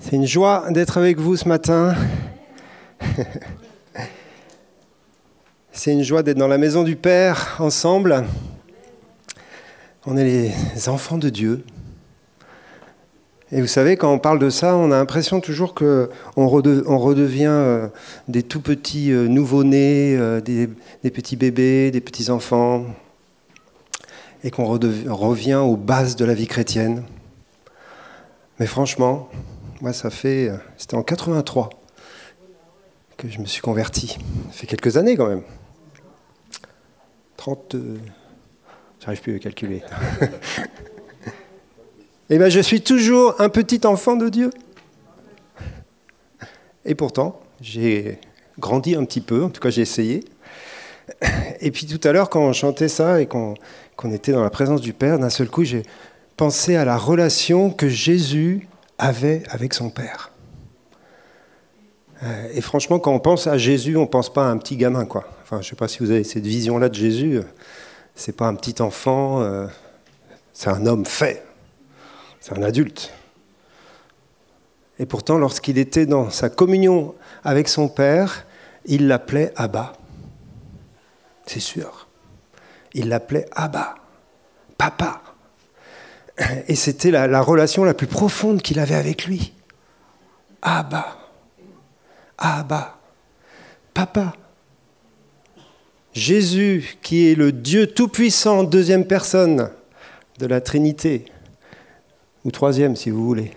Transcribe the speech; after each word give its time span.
C'est 0.00 0.14
une 0.14 0.26
joie 0.26 0.70
d'être 0.70 0.96
avec 0.96 1.18
vous 1.18 1.36
ce 1.36 1.48
matin. 1.48 1.94
C'est 5.72 5.92
une 5.92 6.04
joie 6.04 6.22
d'être 6.22 6.38
dans 6.38 6.48
la 6.48 6.56
maison 6.58 6.84
du 6.84 6.94
Père 6.94 7.56
ensemble. 7.58 8.24
On 10.06 10.16
est 10.16 10.24
les 10.24 10.88
enfants 10.88 11.18
de 11.18 11.28
Dieu. 11.28 11.64
Et 13.50 13.60
vous 13.60 13.66
savez, 13.66 13.96
quand 13.96 14.12
on 14.12 14.18
parle 14.18 14.38
de 14.38 14.50
ça, 14.50 14.76
on 14.76 14.92
a 14.92 14.96
l'impression 14.96 15.40
toujours 15.40 15.74
qu'on 15.74 16.08
on 16.36 16.48
redevient 16.48 17.46
euh, 17.46 17.88
des 18.28 18.42
tout 18.42 18.60
petits 18.60 19.10
euh, 19.10 19.26
nouveau-nés, 19.26 20.16
euh, 20.16 20.40
des, 20.40 20.68
petits 21.10 21.36
bébés, 21.36 21.90
des 21.90 22.00
petits 22.00 22.30
enfants, 22.30 22.84
et 24.44 24.50
qu'on 24.50 24.66
revient 24.66 25.54
aux 25.54 25.76
bases 25.76 26.14
de 26.14 26.24
la 26.24 26.34
vie 26.34 26.46
chrétienne. 26.46 27.04
Mais 28.58 28.66
franchement, 28.66 29.28
moi, 29.80 29.92
ça 29.92 30.10
fait. 30.10 30.50
C'était 30.76 30.96
en 30.96 31.02
83 31.02 31.70
que 33.16 33.28
je 33.28 33.38
me 33.38 33.46
suis 33.46 33.62
converti. 33.62 34.18
Ça 34.50 34.52
fait 34.52 34.66
quelques 34.66 34.96
années 34.96 35.16
quand 35.16 35.28
même. 35.28 35.42
30. 37.36 37.76
J'arrive 39.00 39.20
plus 39.20 39.36
à 39.36 39.38
calculer. 39.38 39.82
Eh 42.30 42.36
bien, 42.36 42.50
je 42.50 42.60
suis 42.60 42.82
toujours 42.82 43.40
un 43.40 43.48
petit 43.48 43.86
enfant 43.86 44.14
de 44.14 44.28
Dieu. 44.28 44.50
Et 46.84 46.94
pourtant, 46.94 47.40
j'ai 47.62 48.18
grandi 48.58 48.94
un 48.94 49.04
petit 49.06 49.22
peu, 49.22 49.44
en 49.44 49.48
tout 49.48 49.62
cas 49.62 49.70
j'ai 49.70 49.80
essayé. 49.80 50.24
Et 51.60 51.70
puis 51.70 51.86
tout 51.86 52.06
à 52.06 52.12
l'heure, 52.12 52.28
quand 52.28 52.42
on 52.42 52.52
chantait 52.52 52.88
ça 52.88 53.22
et 53.22 53.26
qu'on 53.26 53.54
était 54.12 54.32
dans 54.32 54.42
la 54.42 54.50
présence 54.50 54.82
du 54.82 54.92
Père, 54.92 55.18
d'un 55.18 55.30
seul 55.30 55.48
coup, 55.48 55.64
j'ai 55.64 55.84
pensé 56.36 56.76
à 56.76 56.84
la 56.84 56.98
relation 56.98 57.70
que 57.70 57.88
Jésus 57.88 58.67
avait 58.98 59.42
avec 59.50 59.74
son 59.74 59.90
Père. 59.90 60.30
Euh, 62.22 62.48
et 62.52 62.60
franchement, 62.60 62.98
quand 62.98 63.12
on 63.12 63.20
pense 63.20 63.46
à 63.46 63.58
Jésus, 63.58 63.96
on 63.96 64.02
ne 64.02 64.06
pense 64.06 64.32
pas 64.32 64.46
à 64.46 64.50
un 64.50 64.58
petit 64.58 64.76
gamin. 64.76 65.04
Quoi. 65.04 65.24
Je 65.50 65.56
ne 65.56 65.62
sais 65.62 65.76
pas 65.76 65.88
si 65.88 66.00
vous 66.00 66.10
avez 66.10 66.24
cette 66.24 66.46
vision-là 66.46 66.88
de 66.88 66.94
Jésus. 66.94 67.40
C'est 68.14 68.36
pas 68.36 68.48
un 68.48 68.54
petit 68.54 68.82
enfant, 68.82 69.42
euh, 69.42 69.66
c'est 70.52 70.70
un 70.70 70.86
homme 70.86 71.06
fait. 71.06 71.44
C'est 72.40 72.58
un 72.58 72.62
adulte. 72.62 73.12
Et 74.98 75.06
pourtant, 75.06 75.38
lorsqu'il 75.38 75.78
était 75.78 76.06
dans 76.06 76.30
sa 76.30 76.48
communion 76.48 77.14
avec 77.44 77.68
son 77.68 77.88
Père, 77.88 78.46
il 78.84 79.06
l'appelait 79.06 79.52
Abba. 79.54 79.92
C'est 81.46 81.60
sûr. 81.60 82.08
Il 82.94 83.08
l'appelait 83.08 83.46
Abba, 83.52 83.94
papa. 84.76 85.22
Et 86.68 86.76
c'était 86.76 87.10
la, 87.10 87.26
la, 87.26 87.40
relation 87.40 87.82
la 87.82 87.94
plus 87.94 88.06
profonde 88.06 88.62
qu'il 88.62 88.78
avait 88.78 88.94
avec 88.94 89.26
lui. 89.26 89.52
Abba, 90.62 91.18
Abba, 92.38 92.98
papa. 93.94 94.34
Jésus, 96.12 96.98
qui 97.02 97.30
est 97.30 97.34
le 97.34 97.52
Dieu 97.52 97.86
Tout-Puissant, 97.86 98.64
deuxième 98.64 99.06
personne 99.06 99.70
de 100.38 100.46
la 100.46 100.60
Trinité, 100.60 101.26
ou 102.44 102.50
troisième 102.50 102.96
si 102.96 103.10
vous 103.10 103.24
voulez. 103.24 103.52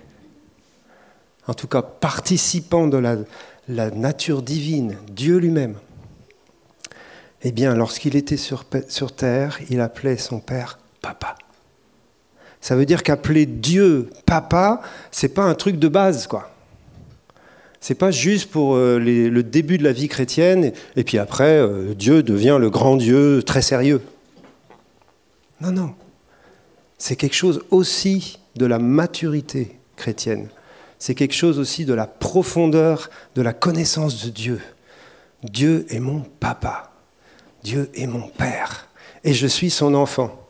En 1.47 1.53
tout 1.53 1.67
cas, 1.67 1.81
participant 1.81 2.87
de 2.87 2.97
la, 2.97 3.89
nature 3.91 4.41
divine, 4.41 4.97
Dieu 5.09 5.37
lui-même. 5.37 5.75
Eh 7.43 7.51
bien, 7.51 7.75
lorsqu'il 7.75 8.15
était 8.15 8.37
sur 8.37 9.15
terre, 9.15 9.59
il 9.69 9.81
appelait 9.81 10.17
son 10.17 10.39
père 10.39 10.77
papa. 11.01 11.35
Ça 12.61 12.75
veut 12.75 12.85
dire 12.85 13.03
qu'appeler 13.03 13.45
Dieu 13.45 14.09
papa, 14.25 14.81
c'est 15.11 15.33
pas 15.33 15.43
un 15.43 15.55
truc 15.55 15.77
de 15.77 15.87
base, 15.87 16.27
quoi. 16.27 16.51
C'est 17.79 17.95
pas 17.95 18.11
juste 18.11 18.51
pour 18.51 18.75
euh, 18.75 18.99
le 18.99 19.41
début 19.41 19.79
de 19.79 19.83
la 19.83 19.91
vie 19.91 20.07
chrétienne 20.07 20.71
et, 20.95 21.03
puis 21.03 21.17
après 21.17 21.57
euh, 21.57 21.95
Dieu 21.95 22.21
devient 22.21 22.57
le 22.59 22.69
grand 22.69 22.95
Dieu 22.95 23.41
très 23.43 23.63
sérieux. 23.63 24.01
Non, 25.59 25.71
non. 25.71 25.95
C'est 26.99 27.15
quelque 27.15 27.35
chose 27.35 27.63
aussi 27.71 28.37
de 28.55 28.67
la 28.67 28.77
maturité 28.77 29.79
chrétienne. 29.95 30.49
C'est 30.99 31.15
quelque 31.15 31.33
chose 31.33 31.57
aussi 31.57 31.85
de 31.85 31.95
la 31.95 32.05
profondeur 32.05 33.09
de 33.33 33.41
la 33.41 33.53
connaissance 33.53 34.23
de 34.23 34.29
Dieu. 34.29 34.61
Dieu 35.43 35.87
est 35.89 35.99
mon 35.99 36.21
papa. 36.39 36.91
Dieu 37.63 37.89
est 37.95 38.05
mon 38.05 38.27
père. 38.27 38.87
Et 39.23 39.33
je 39.33 39.47
suis 39.47 39.71
son 39.71 39.95
enfant. 39.95 40.40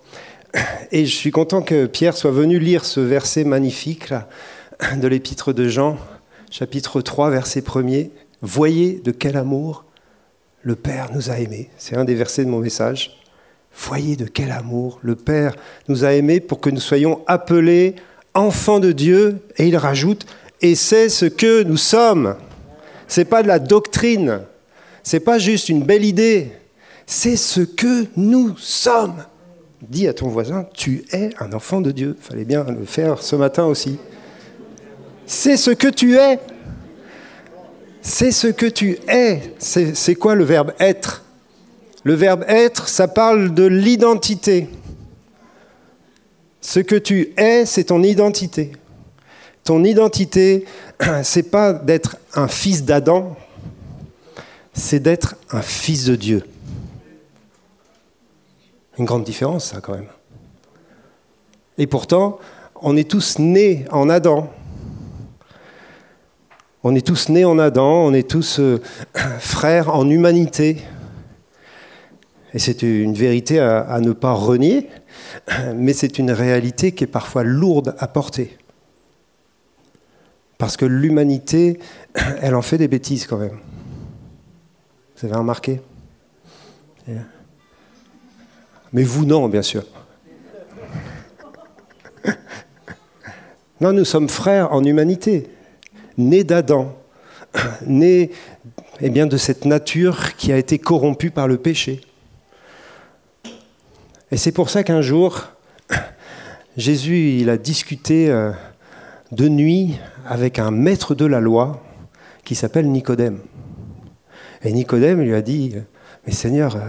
Et 0.91 1.05
je 1.05 1.15
suis 1.15 1.31
content 1.31 1.61
que 1.61 1.85
Pierre 1.85 2.17
soit 2.17 2.31
venu 2.31 2.59
lire 2.59 2.83
ce 2.83 2.99
verset 2.99 3.43
magnifique 3.43 4.13
de 4.97 5.07
l'épître 5.07 5.53
de 5.53 5.67
Jean, 5.67 5.97
chapitre 6.49 7.01
3, 7.01 7.29
verset 7.29 7.61
1er. 7.61 8.09
Voyez 8.41 9.01
de 9.03 9.11
quel 9.11 9.37
amour 9.37 9.85
le 10.63 10.75
Père 10.75 11.09
nous 11.13 11.29
a 11.29 11.39
aimés. 11.39 11.69
C'est 11.77 11.95
un 11.95 12.03
des 12.03 12.15
versets 12.15 12.43
de 12.43 12.49
mon 12.49 12.59
message. 12.59 13.17
Voyez 13.73 14.15
de 14.15 14.25
quel 14.25 14.51
amour 14.51 14.99
le 15.01 15.15
Père 15.15 15.55
nous 15.87 16.03
a 16.03 16.13
aimés 16.13 16.39
pour 16.39 16.59
que 16.59 16.69
nous 16.69 16.81
soyons 16.81 17.21
appelés 17.27 17.95
enfants 18.33 18.79
de 18.79 18.91
Dieu. 18.91 19.39
Et 19.57 19.67
il 19.67 19.77
rajoute, 19.77 20.25
et 20.61 20.75
c'est 20.75 21.09
ce 21.09 21.25
que 21.25 21.63
nous 21.63 21.77
sommes. 21.77 22.35
C'est 23.07 23.25
pas 23.25 23.43
de 23.43 23.47
la 23.47 23.59
doctrine. 23.59 24.41
C'est 25.03 25.21
pas 25.21 25.39
juste 25.39 25.69
une 25.69 25.83
belle 25.83 26.05
idée. 26.05 26.51
C'est 27.05 27.37
ce 27.37 27.61
que 27.61 28.07
nous 28.17 28.57
sommes. 28.57 29.23
Dis 29.81 30.07
à 30.07 30.13
ton 30.13 30.27
voisin, 30.27 30.67
tu 30.73 31.03
es 31.11 31.31
un 31.39 31.53
enfant 31.53 31.81
de 31.81 31.91
Dieu. 31.91 32.15
Fallait 32.19 32.45
bien 32.45 32.63
le 32.63 32.85
faire 32.85 33.21
ce 33.21 33.35
matin 33.35 33.65
aussi. 33.65 33.97
C'est 35.25 35.57
ce 35.57 35.71
que 35.71 35.87
tu 35.87 36.17
es. 36.17 36.39
C'est 38.01 38.31
ce 38.31 38.47
que 38.47 38.67
tu 38.67 38.99
es. 39.07 39.53
C'est 39.59 40.15
quoi 40.15 40.35
le 40.35 40.43
verbe 40.43 40.73
être? 40.79 41.23
Le 42.03 42.13
verbe 42.13 42.43
être, 42.47 42.87
ça 42.87 43.07
parle 43.07 43.53
de 43.53 43.63
l'identité. 43.63 44.69
Ce 46.59 46.79
que 46.79 46.95
tu 46.95 47.33
es, 47.37 47.65
c'est 47.65 47.85
ton 47.85 48.03
identité. 48.03 48.71
Ton 49.63 49.83
identité, 49.83 50.65
c'est 51.23 51.49
pas 51.49 51.73
d'être 51.73 52.17
un 52.35 52.47
fils 52.47 52.83
d'Adam, 52.83 53.35
c'est 54.73 54.99
d'être 54.99 55.35
un 55.51 55.61
fils 55.61 56.05
de 56.05 56.15
Dieu. 56.15 56.43
Une 58.97 59.05
grande 59.05 59.23
différence, 59.23 59.65
ça, 59.71 59.81
quand 59.81 59.93
même. 59.93 60.09
Et 61.77 61.87
pourtant, 61.87 62.39
on 62.81 62.97
est 62.97 63.09
tous 63.09 63.39
nés 63.39 63.85
en 63.91 64.09
Adam. 64.09 64.51
On 66.83 66.95
est 66.95 67.05
tous 67.05 67.29
nés 67.29 67.45
en 67.45 67.59
Adam, 67.59 68.05
on 68.05 68.13
est 68.13 68.29
tous 68.29 68.59
euh, 68.59 68.81
frères 69.39 69.93
en 69.95 70.09
humanité. 70.09 70.77
Et 72.53 72.59
c'est 72.59 72.81
une 72.81 73.13
vérité 73.13 73.59
à, 73.59 73.99
ne 74.01 74.11
pas 74.11 74.33
renier, 74.33 74.89
mais 75.75 75.93
c'est 75.93 76.17
une 76.17 76.31
réalité 76.31 76.91
qui 76.91 77.03
est 77.03 77.07
parfois 77.07 77.43
lourde 77.43 77.95
à 77.99 78.07
porter. 78.07 78.57
Parce 80.57 80.75
que 80.75 80.85
l'humanité, 80.85 81.79
elle 82.41 82.55
en 82.55 82.61
fait 82.61 82.77
des 82.77 82.87
bêtises 82.87 83.27
quand 83.27 83.37
même. 83.37 83.59
Vous 85.17 85.27
avez 85.27 85.35
remarqué? 85.35 85.81
Mais 88.93 89.03
vous, 89.03 89.25
non, 89.25 89.47
bien 89.47 89.61
sûr. 89.61 89.83
Non, 93.79 93.93
nous 93.93 94.05
sommes 94.05 94.29
frères 94.29 94.73
en 94.73 94.83
humanité, 94.83 95.49
nés 96.15 96.43
d'Adam, 96.43 96.95
nés 97.87 98.29
eh 98.99 99.09
bien, 99.09 99.25
de 99.25 99.37
cette 99.37 99.65
nature 99.65 100.35
qui 100.35 100.51
a 100.51 100.57
été 100.57 100.77
corrompue 100.77 101.31
par 101.31 101.47
le 101.47 101.57
péché. 101.57 102.01
Et 104.31 104.37
c'est 104.37 104.51
pour 104.51 104.69
ça 104.69 104.83
qu'un 104.83 105.01
jour, 105.01 105.47
Jésus, 106.77 107.37
il 107.39 107.49
a 107.49 107.57
discuté 107.57 108.29
euh, 108.29 108.51
de 109.31 109.47
nuit 109.47 109.97
avec 110.27 110.59
un 110.59 110.69
maître 110.69 111.15
de 111.15 111.25
la 111.25 111.39
loi 111.39 111.83
qui 112.43 112.53
s'appelle 112.53 112.87
Nicodème. 112.87 113.39
Et 114.63 114.71
Nicodème 114.71 115.21
lui 115.21 115.33
a 115.33 115.41
dit, 115.41 115.75
Seigneur, 116.33 116.75
euh, 116.75 116.79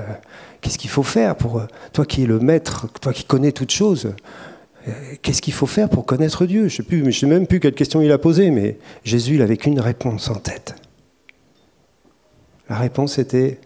qu'est-ce 0.61 0.79
qu'il 0.79 0.91
faut 0.91 1.03
faire 1.03 1.37
pour 1.37 1.59
euh, 1.59 1.67
toi 1.93 2.05
qui 2.05 2.23
es 2.23 2.27
le 2.27 2.39
maître, 2.39 2.89
toi 3.00 3.12
qui 3.12 3.25
connais 3.25 3.53
toutes 3.53 3.73
choses 3.73 4.15
Qu'est-ce 5.23 5.41
qu'il 5.41 5.53
faut 5.53 5.67
faire 5.67 5.89
pour 5.89 6.05
connaître 6.05 6.44
Dieu? 6.44 6.67
Je 6.67 6.83
ne 6.83 7.11
sais, 7.12 7.21
sais, 7.21 7.27
même 7.27 7.47
plus 7.47 7.61
quelle 7.61 7.75
question 7.75 8.03
il 8.03 8.11
a 8.11 8.19
posée, 8.19 8.50
mais 8.50 8.79
Jésus, 9.05 9.37
il 9.37 9.43
avait 9.43 9.56
qu'une 9.56 9.79
réponse 9.79 10.29
en 10.29 10.35
tête. 10.35 10.75
La 12.69 12.79
réponse 12.79 13.21
était 13.21 13.61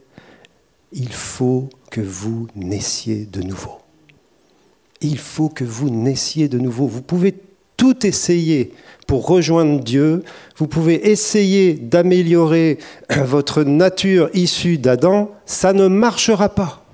il 0.92 1.12
faut 1.12 1.70
que 1.90 2.00
vous 2.00 2.48
naissiez 2.54 3.26
de 3.26 3.42
nouveau. 3.42 3.78
Il 5.00 5.18
faut 5.18 5.48
que 5.48 5.64
vous 5.64 5.90
naissiez 5.90 6.48
de 6.48 6.58
nouveau. 6.58 6.86
Vous 6.86 7.02
pouvez 7.02 7.34
tout 7.86 8.04
essayer 8.04 8.72
pour 9.06 9.28
rejoindre 9.28 9.80
Dieu. 9.80 10.24
Vous 10.56 10.66
pouvez 10.66 11.08
essayer 11.08 11.74
d'améliorer 11.74 12.78
votre 13.16 13.62
nature 13.62 14.28
issue 14.34 14.76
d'Adam. 14.76 15.30
Ça 15.44 15.72
ne 15.72 15.86
marchera 15.86 16.48
pas. 16.48 16.84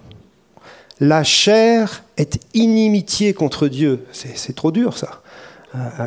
La 1.01 1.25
chair 1.25 2.05
est 2.19 2.39
inimitié 2.53 3.33
contre 3.33 3.69
Dieu. 3.69 4.05
C'est 4.13 4.55
trop 4.55 4.71
dur 4.71 4.99
ça, 4.99 5.23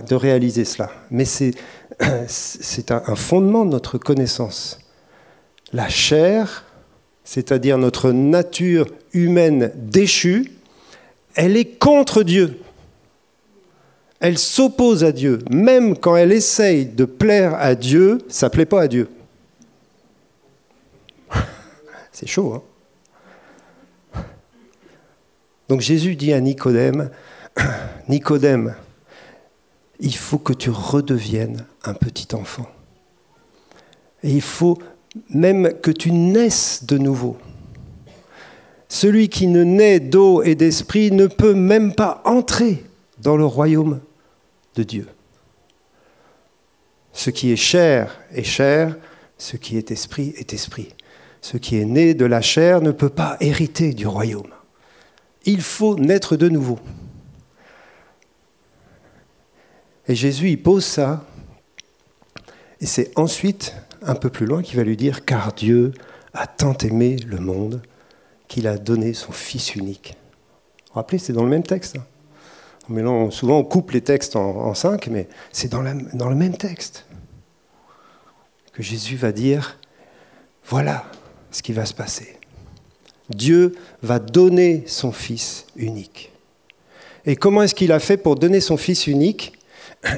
de 0.07 0.13
réaliser 0.13 0.65
cela. 0.65 0.91
Mais 1.09 1.25
c'est 1.25 1.55
un 2.91 3.15
fondement 3.15 3.65
de 3.65 3.71
notre 3.71 3.97
connaissance. 3.97 4.77
La 5.73 5.89
chair, 5.89 6.63
c'est-à-dire 7.23 7.79
notre 7.79 8.11
nature 8.11 8.85
humaine 9.13 9.71
déchue, 9.75 10.51
elle 11.33 11.57
est 11.57 11.79
contre 11.79 12.21
Dieu. 12.21 12.59
Elle 14.19 14.37
s'oppose 14.37 15.03
à 15.03 15.11
Dieu. 15.11 15.39
Même 15.49 15.97
quand 15.97 16.15
elle 16.15 16.31
essaye 16.31 16.85
de 16.85 17.05
plaire 17.05 17.55
à 17.55 17.75
Dieu, 17.75 18.19
ça 18.29 18.47
ne 18.47 18.51
plaît 18.51 18.65
pas 18.65 18.81
à 18.81 18.87
Dieu. 18.87 19.09
C'est 22.11 22.27
chaud, 22.27 22.53
hein 22.53 22.63
Donc 25.67 25.81
Jésus 25.81 26.15
dit 26.15 26.31
à 26.33 26.39
Nicodème, 26.39 27.09
Nicodème, 28.09 28.75
il 29.99 30.15
faut 30.15 30.37
que 30.37 30.53
tu 30.53 30.69
redeviennes 30.69 31.65
un 31.83 31.93
petit 31.93 32.33
enfant. 32.35 32.67
Il 34.23 34.41
faut 34.41 34.77
même 35.29 35.73
que 35.81 35.91
tu 35.91 36.11
naisses 36.11 36.83
de 36.85 36.97
nouveau. 36.97 37.37
Celui 38.89 39.29
qui 39.29 39.47
ne 39.47 39.63
naît 39.63 39.99
d'eau 39.99 40.41
et 40.43 40.55
d'esprit 40.55 41.11
ne 41.11 41.27
peut 41.27 41.53
même 41.53 41.93
pas 41.93 42.21
entrer 42.25 42.83
dans 43.25 43.35
le 43.35 43.45
royaume 43.45 44.01
de 44.75 44.83
Dieu. 44.83 45.07
Ce 47.11 47.31
qui 47.31 47.51
est 47.51 47.55
chair 47.55 48.21
est 48.31 48.43
chair, 48.43 48.95
ce 49.39 49.57
qui 49.57 49.77
est 49.77 49.89
esprit 49.89 50.35
est 50.37 50.53
esprit. 50.53 50.89
Ce 51.41 51.57
qui 51.57 51.77
est 51.77 51.85
né 51.85 52.13
de 52.13 52.25
la 52.25 52.41
chair 52.41 52.81
ne 52.81 52.91
peut 52.91 53.09
pas 53.09 53.35
hériter 53.39 53.93
du 53.93 54.05
royaume. 54.05 54.51
Il 55.43 55.61
faut 55.61 55.95
naître 55.97 56.35
de 56.35 56.49
nouveau. 56.49 56.77
Et 60.07 60.13
Jésus 60.13 60.51
y 60.51 60.57
pose 60.57 60.85
ça. 60.85 61.25
Et 62.79 62.85
c'est 62.85 63.11
ensuite, 63.17 63.75
un 64.03 64.15
peu 64.15 64.29
plus 64.29 64.45
loin, 64.45 64.61
qu'il 64.61 64.77
va 64.77 64.83
lui 64.83 64.97
dire, 64.97 65.25
car 65.25 65.51
Dieu 65.53 65.93
a 66.33 66.45
tant 66.45 66.77
aimé 66.77 67.15
le 67.25 67.39
monde 67.39 67.81
qu'il 68.47 68.67
a 68.67 68.77
donné 68.77 69.13
son 69.13 69.31
Fils 69.31 69.73
unique. 69.73 70.15
Vous 70.77 70.93
vous 70.93 70.93
rappelez, 70.99 71.17
c'est 71.17 71.33
dans 71.33 71.43
le 71.43 71.49
même 71.49 71.63
texte. 71.63 71.97
Hein. 72.89 73.31
souvent, 73.31 73.59
on 73.59 73.63
coupe 73.63 73.91
les 73.91 74.01
textes 74.01 74.35
en, 74.35 74.73
cinq, 74.73 75.07
mais 75.07 75.27
c'est 75.51 75.71
dans 75.71 75.81
le 75.81 76.35
même 76.35 76.57
texte 76.57 77.05
que 78.75 78.83
Jésus 78.83 79.15
va 79.15 79.31
dire, 79.31 79.79
voilà 80.67 81.05
ce 81.49 81.61
qui 81.61 81.71
va 81.71 81.85
se 81.85 81.93
passer. 81.93 82.37
Dieu 83.29 83.75
va 84.03 84.19
donner 84.19 84.83
son 84.85 85.11
Fils 85.11 85.65
unique. 85.77 86.31
Et 87.25 87.35
comment 87.35 87.63
est-ce 87.63 87.73
qu'il 87.73 87.91
a 87.91 87.99
fait 87.99 88.17
pour 88.17 88.35
donner 88.35 88.59
son 88.59 88.77
Fils 88.77 89.07
unique? 89.07 89.53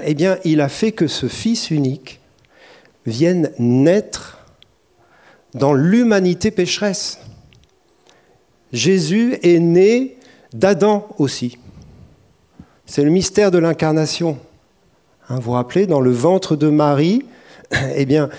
Eh 0.04 0.16
bien, 0.16 0.40
il 0.44 0.60
a 0.60 0.70
fait 0.70 0.92
que 0.92 1.08
ce 1.08 1.28
Fils 1.28 1.70
unique 1.70 2.20
vienne 3.06 3.52
naître 3.60 4.40
dans 5.54 5.74
l'humanité 5.74 6.52
pécheresse. 6.52 7.20
Jésus 8.74 9.38
est 9.44 9.60
né 9.60 10.18
d'Adam 10.52 11.08
aussi. 11.18 11.58
C'est 12.88 13.04
le 13.04 13.12
mystère 13.12 13.52
de 13.52 13.60
l'incarnation. 13.60 14.40
Hein, 15.30 15.36
vous 15.36 15.42
vous 15.42 15.52
rappelez, 15.52 15.86
dans 15.86 16.02
le 16.02 16.12
ventre 16.12 16.56
de 16.56 16.70
Marie, 16.70 17.24
eh 17.96 18.06
bien, 18.06 18.30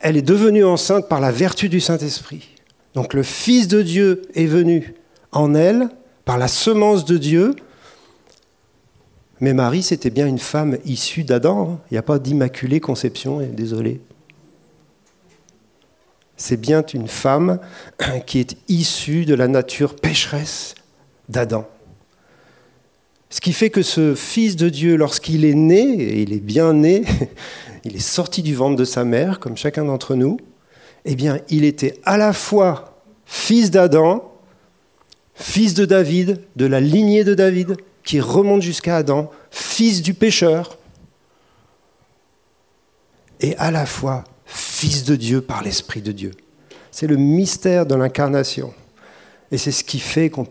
elle 0.00 0.16
est 0.16 0.22
devenue 0.22 0.64
enceinte 0.64 1.08
par 1.08 1.20
la 1.20 1.30
vertu 1.30 1.68
du 1.68 1.80
Saint-Esprit. 1.80 2.48
Donc 2.94 3.12
le 3.12 3.22
Fils 3.22 3.68
de 3.68 3.82
Dieu 3.82 4.22
est 4.34 4.46
venu 4.46 4.94
en 5.32 5.54
elle, 5.54 5.88
par 6.24 6.38
la 6.38 6.48
semence 6.48 7.04
de 7.04 7.18
Dieu, 7.18 7.54
mais 9.42 9.54
Marie, 9.54 9.82
c'était 9.82 10.10
bien 10.10 10.28
une 10.28 10.38
femme 10.38 10.78
issue 10.84 11.24
d'Adam. 11.24 11.72
Hein. 11.72 11.80
Il 11.90 11.94
n'y 11.94 11.98
a 11.98 12.02
pas 12.02 12.20
d'immaculée 12.20 12.78
conception, 12.78 13.40
désolé. 13.40 14.00
C'est 16.36 16.56
bien 16.56 16.84
une 16.94 17.08
femme 17.08 17.58
qui 18.26 18.38
est 18.38 18.56
issue 18.68 19.24
de 19.24 19.34
la 19.34 19.48
nature 19.48 19.96
pécheresse 19.96 20.76
d'Adam. 21.28 21.66
Ce 23.32 23.40
qui 23.40 23.54
fait 23.54 23.70
que 23.70 23.80
ce 23.80 24.14
Fils 24.14 24.56
de 24.56 24.68
Dieu, 24.68 24.94
lorsqu'il 24.94 25.46
est 25.46 25.54
né, 25.54 25.80
et 25.80 26.20
il 26.20 26.34
est 26.34 26.40
bien 26.40 26.74
né, 26.74 27.02
il 27.84 27.96
est 27.96 27.98
sorti 27.98 28.42
du 28.42 28.54
ventre 28.54 28.76
de 28.76 28.84
sa 28.84 29.04
mère, 29.04 29.40
comme 29.40 29.56
chacun 29.56 29.86
d'entre 29.86 30.16
nous, 30.16 30.36
eh 31.06 31.14
bien, 31.14 31.40
il 31.48 31.64
était 31.64 31.98
à 32.04 32.18
la 32.18 32.34
fois 32.34 33.00
fils 33.24 33.70
d'Adam, 33.70 34.30
fils 35.32 35.72
de 35.72 35.86
David, 35.86 36.42
de 36.56 36.66
la 36.66 36.78
lignée 36.78 37.24
de 37.24 37.32
David, 37.32 37.78
qui 38.04 38.20
remonte 38.20 38.60
jusqu'à 38.60 38.98
Adam, 38.98 39.30
fils 39.50 40.02
du 40.02 40.12
pécheur, 40.12 40.76
et 43.40 43.56
à 43.56 43.70
la 43.70 43.86
fois 43.86 44.24
fils 44.44 45.04
de 45.04 45.16
Dieu 45.16 45.40
par 45.40 45.62
l'Esprit 45.62 46.02
de 46.02 46.12
Dieu. 46.12 46.32
C'est 46.90 47.06
le 47.06 47.16
mystère 47.16 47.86
de 47.86 47.94
l'incarnation. 47.94 48.74
Et 49.50 49.56
c'est 49.56 49.72
ce 49.72 49.84
qui 49.84 50.00
fait 50.00 50.28
qu'on 50.28 50.46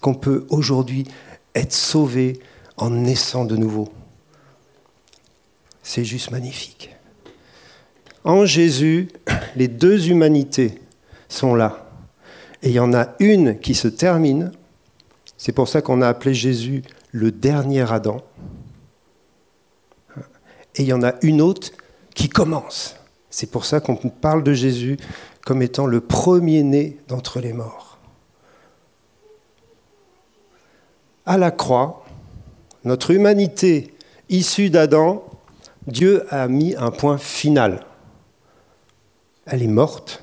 qu'on 0.00 0.14
peut 0.14 0.46
aujourd'hui 0.48 1.06
être 1.54 1.72
sauvé 1.72 2.40
en 2.76 2.90
naissant 2.90 3.44
de 3.44 3.56
nouveau. 3.56 3.92
C'est 5.82 6.04
juste 6.04 6.30
magnifique. 6.30 6.90
En 8.24 8.46
Jésus, 8.46 9.08
les 9.56 9.68
deux 9.68 10.08
humanités 10.08 10.80
sont 11.28 11.54
là. 11.54 11.90
Et 12.62 12.70
il 12.70 12.74
y 12.74 12.80
en 12.80 12.94
a 12.94 13.08
une 13.20 13.58
qui 13.60 13.74
se 13.74 13.88
termine 13.88 14.50
c'est 15.44 15.52
pour 15.52 15.68
ça 15.68 15.82
qu'on 15.82 16.00
a 16.00 16.08
appelé 16.08 16.32
Jésus 16.32 16.82
le 17.12 17.30
dernier 17.30 17.82
Adam. 17.92 18.22
Et 20.76 20.82
il 20.82 20.86
y 20.86 20.92
en 20.94 21.02
a 21.02 21.16
une 21.20 21.42
autre 21.42 21.70
qui 22.14 22.30
commence. 22.30 22.96
C'est 23.28 23.50
pour 23.50 23.66
ça 23.66 23.80
qu'on 23.80 23.96
parle 23.96 24.42
de 24.42 24.54
Jésus 24.54 24.96
comme 25.44 25.60
étant 25.60 25.86
le 25.86 26.00
premier-né 26.00 26.98
d'entre 27.08 27.40
les 27.40 27.52
morts. 27.52 27.93
À 31.26 31.38
la 31.38 31.50
croix, 31.50 32.04
notre 32.84 33.10
humanité 33.10 33.94
issue 34.28 34.70
d'Adam, 34.70 35.24
Dieu 35.86 36.24
a 36.30 36.48
mis 36.48 36.74
un 36.76 36.90
point 36.90 37.18
final. 37.18 37.84
Elle 39.46 39.62
est 39.62 39.68
morte, 39.68 40.22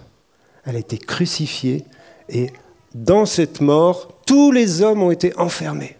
elle 0.65 0.75
a 0.75 0.79
été 0.79 0.97
crucifiée, 0.97 1.85
et 2.29 2.51
dans 2.93 3.25
cette 3.25 3.61
mort, 3.61 4.09
tous 4.25 4.51
les 4.51 4.81
hommes 4.81 5.01
ont 5.01 5.11
été 5.11 5.37
enfermés. 5.37 5.97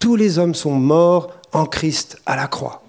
Tous 0.00 0.16
les 0.16 0.38
hommes 0.38 0.54
sont 0.54 0.74
morts 0.74 1.32
en 1.52 1.66
Christ 1.66 2.18
à 2.24 2.36
la 2.36 2.46
croix. 2.46 2.82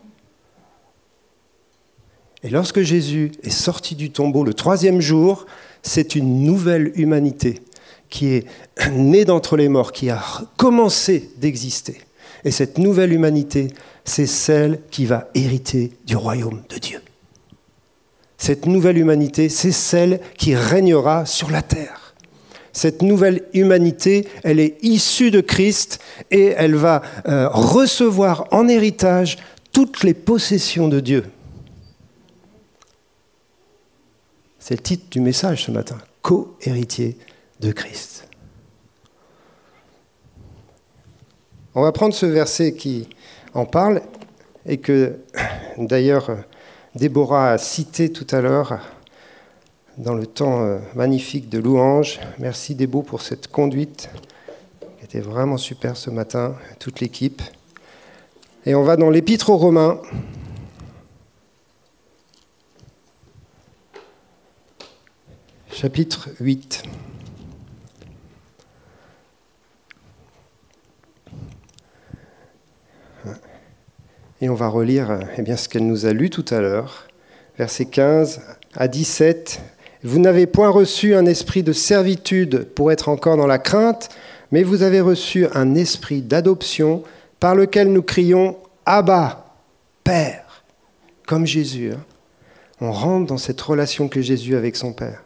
Et 2.43 2.49
lorsque 2.49 2.81
Jésus 2.81 3.31
est 3.43 3.49
sorti 3.49 3.95
du 3.95 4.11
tombeau 4.11 4.43
le 4.43 4.53
troisième 4.53 5.01
jour, 5.01 5.45
c'est 5.81 6.15
une 6.15 6.43
nouvelle 6.43 6.91
humanité 6.95 7.61
qui 8.09 8.27
est 8.33 8.45
née 8.91 9.25
d'entre 9.25 9.57
les 9.57 9.69
morts, 9.69 9.91
qui 9.91 10.09
a 10.09 10.21
commencé 10.57 11.31
d'exister. 11.37 11.99
Et 12.45 12.51
cette 12.51 12.77
nouvelle 12.77 13.13
humanité, 13.13 13.73
c'est 14.05 14.25
celle 14.25 14.81
qui 14.91 15.05
va 15.05 15.29
hériter 15.35 15.91
du 16.05 16.15
royaume 16.15 16.61
de 16.69 16.77
Dieu. 16.77 17.01
Cette 18.37 18.65
nouvelle 18.65 18.97
humanité, 18.97 19.49
c'est 19.49 19.73
celle 19.73 20.21
qui 20.37 20.55
régnera 20.55 21.25
sur 21.25 21.51
la 21.51 21.61
terre 21.61 22.09
cette 22.71 23.01
nouvelle 23.01 23.43
humanité, 23.53 24.27
elle 24.43 24.59
est 24.59 24.77
issue 24.81 25.31
de 25.31 25.41
Christ 25.41 25.99
et 26.31 26.53
elle 26.55 26.75
va 26.75 27.01
euh, 27.27 27.49
recevoir 27.49 28.47
en 28.51 28.67
héritage 28.67 29.37
toutes 29.71 30.03
les 30.03 30.13
possessions 30.13 30.87
de 30.87 30.99
Dieu. 30.99 31.25
C'est 34.59 34.75
le 34.75 34.81
titre 34.81 35.09
du 35.09 35.19
message 35.19 35.65
ce 35.65 35.71
matin, 35.71 35.97
co-héritier 36.21 37.17
de 37.59 37.71
Christ. 37.71 38.27
On 41.75 41.81
va 41.81 41.91
prendre 41.91 42.13
ce 42.13 42.25
verset 42.25 42.73
qui 42.73 43.07
en 43.53 43.65
parle 43.65 44.01
et 44.65 44.77
que 44.77 45.19
d'ailleurs 45.77 46.37
Déborah 46.95 47.51
a 47.51 47.57
cité 47.57 48.11
tout 48.11 48.27
à 48.31 48.41
l'heure 48.41 48.79
dans 49.97 50.13
le 50.13 50.25
temps 50.25 50.63
euh, 50.63 50.79
magnifique 50.95 51.49
de 51.49 51.59
louange. 51.59 52.19
Merci 52.39 52.73
Débo 52.73 53.01
pour 53.01 53.21
cette 53.21 53.49
conduite 53.49 54.09
qui 54.97 55.05
était 55.05 55.19
vraiment 55.19 55.57
super 55.57 55.97
ce 55.97 56.09
matin, 56.09 56.55
toute 56.79 57.01
l'équipe. 57.01 57.41
Et 58.65 58.75
on 58.75 58.83
va 58.83 58.95
dans 58.95 59.09
l'Épître 59.09 59.49
aux 59.49 59.57
Romains. 59.57 60.01
Chapitre 65.71 66.29
8. 66.39 66.83
Et 74.41 74.49
on 74.49 74.55
va 74.55 74.67
relire 74.67 75.19
eh 75.37 75.41
bien, 75.41 75.57
ce 75.57 75.67
qu'elle 75.67 75.85
nous 75.85 76.05
a 76.05 76.13
lu 76.13 76.29
tout 76.29 76.45
à 76.49 76.59
l'heure, 76.59 77.07
versets 77.57 77.85
15 77.85 78.41
à 78.75 78.87
17 78.87 79.61
vous 80.03 80.19
n'avez 80.19 80.47
point 80.47 80.69
reçu 80.69 81.13
un 81.13 81.25
esprit 81.25 81.61
de 81.61 81.73
servitude 81.73 82.63
pour 82.73 82.91
être 82.91 83.09
encore 83.09 83.35
dans 83.35 83.47
la 83.47 83.59
crainte, 83.59 84.09
mais 84.51 84.63
vous 84.63 84.81
avez 84.81 85.01
reçu 85.01 85.45
un 85.53 85.75
esprit 85.75 86.21
d'adoption 86.21 87.03
par 87.39 87.53
lequel 87.53 87.91
nous 87.91 88.01
crions 88.01 88.55
Abba, 88.85 89.45
Père. 90.03 90.63
comme 91.27 91.45
Jésus. 91.45 91.91
Hein. 91.91 91.99
On 92.79 92.91
rentre 92.91 93.27
dans 93.27 93.37
cette 93.37 93.59
relation 93.59 94.07
que 94.07 94.21
Jésus 94.21 94.55
avec 94.55 94.77
son 94.77 94.93
Père. 94.93 95.21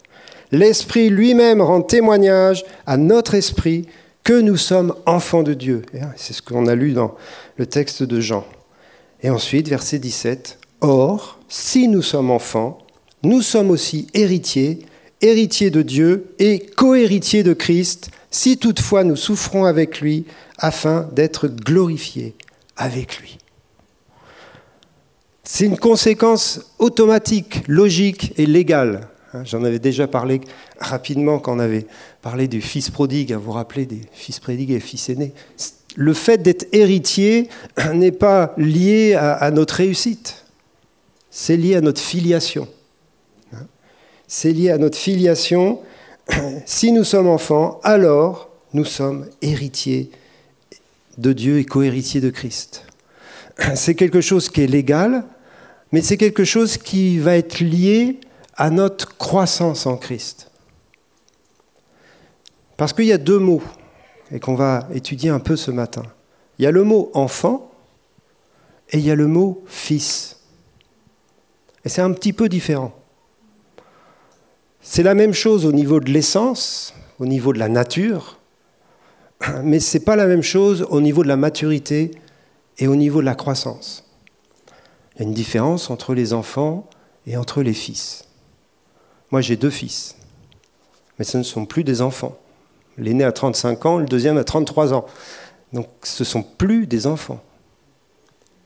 L'Esprit 0.51 1.09
lui-même 1.09 1.61
rend 1.61 1.81
témoignage 1.81 2.65
à 2.87 2.97
notre 2.97 3.35
esprit 3.35 3.87
que 4.23 4.39
nous 4.39 4.57
sommes 4.57 4.95
enfants 5.05 5.43
de 5.43 5.53
Dieu. 5.53 5.83
Hein, 5.93 6.09
c'est 6.15 6.33
ce 6.33 6.41
qu'on 6.41 6.67
a 6.67 6.75
lu 6.75 6.93
dans 6.93 7.15
le 7.57 7.67
texte 7.67 8.01
de 8.01 8.19
Jean. 8.19 8.43
Et 9.23 9.29
ensuite, 9.29 9.69
verset 9.69 9.99
17, 9.99 10.59
Or, 10.81 11.39
si 11.47 11.87
nous 11.87 12.01
sommes 12.01 12.29
enfants, 12.29 12.79
nous 13.23 13.41
sommes 13.41 13.71
aussi 13.71 14.07
héritiers, 14.13 14.79
héritiers 15.21 15.71
de 15.71 15.81
Dieu 15.81 16.35
et 16.39 16.59
co-héritiers 16.59 17.43
de 17.43 17.53
Christ, 17.53 18.11
si 18.31 18.57
toutefois 18.57 19.05
nous 19.05 19.15
souffrons 19.15 19.63
avec 19.63 20.01
lui, 20.01 20.25
afin 20.57 21.09
d'être 21.13 21.47
glorifiés 21.47 22.35
avec 22.75 23.19
lui. 23.19 23.37
C'est 25.43 25.65
une 25.65 25.77
conséquence 25.77 26.61
automatique, 26.79 27.63
logique 27.67 28.33
et 28.37 28.45
légale. 28.45 29.07
Hein, 29.33 29.43
j'en 29.45 29.63
avais 29.63 29.79
déjà 29.79 30.07
parlé 30.07 30.41
rapidement 30.79 31.39
quand 31.39 31.55
on 31.55 31.59
avait 31.59 31.85
parlé 32.21 32.47
du 32.47 32.61
fils 32.61 32.89
prodigue, 32.89 33.33
à 33.33 33.37
vous 33.37 33.51
rappeler 33.51 33.85
des 33.85 34.01
fils 34.11 34.39
prodigues 34.39 34.71
et 34.71 34.79
fils 34.79 35.09
aînés. 35.09 35.33
Le 35.95 36.13
fait 36.13 36.39
d'être 36.39 36.67
héritier 36.71 37.49
n'est 37.93 38.11
pas 38.11 38.53
lié 38.57 39.15
à, 39.15 39.51
notre 39.51 39.75
réussite, 39.75 40.45
c'est 41.29 41.57
lié 41.57 41.75
à 41.75 41.81
notre 41.81 42.01
filiation. 42.01 42.67
C'est 44.27 44.51
lié 44.51 44.71
à 44.71 44.77
notre 44.77 44.97
filiation. 44.97 45.79
Si 46.65 46.91
nous 46.93 47.03
sommes 47.03 47.27
enfants, 47.27 47.81
alors 47.83 48.49
nous 48.73 48.85
sommes 48.85 49.27
héritiers 49.41 50.09
de 51.17 51.33
Dieu 51.33 51.59
et 51.59 51.65
co-héritiers 51.65 52.21
de 52.21 52.29
Christ. 52.29 52.85
C'est 53.75 53.95
quelque 53.95 54.21
chose 54.21 54.49
qui 54.49 54.61
est 54.61 54.67
légal, 54.67 55.25
mais 55.91 56.01
c'est 56.01 56.17
quelque 56.17 56.43
chose 56.43 56.77
qui 56.77 57.19
va 57.19 57.37
être 57.37 57.59
lié 57.59 58.19
à 58.55 58.71
notre 58.71 59.15
croissance 59.17 59.85
en 59.85 59.95
Christ. 59.95 60.49
Parce 62.77 62.93
qu'il 62.93 63.05
y 63.05 63.13
a 63.13 63.19
deux 63.19 63.37
mots, 63.37 63.61
et 64.31 64.39
qu'on 64.39 64.55
va 64.55 64.87
étudier 64.93 65.29
un 65.29 65.39
peu 65.39 65.55
ce 65.55 65.71
matin. 65.71 66.03
Il 66.57 66.63
y 66.63 66.67
a 66.67 66.71
le 66.71 66.83
mot 66.83 67.11
enfant 67.13 67.71
et 68.91 68.97
il 68.97 69.05
y 69.05 69.11
a 69.11 69.15
le 69.15 69.27
mot 69.27 69.63
fils. 69.67 70.39
Et 71.85 71.89
c'est 71.89 72.01
un 72.01 72.11
petit 72.13 72.33
peu 72.33 72.49
différent. 72.49 72.93
C'est 74.81 75.03
la 75.03 75.15
même 75.15 75.33
chose 75.33 75.65
au 75.65 75.71
niveau 75.71 75.99
de 75.99 76.11
l'essence, 76.11 76.93
au 77.19 77.25
niveau 77.25 77.53
de 77.53 77.59
la 77.59 77.69
nature, 77.69 78.39
mais 79.63 79.79
ce 79.79 79.97
n'est 79.97 80.03
pas 80.03 80.15
la 80.15 80.27
même 80.27 80.43
chose 80.43 80.85
au 80.89 81.01
niveau 81.01 81.23
de 81.23 81.27
la 81.27 81.37
maturité 81.37 82.11
et 82.77 82.87
au 82.87 82.95
niveau 82.95 83.21
de 83.21 83.25
la 83.25 83.35
croissance. 83.35 84.03
Il 85.15 85.21
y 85.21 85.25
a 85.25 85.27
une 85.27 85.33
différence 85.33 85.89
entre 85.89 86.13
les 86.13 86.33
enfants 86.33 86.89
et 87.27 87.37
entre 87.37 87.61
les 87.61 87.73
fils. 87.73 88.27
Moi, 89.31 89.41
j'ai 89.41 89.55
deux 89.55 89.69
fils, 89.69 90.15
mais 91.17 91.25
ce 91.25 91.37
ne 91.37 91.43
sont 91.43 91.65
plus 91.65 91.83
des 91.83 92.01
enfants. 92.01 92.37
L'aîné 92.97 93.23
a 93.23 93.31
35 93.31 93.85
ans, 93.85 93.97
le 93.97 94.05
deuxième 94.05 94.37
a 94.37 94.43
33 94.43 94.93
ans. 94.93 95.05
Donc 95.71 95.87
ce 96.03 96.23
ne 96.23 96.27
sont 96.27 96.43
plus 96.43 96.87
des 96.87 97.07
enfants. 97.07 97.41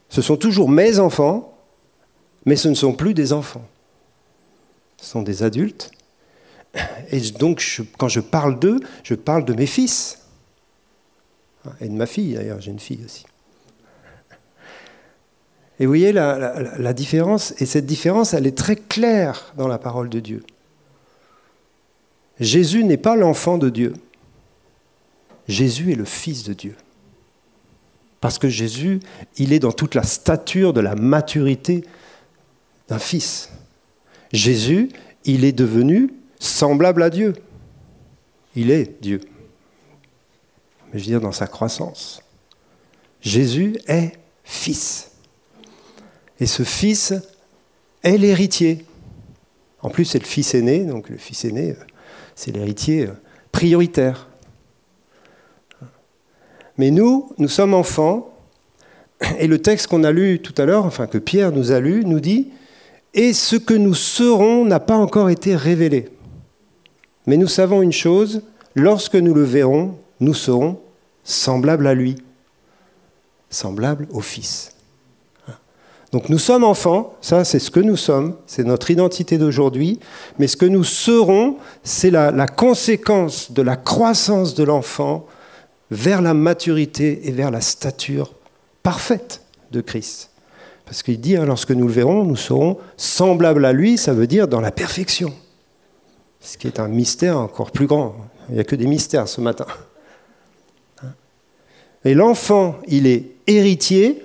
Ce 0.09 0.21
sont 0.21 0.37
toujours 0.37 0.69
mes 0.69 0.99
enfants, 0.99 1.57
mais 2.45 2.55
ce 2.55 2.67
ne 2.67 2.75
sont 2.75 2.93
plus 2.93 3.13
des 3.13 3.33
enfants. 3.33 3.65
Ce 4.97 5.05
sont 5.05 5.21
des 5.21 5.43
adultes. 5.43 5.91
Et 7.11 7.19
donc, 7.31 7.81
quand 7.97 8.07
je 8.07 8.19
parle 8.19 8.59
d'eux, 8.59 8.79
je 9.03 9.15
parle 9.15 9.45
de 9.45 9.53
mes 9.53 9.65
fils. 9.65 10.19
Et 11.81 11.87
de 11.87 11.93
ma 11.93 12.05
fille, 12.05 12.35
d'ailleurs, 12.35 12.61
j'ai 12.61 12.71
une 12.71 12.79
fille 12.79 13.03
aussi. 13.03 13.25
Et 15.79 15.85
vous 15.85 15.91
voyez 15.91 16.11
la, 16.11 16.93
différence, 16.93 17.53
et 17.59 17.65
cette 17.65 17.85
différence, 17.85 18.33
elle 18.33 18.47
est 18.47 18.57
très 18.57 18.75
claire 18.75 19.53
dans 19.57 19.67
la 19.67 19.77
parole 19.77 20.09
de 20.09 20.19
Dieu. 20.19 20.43
Jésus 22.39 22.83
n'est 22.83 22.97
pas 22.97 23.15
l'enfant 23.15 23.57
de 23.57 23.69
Dieu. 23.69 23.93
Jésus 25.47 25.91
est 25.91 25.95
le 25.95 26.05
Fils 26.05 26.43
de 26.43 26.53
Dieu. 26.53 26.75
Parce 28.19 28.39
que 28.39 28.49
Jésus, 28.49 28.99
il 29.37 29.53
est 29.53 29.59
dans 29.59 29.71
toute 29.71 29.95
la 29.95 30.03
stature 30.03 30.73
de 30.73 30.81
la 30.81 30.95
maturité 30.95 31.83
d'un 32.87 32.99
fils. 32.99 33.49
Jésus, 34.33 34.89
il 35.23 35.45
est 35.45 35.51
devenu 35.51 36.13
semblable 36.39 37.03
à 37.03 37.09
Dieu. 37.09 37.33
Il 38.55 38.71
est 38.71 39.01
Dieu. 39.01 39.21
Mais 40.91 40.99
je 40.99 41.05
veux 41.05 41.11
dire 41.11 41.21
dans 41.21 41.31
sa 41.31 41.47
croissance. 41.47 42.23
Jésus 43.21 43.77
est 43.87 44.13
fils. 44.43 45.11
Et 46.39 46.45
ce 46.45 46.63
fils 46.63 47.13
est 48.03 48.17
l'héritier. 48.17 48.85
En 49.81 49.89
plus, 49.89 50.05
c'est 50.05 50.19
le 50.19 50.25
fils 50.25 50.53
aîné, 50.55 50.85
donc 50.85 51.09
le 51.09 51.17
fils 51.17 51.45
aîné, 51.45 51.75
c'est 52.35 52.51
l'héritier 52.51 53.09
prioritaire. 53.51 54.27
Mais 56.77 56.91
nous, 56.91 57.29
nous 57.37 57.47
sommes 57.47 57.73
enfants, 57.73 58.33
et 59.39 59.47
le 59.47 59.61
texte 59.61 59.87
qu'on 59.87 60.03
a 60.03 60.11
lu 60.11 60.39
tout 60.39 60.53
à 60.57 60.65
l'heure, 60.65 60.85
enfin 60.85 61.07
que 61.07 61.17
Pierre 61.17 61.51
nous 61.51 61.71
a 61.71 61.79
lu, 61.79 62.05
nous 62.05 62.19
dit 62.19 62.49
Et 63.13 63.33
ce 63.33 63.55
que 63.55 63.73
nous 63.73 63.95
serons 63.95 64.65
n'a 64.65 64.79
pas 64.79 64.95
encore 64.95 65.29
été 65.29 65.55
révélé. 65.55 66.09
Mais 67.25 67.37
nous 67.37 67.47
savons 67.47 67.81
une 67.81 67.91
chose 67.91 68.41
lorsque 68.75 69.15
nous 69.15 69.33
le 69.33 69.43
verrons, 69.43 69.95
nous 70.19 70.33
serons 70.33 70.79
semblables 71.23 71.87
à 71.87 71.93
lui, 71.93 72.15
semblables 73.49 74.07
au 74.11 74.21
Fils. 74.21 74.73
Donc 76.13 76.29
nous 76.29 76.39
sommes 76.39 76.63
enfants, 76.63 77.15
ça 77.19 77.43
c'est 77.43 77.59
ce 77.59 77.69
que 77.69 77.81
nous 77.81 77.97
sommes, 77.97 78.35
c'est 78.45 78.63
notre 78.63 78.91
identité 78.91 79.37
d'aujourd'hui, 79.37 79.99
mais 80.39 80.47
ce 80.47 80.55
que 80.55 80.65
nous 80.65 80.85
serons, 80.85 81.57
c'est 81.83 82.11
la, 82.11 82.47
conséquence 82.47 83.51
de 83.51 83.61
la 83.61 83.75
croissance 83.75 84.55
de 84.55 84.63
l'enfant 84.63 85.25
vers 85.91 86.21
la 86.21 86.33
maturité 86.33 87.27
et 87.27 87.31
vers 87.31 87.51
la 87.51 87.61
stature 87.61 88.33
parfaite 88.83 89.41
de 89.71 89.81
Christ. 89.81 90.31
Parce 90.85 91.03
qu'il 91.03 91.19
dit, 91.19 91.35
hein, 91.35 91.45
lorsque 91.45 91.71
nous 91.71 91.87
le 91.87 91.93
verrons, 91.93 92.23
nous 92.23 92.35
serons 92.35 92.77
semblables 92.95 93.65
à 93.65 93.73
lui, 93.73 93.97
ça 93.97 94.13
veut 94.13 94.27
dire 94.27 94.47
dans 94.47 94.61
la 94.61 94.71
perfection. 94.71 95.33
Ce 96.39 96.57
qui 96.57 96.67
est 96.67 96.79
un 96.79 96.87
mystère 96.87 97.37
encore 97.37 97.71
plus 97.71 97.87
grand. 97.87 98.15
Il 98.49 98.55
n'y 98.55 98.61
a 98.61 98.63
que 98.63 98.75
des 98.75 98.87
mystères 98.87 99.27
ce 99.27 99.41
matin. 99.41 99.65
Et 102.05 102.13
l'enfant, 102.13 102.77
il 102.87 103.05
est 103.05 103.31
héritier, 103.47 104.23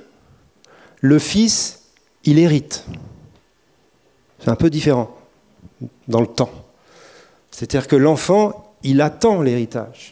le 1.01 1.19
fils, 1.19 1.83
il 2.25 2.39
hérite. 2.39 2.85
C'est 4.39 4.51
un 4.51 4.57
peu 4.57 4.71
différent 4.71 5.17
dans 6.07 6.21
le 6.21 6.29
temps. 6.29 6.51
C'est-à-dire 7.51 7.89
que 7.89 7.97
l'enfant, 7.97 8.75
il 8.85 9.01
attend 9.01 9.43
l'héritage. 9.43 10.12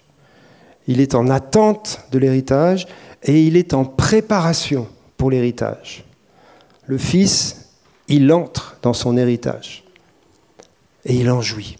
Il 0.91 1.01
est 1.01 1.15
en 1.15 1.29
attente 1.29 2.01
de 2.11 2.19
l'héritage 2.19 2.89
et 3.23 3.45
il 3.45 3.57
est 3.57 3.75
en 3.75 3.85
préparation 3.85 4.89
pour 5.17 5.31
l'héritage. 5.31 6.05
Le 6.87 6.99
fils, 6.99 7.69
il 8.09 8.33
entre 8.33 8.77
dans 8.83 8.93
son 8.93 9.17
héritage 9.17 9.85
et 11.05 11.15
il 11.15 11.31
en 11.31 11.41
jouit. 11.41 11.77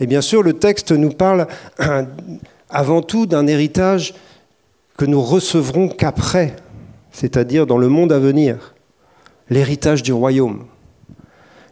Et 0.00 0.06
bien 0.06 0.20
sûr, 0.20 0.42
le 0.42 0.52
texte 0.52 0.92
nous 0.92 1.12
parle 1.12 1.46
avant 2.68 3.00
tout 3.00 3.24
d'un 3.24 3.46
héritage 3.46 4.12
que 4.98 5.06
nous 5.06 5.22
recevrons 5.22 5.88
qu'après 5.88 6.54
c'est-à-dire 7.14 7.64
dans 7.66 7.78
le 7.78 7.88
monde 7.88 8.12
à 8.12 8.18
venir, 8.18 8.74
l'héritage 9.48 10.02
du 10.02 10.12
royaume, 10.12 10.66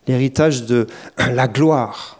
l'héritage 0.06 0.64
de 0.64 0.87
la 1.18 1.49
gloire. 1.49 2.16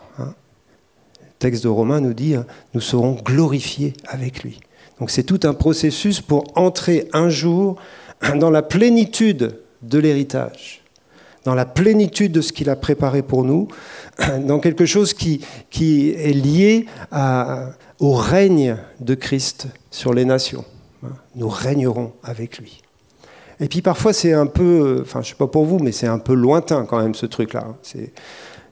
Hein. 1.43 1.49
Texte 1.49 1.65
de 1.65 1.69
Romains 1.69 2.01
nous 2.01 2.15
dit, 2.15 2.35
hein, 2.35 2.47
nous 2.75 2.81
serons 2.81 3.13
glorifiés 3.13 3.95
avec 4.07 4.43
lui. 4.43 4.61
Donc 5.01 5.11
c'est 5.11 5.25
tout 5.25 5.41
un 5.45 5.55
processus 5.55 6.21
pour 6.21 6.45
entrer 6.55 7.09
un 7.13 7.29
jour 7.29 7.77
dans 8.37 8.51
la 8.51 8.63
plénitude 8.63 9.59
de 9.83 9.99
l'héritage, 9.99 10.83
dans 11.45 11.55
la 11.55 11.67
plénitude 11.67 12.31
de 12.31 12.41
ce 12.41 12.53
qu'il 12.53 12.71
a 12.71 12.77
préparé 12.77 13.23
pour 13.23 13.45
nous, 13.45 13.67
dans 14.47 14.61
quelque 14.61 14.87
chose 14.87 15.13
qui, 15.15 15.45
qui 15.71 16.11
est 16.11 16.33
lié 16.33 16.87
au 17.99 18.13
règne 18.13 18.77
de 19.01 19.15
Christ 19.15 19.67
sur 19.91 20.15
les 20.15 20.25
nations. 20.25 20.65
Hein. 21.05 21.11
Nous 21.35 21.49
régnerons 21.49 22.13
avec 22.23 22.59
lui. 22.59 22.83
Et 23.59 23.69
puis 23.69 23.83
parfois 23.83 24.13
c'est 24.13 24.33
un 24.33 24.47
peu, 24.47 25.01
enfin 25.03 25.23
je 25.23 25.31
sais 25.31 25.35
pas 25.35 25.49
pour 25.49 25.65
vous, 25.65 25.79
mais 25.79 25.93
c'est 25.93 26.07
un 26.07 26.19
peu 26.19 26.35
lointain 26.35 26.85
quand 26.85 27.01
même 27.01 27.15
ce 27.15 27.27
truc-là. 27.27 27.75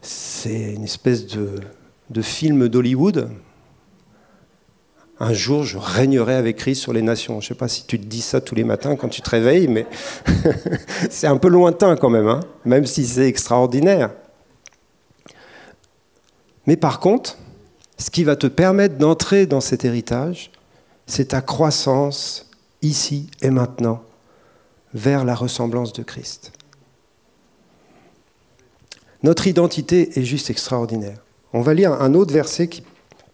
C'est 0.03 0.75
une 0.75 0.85
espèce 0.85 1.27
de, 1.27 1.61
de 2.11 2.23
film 2.23 2.69
d'Hollywood. 2.69 3.31
Un 5.19 5.33
jour, 5.33 5.64
je 5.64 5.79
régnerai 5.79 6.35
avec 6.35 6.57
Christ 6.57 6.81
sur 6.81 6.93
les 6.93 7.02
nations. 7.02 7.40
Je 7.40 7.47
ne 7.47 7.49
sais 7.49 7.55
pas 7.55 7.69
si 7.69 7.85
tu 7.87 8.00
te 8.00 8.07
dis 8.07 8.23
ça 8.23 8.40
tous 8.40 8.55
les 8.55 8.64
matins 8.64 8.97
quand 8.97 9.09
tu 9.09 9.21
te 9.21 9.31
réveilles, 9.31 9.69
mais 9.69 9.87
c'est 11.11 11.26
un 11.26 11.37
peu 11.37 11.49
lointain 11.49 11.97
quand 11.97 12.09
même, 12.09 12.26
hein, 12.26 12.40
même 12.64 12.87
si 12.87 13.07
c'est 13.07 13.26
extraordinaire. 13.26 14.11
Mais 16.67 16.76
par 16.76 17.00
contre, 17.00 17.37
ce 17.99 18.11
qui 18.11 18.25
va 18.25 18.35
te 18.35 18.47
permettre 18.47 18.97
d'entrer 18.97 19.47
dans 19.47 19.61
cet 19.61 19.85
héritage, 19.85 20.50
c'est 21.07 21.29
ta 21.29 21.43
croissance 21.43 22.50
ici 22.81 23.29
et 23.43 23.50
maintenant 23.50 24.02
vers 24.95 25.25
la 25.25 25.35
ressemblance 25.35 25.93
de 25.93 26.02
Christ. 26.02 26.52
Notre 29.23 29.47
identité 29.47 30.19
est 30.19 30.25
juste 30.25 30.49
extraordinaire. 30.49 31.19
On 31.52 31.62
va 31.62 31.75
lire 31.75 31.92
un 31.92 32.14
autre 32.14 32.33
verset 32.33 32.69
qui 32.69 32.85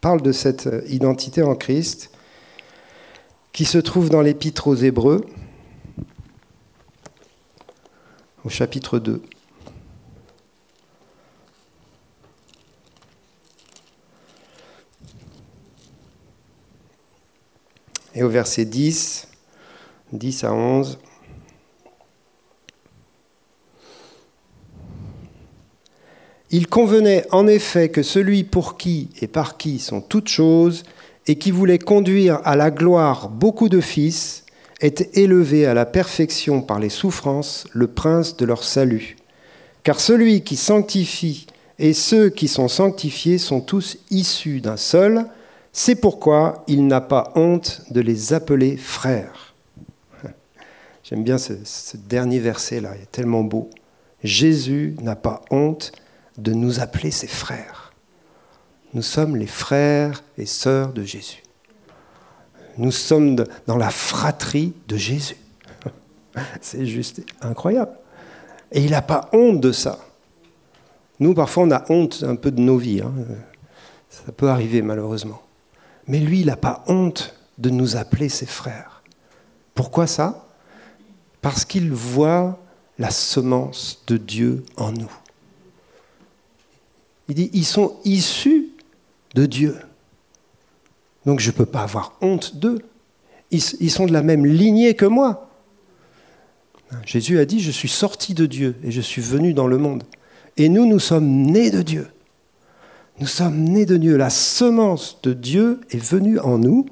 parle 0.00 0.22
de 0.22 0.32
cette 0.32 0.68
euh, 0.68 0.82
identité 0.88 1.42
en 1.42 1.54
Christ, 1.54 2.10
qui 3.52 3.66
se 3.66 3.76
trouve 3.76 4.08
dans 4.08 4.22
l'Épître 4.22 4.68
aux 4.68 4.74
Hébreux, 4.74 5.26
au 8.44 8.48
chapitre 8.48 8.98
2. 8.98 9.20
Et 18.14 18.22
au 18.22 18.30
verset 18.30 18.64
10, 18.64 19.28
10 20.12 20.44
à 20.44 20.54
11. 20.54 20.98
Il 26.50 26.68
convenait 26.68 27.26
en 27.32 27.46
effet 27.46 27.88
que 27.88 28.02
celui 28.02 28.44
pour 28.44 28.76
qui 28.76 29.08
et 29.20 29.26
par 29.26 29.56
qui 29.56 29.78
sont 29.78 30.00
toutes 30.00 30.28
choses, 30.28 30.84
et 31.26 31.36
qui 31.36 31.50
voulait 31.50 31.78
conduire 31.78 32.40
à 32.44 32.56
la 32.56 32.70
gloire 32.70 33.28
beaucoup 33.28 33.68
de 33.68 33.80
fils, 33.80 34.44
ait 34.80 34.94
élevé 35.14 35.66
à 35.66 35.74
la 35.74 35.86
perfection 35.86 36.62
par 36.62 36.78
les 36.78 36.88
souffrances 36.88 37.66
le 37.72 37.88
prince 37.88 38.36
de 38.36 38.44
leur 38.44 38.62
salut. 38.62 39.16
Car 39.82 40.00
celui 40.00 40.42
qui 40.42 40.56
sanctifie 40.56 41.46
et 41.78 41.92
ceux 41.92 42.30
qui 42.30 42.48
sont 42.48 42.68
sanctifiés 42.68 43.38
sont 43.38 43.60
tous 43.60 43.98
issus 44.10 44.60
d'un 44.60 44.76
seul, 44.76 45.26
c'est 45.72 45.96
pourquoi 45.96 46.64
il 46.68 46.86
n'a 46.86 47.00
pas 47.00 47.32
honte 47.34 47.82
de 47.90 48.00
les 48.00 48.32
appeler 48.32 48.76
frères. 48.76 49.54
J'aime 51.04 51.22
bien 51.22 51.38
ce, 51.38 51.52
dernier 51.96 52.40
verset-là, 52.40 52.92
il 52.96 53.02
est 53.02 53.12
tellement 53.12 53.44
beau. 53.44 53.70
Jésus 54.24 54.96
n'a 55.02 55.16
pas 55.16 55.42
honte 55.50 55.92
de 56.38 56.52
nous 56.52 56.80
appeler 56.80 57.10
ses 57.10 57.26
frères. 57.26 57.92
Nous 58.94 59.02
sommes 59.02 59.36
les 59.36 59.46
frères 59.46 60.22
et 60.38 60.46
sœurs 60.46 60.92
de 60.92 61.02
Jésus. 61.02 61.42
Nous 62.78 62.92
sommes 62.92 63.36
dans 63.66 63.76
la 63.76 63.90
fratrie 63.90 64.74
de 64.86 64.96
Jésus. 64.96 65.36
C'est 66.60 66.86
juste 66.86 67.22
incroyable. 67.40 67.92
Et 68.72 68.82
il 68.82 68.90
n'a 68.90 69.02
pas 69.02 69.28
honte 69.32 69.60
de 69.60 69.72
ça. 69.72 69.98
Nous, 71.18 71.32
parfois, 71.34 71.64
on 71.64 71.70
a 71.70 71.84
honte 71.90 72.24
un 72.26 72.36
peu 72.36 72.50
de 72.50 72.60
nos 72.60 72.76
vies. 72.76 73.00
Hein. 73.00 73.12
Ça 74.10 74.32
peut 74.32 74.50
arriver, 74.50 74.82
malheureusement. 74.82 75.40
Mais 76.06 76.20
lui, 76.20 76.40
il 76.40 76.46
n'a 76.46 76.56
pas 76.56 76.84
honte 76.86 77.34
de 77.58 77.70
nous 77.70 77.96
appeler 77.96 78.28
ses 78.28 78.46
frères. 78.46 79.02
Pourquoi 79.74 80.06
ça? 80.06 80.46
Parce 81.40 81.64
qu'il 81.64 81.92
voit 81.92 82.58
la 82.98 83.10
semence 83.10 84.02
de 84.06 84.16
Dieu 84.16 84.64
en 84.76 84.92
nous. 84.92 85.12
Il 87.28 87.34
dit, 87.34 87.50
ils 87.52 87.64
sont 87.64 87.96
issus 88.04 88.68
de 89.34 89.46
Dieu. 89.46 89.76
Donc 91.24 91.40
je 91.40 91.50
ne 91.50 91.56
peux 91.56 91.66
pas 91.66 91.82
avoir 91.82 92.16
honte 92.20 92.56
d'eux. 92.56 92.78
Ils, 93.50 93.90
sont 93.90 94.06
de 94.06 94.12
la 94.12 94.22
même 94.22 94.44
lignée 94.44 94.94
que 94.94 95.06
moi. 95.06 95.50
Jésus 97.04 97.38
a 97.38 97.44
dit, 97.44 97.60
je 97.60 97.70
suis 97.70 97.88
sorti 97.88 98.34
de 98.34 98.46
Dieu 98.46 98.76
et 98.82 98.90
je 98.90 99.00
suis 99.00 99.22
venu 99.22 99.54
dans 99.54 99.66
le 99.66 99.78
monde. 99.78 100.02
Et 100.56 100.68
nous, 100.68 100.86
nous 100.86 100.98
sommes 100.98 101.42
nés 101.42 101.70
de 101.70 101.82
Dieu. 101.82 102.08
Nous 103.18 103.26
sommes 103.26 103.58
nés 103.58 103.86
de 103.86 103.96
Dieu. 103.96 104.16
La 104.16 104.30
semence 104.30 105.18
de 105.22 105.32
Dieu 105.32 105.80
est 105.90 105.98
venue 105.98 106.38
en 106.40 106.58
nous. 106.58 106.86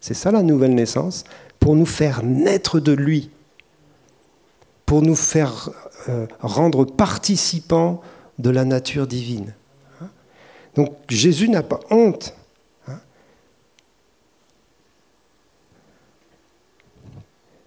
C'est 0.00 0.14
ça 0.14 0.30
la 0.30 0.42
nouvelle 0.42 0.74
naissance, 0.74 1.24
pour 1.58 1.76
nous 1.76 1.86
faire 1.86 2.22
naître 2.22 2.80
de 2.80 2.92
lui, 2.92 3.30
pour 4.86 5.02
nous 5.02 5.14
faire 5.14 5.70
euh, 6.08 6.26
rendre 6.40 6.84
participants 6.84 8.00
de 8.38 8.50
la 8.50 8.64
nature 8.64 9.06
divine. 9.06 9.54
Donc 10.74 10.96
Jésus 11.08 11.48
n'a 11.48 11.62
pas 11.62 11.80
honte. 11.90 12.34
Hein. 12.88 13.00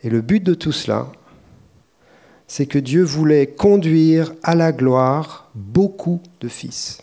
Et 0.03 0.09
le 0.09 0.21
but 0.21 0.41
de 0.41 0.53
tout 0.53 0.71
cela, 0.71 1.11
c'est 2.47 2.65
que 2.65 2.79
Dieu 2.79 3.03
voulait 3.03 3.47
conduire 3.47 4.33
à 4.43 4.55
la 4.55 4.71
gloire 4.71 5.49
beaucoup 5.55 6.21
de 6.39 6.47
fils. 6.47 6.99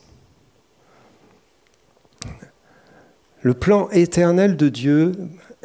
Le 3.43 3.55
plan 3.55 3.89
éternel 3.91 4.57
de 4.57 4.69
Dieu, 4.69 5.13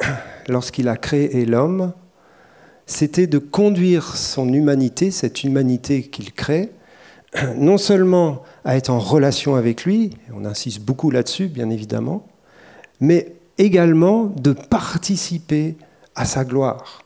lorsqu'il 0.48 0.88
a 0.88 0.96
créé 0.96 1.44
l'homme, 1.44 1.92
c'était 2.86 3.26
de 3.26 3.38
conduire 3.38 4.16
son 4.16 4.52
humanité, 4.52 5.10
cette 5.10 5.44
humanité 5.44 6.02
qu'il 6.02 6.32
crée, 6.32 6.70
non 7.56 7.78
seulement 7.78 8.42
à 8.64 8.76
être 8.76 8.90
en 8.90 8.98
relation 8.98 9.54
avec 9.54 9.84
lui, 9.84 10.10
on 10.34 10.44
insiste 10.44 10.80
beaucoup 10.80 11.10
là-dessus 11.10 11.46
bien 11.46 11.70
évidemment, 11.70 12.26
mais 13.00 13.32
également 13.58 14.24
de 14.24 14.52
participer 14.52 15.76
à 16.14 16.24
sa 16.24 16.44
gloire, 16.44 17.02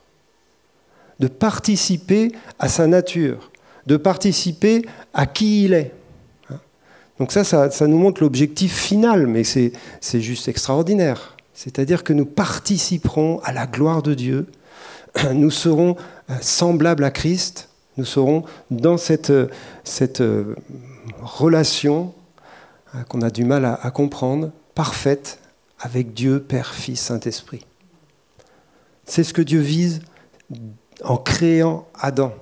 de 1.19 1.27
participer 1.27 2.31
à 2.59 2.67
sa 2.67 2.87
nature, 2.87 3.51
de 3.85 3.97
participer 3.97 4.85
à 5.13 5.25
qui 5.25 5.65
il 5.65 5.73
est. 5.73 5.93
Donc 7.19 7.31
ça, 7.31 7.43
ça, 7.43 7.87
nous 7.87 7.99
montre 7.99 8.23
l'objectif 8.23 8.75
final, 8.75 9.27
mais 9.27 9.43
c'est 9.43 9.71
juste 10.21 10.47
extraordinaire. 10.47 11.37
C'est-à-dire 11.53 12.03
que 12.03 12.13
nous 12.13 12.25
participerons 12.25 13.39
à 13.43 13.51
la 13.51 13.67
gloire 13.67 14.01
de 14.01 14.15
Dieu, 14.15 14.47
nous 15.33 15.51
serons 15.51 15.95
euh, 16.29 16.33
semblables 16.41 17.03
à 17.03 17.11
Christ, 17.11 17.69
nous 18.01 18.05
serons 18.05 18.43
dans 18.71 18.97
cette, 18.97 19.31
cette 19.83 20.21
euh, 20.21 20.55
relation 21.21 22.15
euh, 22.95 23.03
qu'on 23.03 23.21
a 23.21 23.29
du 23.29 23.45
mal 23.45 23.63
à, 23.63 23.75
à 23.75 23.91
comprendre, 23.91 24.49
parfaite, 24.73 25.37
avec 25.79 26.15
Dieu, 26.15 26.39
Père, 26.39 26.73
Fils, 26.73 26.99
Saint-Esprit. 26.99 27.63
C'est 29.05 29.23
ce 29.23 29.35
que 29.35 29.43
Dieu 29.43 29.59
vise 29.59 30.01
en 31.03 31.17
créant 31.17 31.87
Adam. 31.93 32.33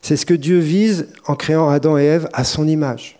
C'est 0.00 0.16
ce 0.16 0.24
que 0.24 0.32
Dieu 0.32 0.58
vise 0.58 1.08
en 1.26 1.34
créant 1.34 1.68
Adam 1.68 1.98
et 1.98 2.04
Ève 2.04 2.30
à 2.32 2.44
son 2.44 2.66
image. 2.66 3.18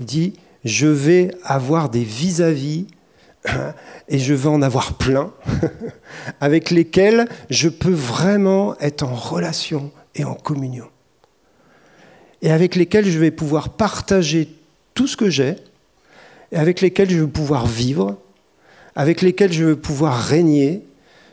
Il 0.00 0.06
dit, 0.06 0.34
je 0.64 0.88
vais 0.88 1.30
avoir 1.44 1.88
des 1.88 2.02
vis-à-vis 2.02 2.88
et 4.08 4.18
je 4.18 4.34
vais 4.34 4.48
en 4.48 4.62
avoir 4.62 4.94
plein 4.94 5.32
avec 6.40 6.70
lesquels 6.70 7.28
je 7.50 7.68
peux 7.68 7.92
vraiment 7.92 8.78
être 8.78 9.02
en 9.02 9.14
relation 9.14 9.90
et 10.14 10.24
en 10.24 10.34
communion. 10.34 10.86
Et 12.42 12.50
avec 12.50 12.74
lesquels 12.74 13.06
je 13.06 13.18
vais 13.18 13.30
pouvoir 13.30 13.70
partager 13.70 14.48
tout 14.94 15.06
ce 15.06 15.16
que 15.16 15.30
j'ai, 15.30 15.56
et 16.50 16.56
avec 16.56 16.80
lesquels 16.80 17.10
je 17.10 17.20
vais 17.20 17.30
pouvoir 17.30 17.66
vivre, 17.66 18.18
avec 18.94 19.22
lesquels 19.22 19.52
je 19.52 19.64
vais 19.64 19.76
pouvoir 19.76 20.18
régner, 20.18 20.84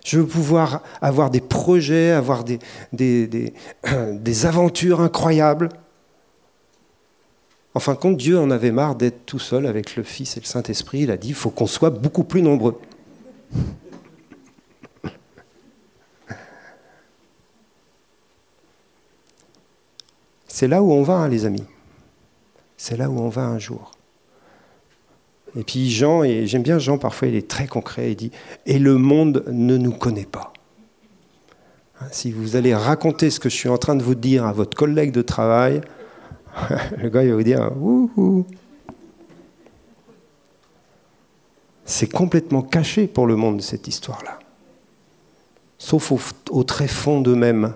je 0.05 0.19
veux 0.19 0.25
pouvoir 0.25 0.81
avoir 1.01 1.29
des 1.29 1.41
projets, 1.41 2.11
avoir 2.11 2.43
des, 2.43 2.59
des, 2.93 3.53
aventures 4.45 5.01
incroyables. 5.01 5.69
En 7.79 7.81
fin 7.81 7.93
de 7.93 7.99
compte, 7.99 8.17
Dieu 8.17 8.37
en 8.37 8.51
avait 8.51 8.73
marre 8.73 8.95
d'être 8.95 9.25
tout 9.25 9.39
seul 9.39 9.65
avec 9.65 9.95
le 9.95 10.03
Fils 10.03 10.35
et 10.35 10.41
le 10.41 10.45
Saint-Esprit. 10.45 11.03
Il 11.03 11.11
a 11.11 11.15
dit, 11.15 11.29
il 11.29 11.33
faut 11.33 11.49
qu'on 11.49 11.65
soit 11.65 11.91
beaucoup 11.91 12.25
plus 12.25 12.41
nombreux. 12.41 12.77
C'est 20.45 20.67
là 20.67 20.83
où 20.83 20.91
on 20.91 21.03
va, 21.03 21.13
hein, 21.13 21.29
les 21.29 21.45
amis. 21.45 21.63
C'est 22.75 22.97
là 22.97 23.09
où 23.09 23.17
on 23.17 23.29
va 23.29 23.43
un 23.43 23.59
jour. 23.59 23.93
Et 25.55 25.63
puis 25.63 25.89
Jean, 25.89 26.23
et 26.23 26.47
j'aime 26.47 26.63
bien 26.63 26.79
Jean, 26.79 26.97
parfois 26.97 27.29
il 27.29 27.35
est 27.35 27.47
très 27.47 27.67
concret, 27.67 28.11
il 28.11 28.17
dit 28.17 28.31
Et 28.65 28.77
le 28.77 28.97
monde 28.97 29.45
ne 29.47 29.77
nous 29.77 29.93
connaît 29.93 30.25
pas. 30.25 30.51
Hein, 32.01 32.07
si 32.11 32.33
vous 32.33 32.57
allez 32.57 32.75
raconter 32.75 33.29
ce 33.29 33.39
que 33.39 33.47
je 33.47 33.55
suis 33.55 33.69
en 33.69 33.77
train 33.77 33.95
de 33.95 34.03
vous 34.03 34.15
dire 34.15 34.45
à 34.45 34.51
votre 34.51 34.75
collègue 34.75 35.13
de 35.13 35.21
travail, 35.21 35.79
le 36.97 37.09
gars 37.09 37.23
il 37.23 37.29
va 37.29 37.35
vous 37.35 37.43
dire 37.43 37.71
Wouhou 37.77 38.45
C'est 41.89 42.07
complètement 42.07 42.61
caché 42.61 43.07
pour 43.07 43.25
le 43.25 43.35
monde 43.35 43.63
cette 43.63 43.87
histoire-là. 43.87 44.37
Sauf 45.79 46.13
au, 46.51 46.63
très 46.63 46.87
fond 46.87 47.19
d'eux-mêmes, 47.19 47.73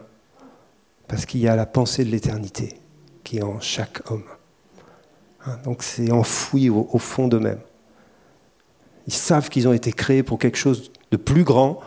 parce 1.08 1.26
qu'il 1.26 1.40
y 1.40 1.48
a 1.48 1.56
la 1.56 1.66
pensée 1.66 2.06
de 2.06 2.12
l'éternité 2.12 2.78
qui 3.24 3.38
est 3.38 3.42
en 3.42 3.60
chaque 3.60 4.12
homme. 4.12 4.26
Hein, 5.46 5.58
donc 5.64 5.82
c'est 5.82 6.12
enfoui 6.12 6.70
au, 6.70 7.00
fond 7.00 7.28
d'eux-mêmes. 7.28 7.62
Ils 9.08 9.14
savent 9.14 9.50
qu'ils 9.50 9.68
ont 9.68 9.74
été 9.74 9.92
créés 9.92 10.22
pour 10.22 10.38
quelque 10.38 10.58
chose 10.58 10.92
de 11.10 11.18
plus 11.18 11.44
grand 11.44 11.80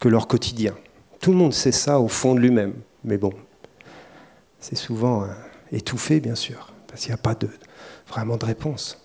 que 0.00 0.08
leur 0.08 0.26
quotidien. 0.26 0.74
Tout 1.20 1.32
le 1.32 1.36
monde 1.36 1.52
sait 1.52 1.72
ça 1.72 2.00
au 2.00 2.08
fond 2.08 2.34
de 2.34 2.40
lui-même. 2.40 2.74
Mais 3.04 3.18
bon, 3.18 3.32
c'est 4.58 4.76
souvent 4.76 5.26
étouffé, 5.74 6.20
bien 6.20 6.34
sûr, 6.34 6.72
parce 6.86 7.02
qu'il 7.02 7.10
n'y 7.10 7.14
a 7.14 7.18
pas 7.18 7.34
de, 7.34 7.48
vraiment 8.08 8.36
de 8.36 8.44
réponse. 8.44 9.00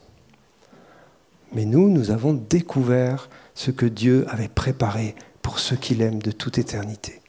Mais 1.54 1.66
nous, 1.66 1.90
nous 1.90 2.12
avons 2.12 2.34
découvert 2.34 3.30
ce 3.56 3.72
que 3.72 3.86
Dieu 3.86 4.26
avait 4.30 4.48
préparé 4.48 5.16
pour 5.42 5.60
ceux 5.60 5.76
qu'il 5.76 6.02
aime 6.02 6.22
de 6.22 6.32
toute 6.32 6.58
éternité. 6.58 7.20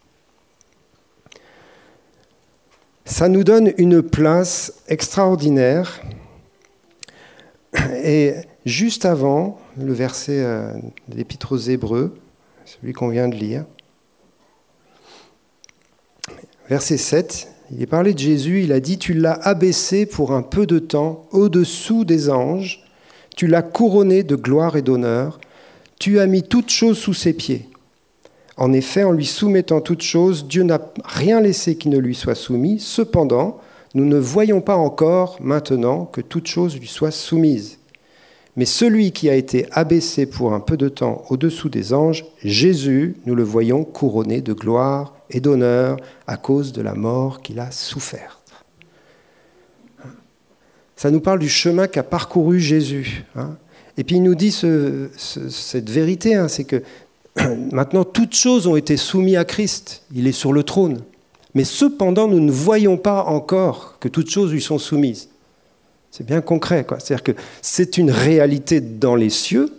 ça 3.11 3.29
nous 3.29 3.43
donne 3.43 3.73
une 3.77 4.03
place 4.03 4.73
extraordinaire. 4.89 6.01
Et 8.03 8.35
juste 8.65 9.05
avant 9.05 9.61
le 9.77 9.93
verset 9.93 10.41
euh, 10.41 10.73
de 11.09 11.17
l'Épître 11.17 11.53
aux 11.53 11.59
Hébreux, 11.59 12.17
celui 12.65 12.93
qu'on 12.93 13.09
vient 13.09 13.29
de 13.29 13.35
lire, 13.35 13.65
verset 16.69 16.97
7, 16.97 17.49
il 17.73 17.83
est 17.83 17.87
parlé 17.87 18.15
de 18.15 18.19
Jésus, 18.19 18.63
il 18.63 18.73
a 18.73 18.81
dit, 18.81 18.99
tu 18.99 19.15
l'as 19.15 19.35
abaissé 19.35 20.07
pour 20.07 20.33
un 20.33 20.43
peu 20.43 20.67
de 20.67 20.79
temps 20.79 21.27
au-dessous 21.31 22.05
des 22.05 22.29
anges, 22.31 22.85
tu 23.37 23.47
l'as 23.47 23.63
couronné 23.63 24.23
de 24.23 24.37
gloire 24.37 24.77
et 24.77 24.83
d'honneur, 24.83 25.41
tu 25.99 26.19
as 26.19 26.27
mis 26.27 26.43
toutes 26.43 26.71
choses 26.71 26.99
sous 26.99 27.15
ses 27.15 27.33
pieds. 27.33 27.69
En 28.57 28.73
effet, 28.73 29.05
en 29.05 29.13
lui 29.13 29.25
soumettant 29.25 29.81
toutes 29.81 30.03
choses, 30.03 30.47
Dieu 30.47 30.65
n'a 30.65 30.81
rien 31.05 31.41
laissé 31.41 31.77
qui 31.77 31.89
ne 31.89 31.99
lui 31.99 32.15
soit 32.15 32.35
soumis. 32.35 32.79
Cependant, 32.79 33.59
nous 33.95 34.05
ne 34.05 34.19
voyons 34.19 34.61
pas 34.61 34.77
encore 34.77 35.39
maintenant 35.41 36.05
que 36.05 36.21
toutes 36.21 36.47
choses 36.47 36.79
lui 36.79 36.87
soient 36.87 37.11
soumises. 37.11 37.79
Mais 38.57 38.65
celui 38.65 39.13
qui 39.13 39.31
a 39.31 39.35
été 39.35 39.67
abaissé 39.73 40.27
pour 40.27 40.53
un 40.53 40.61
peu 40.61 40.77
de 40.77 40.89
temps 40.89 41.23
au-dessous 41.31 41.69
des 41.69 41.95
anges, 41.95 42.27
Jésus, 42.43 43.17
nous 43.25 43.35
le 43.35 43.45
voyons 43.45 43.85
couronné 43.85 44.41
de 44.41 44.53
gloire 44.53 45.15
et 45.31 45.41
d'honneur 45.41 45.97
à 46.27 46.37
cause 46.37 46.73
de 46.73 46.83
la 46.83 46.95
mort 46.95 47.43
qu'il 47.43 47.61
a 47.61 47.71
soufferte. 47.71 48.39
Ça 50.97 51.11
nous 51.11 51.21
parle 51.21 51.39
du 51.39 51.49
chemin 51.49 51.87
qu'a 51.87 52.03
parcouru 52.03 52.61
Jésus. 52.61 53.25
Hein. 53.35 53.57
Et 53.97 54.05
puis 54.05 54.17
il 54.17 54.23
nous 54.23 54.35
dit 54.35 54.53
cette 54.53 55.91
vérité, 55.91 56.35
hein, 56.35 56.49
c'est 56.49 56.65
que 56.65 56.83
Maintenant, 57.73 58.05
toutes 58.05 58.35
choses 58.35 58.67
ont 58.67 58.77
été 58.77 58.97
soumises 58.97 59.37
à 59.37 59.45
Christ. 59.45 60.03
Il 60.15 60.27
est 60.27 60.33
sur 60.33 60.53
le 60.53 60.63
trône. 60.63 61.03
Mais 61.55 61.65
cependant, 61.65 62.29
nous 62.29 62.41
ne 62.41 62.51
voyons 62.51 62.97
pas 62.97 63.25
encore 63.25 63.99
que 63.99 64.09
toutes 64.09 64.31
choses 64.31 64.53
lui 64.53 64.63
sont 64.63 64.79
soumises. 64.79 65.29
C'est 66.11 66.27
bien 66.27 66.41
concret. 66.41 66.87
C'est-à-dire 66.99 67.23
que 67.23 67.33
c'est 67.63 67.99
une 67.99 68.11
réalité 68.11 68.81
dans 68.81 69.15
les 69.15 69.31
cieux, 69.31 69.73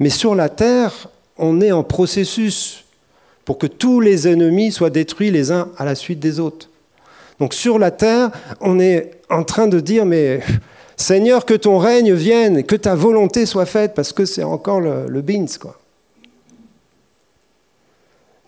mais 0.00 0.10
sur 0.10 0.34
la 0.34 0.48
terre, 0.48 1.08
on 1.38 1.60
est 1.60 1.72
en 1.72 1.84
processus 1.84 2.83
pour 3.44 3.58
que 3.58 3.66
tous 3.66 4.00
les 4.00 4.28
ennemis 4.28 4.72
soient 4.72 4.90
détruits 4.90 5.30
les 5.30 5.52
uns 5.52 5.68
à 5.76 5.84
la 5.84 5.94
suite 5.94 6.20
des 6.20 6.40
autres. 6.40 6.70
Donc 7.38 7.54
sur 7.54 7.78
la 7.78 7.90
terre, 7.90 8.30
on 8.60 8.78
est 8.78 9.10
en 9.28 9.44
train 9.44 9.66
de 9.66 9.80
dire, 9.80 10.06
mais 10.06 10.40
Seigneur, 10.96 11.44
que 11.44 11.54
ton 11.54 11.78
règne 11.78 12.14
vienne, 12.14 12.62
que 12.64 12.76
ta 12.76 12.94
volonté 12.94 13.46
soit 13.46 13.66
faite, 13.66 13.94
parce 13.94 14.12
que 14.12 14.24
c'est 14.24 14.44
encore 14.44 14.80
le, 14.80 15.06
le 15.08 15.22
beans, 15.22 15.46
quoi. 15.60 15.78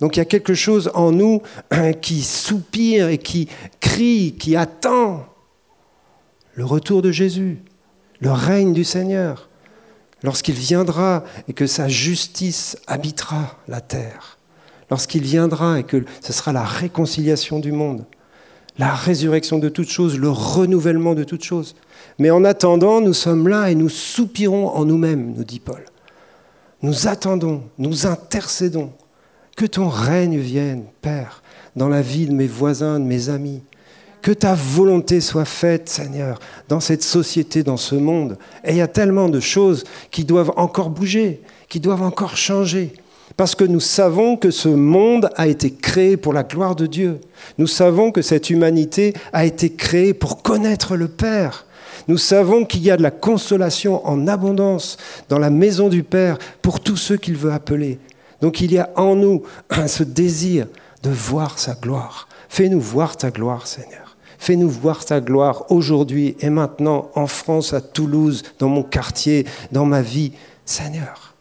Donc 0.01 0.17
il 0.17 0.19
y 0.19 0.23
a 0.23 0.27
quelque 0.27 0.55
chose 0.55 0.91
en 0.95 1.11
nous 1.11 1.41
qui 2.03 2.23
soupire 2.23 3.09
et 3.09 3.19
qui 3.19 3.49
crie, 3.81 4.35
qui 4.39 4.57
attend 4.57 5.25
le 6.55 6.65
retour 6.65 7.03
de 7.03 7.11
Jésus, 7.11 7.59
le 8.21 8.31
règne 8.31 8.73
du 8.73 8.85
Seigneur, 8.85 9.49
lorsqu'il 10.23 10.55
viendra 10.55 11.25
et 11.49 11.53
que 11.53 11.67
sa 11.67 11.89
justice 11.89 12.79
habitera 12.87 13.59
la 13.69 13.81
terre, 13.81 14.36
lorsqu'il 14.91 15.23
viendra 15.23 15.81
et 15.81 15.85
que 15.85 16.05
ce 16.21 16.33
sera 16.33 16.53
la 16.53 16.65
réconciliation 16.65 17.59
du 17.59 17.73
monde, 17.73 18.05
la 18.79 18.95
résurrection 18.95 19.59
de 19.59 19.69
toutes 19.69 19.89
choses, 19.89 20.19
le 20.19 20.31
renouvellement 20.31 21.15
de 21.15 21.25
toutes 21.25 21.45
choses. 21.45 21.75
Mais 22.19 22.31
en 22.31 22.45
attendant, 22.45 23.01
nous 23.01 23.15
sommes 23.15 23.49
là 23.49 23.71
et 23.71 23.75
nous 23.75 23.89
soupirons 23.89 24.69
en 24.69 24.85
nous-mêmes, 24.85 25.35
nous 25.37 25.45
dit 25.45 25.61
Paul. 25.61 25.85
Nous 26.83 27.09
attendons, 27.09 27.63
nous 27.79 28.07
intercédons 28.07 28.93
que 29.57 29.65
ton 29.65 29.89
règne 29.89 30.39
vienne, 30.39 30.85
Père, 31.01 31.43
dans 31.75 31.89
la 31.89 32.03
vie 32.03 32.27
de 32.27 32.33
mes 32.33 32.47
voisins, 32.47 33.01
de 33.01 33.05
mes 33.05 33.31
amis. 33.31 33.63
Que 34.21 34.33
ta 34.33 34.55
volonté 34.55 35.21
soit 35.21 35.45
faite, 35.45 35.89
Seigneur, 35.89 36.39
dans 36.69 36.81
cette 36.81 37.03
société, 37.03 37.63
dans 37.63 37.77
ce 37.77 37.95
monde. 37.95 38.39
Et 38.65 38.73
il 38.73 38.77
y 38.77 38.83
a 38.83 38.89
tellement 38.89 39.29
de 39.29 39.41
choses 39.41 39.85
qui 40.11 40.25
doivent 40.25 40.53
encore 40.57 40.91
bouger, 40.91 41.41
qui 41.69 41.81
doivent 41.81 42.03
encore 42.03 42.37
changer. 42.37 42.93
Parce 43.37 43.55
que 43.55 43.65
nous 43.65 43.81
savons 43.81 44.37
que 44.37 44.51
ce 44.51 44.69
monde 44.69 45.31
a 45.37 45.47
été 45.47 45.71
créé 45.71 46.17
pour 46.17 46.33
la 46.33 46.43
gloire 46.43 46.75
de 46.75 46.87
Dieu. 46.87 47.21
Nous 47.59 47.67
savons 47.67 48.11
que 48.11 48.23
cette 48.23 48.49
humanité 48.49 49.13
a 49.33 49.45
été 49.45 49.71
créée 49.71 50.15
pour 50.15 50.43
connaître 50.43 50.97
le 50.97 51.09
Père. 51.09 51.67
Nous 52.09 52.19
savons 52.19 52.65
qu'il 52.65 52.83
y 52.83 52.91
a 52.91 52.97
de 52.97 53.03
la 53.03 53.11
consolation 53.11 54.07
en 54.07 54.27
abondance 54.27 54.97
dans 55.29 55.39
la 55.39 55.51
maison 55.51 55.89
du 55.89 56.03
Père 56.03 56.39
pour 56.63 56.81
tous 56.81 56.97
ceux 56.97 57.17
qu'il 57.17 57.37
veut 57.37 57.53
appeler. 57.53 57.99
Donc 58.41 58.61
il 58.61 58.73
y 58.73 58.79
a 58.79 58.91
en 58.97 59.17
nous 59.17 59.43
ce 59.87 60.03
désir 60.03 60.67
de 61.03 61.11
voir 61.11 61.59
sa 61.59 61.75
gloire. 61.75 62.29
Fais-nous 62.49 62.81
voir 62.81 63.17
ta 63.17 63.31
gloire, 63.31 63.67
Seigneur. 63.67 64.17
Fais-nous 64.39 64.71
voir 64.71 65.05
ta 65.05 65.21
gloire 65.21 65.65
aujourd'hui 65.71 66.37
et 66.41 66.51
maintenant 66.51 67.11
en 67.15 67.27
France, 67.27 67.73
à 67.73 67.81
Toulouse, 67.81 68.45
dans 68.59 68.69
mon 68.69 68.83
quartier, 68.83 69.47
dans 69.73 69.85
ma 69.85 70.03
vie. 70.03 70.33
Seigneur, 70.65 71.35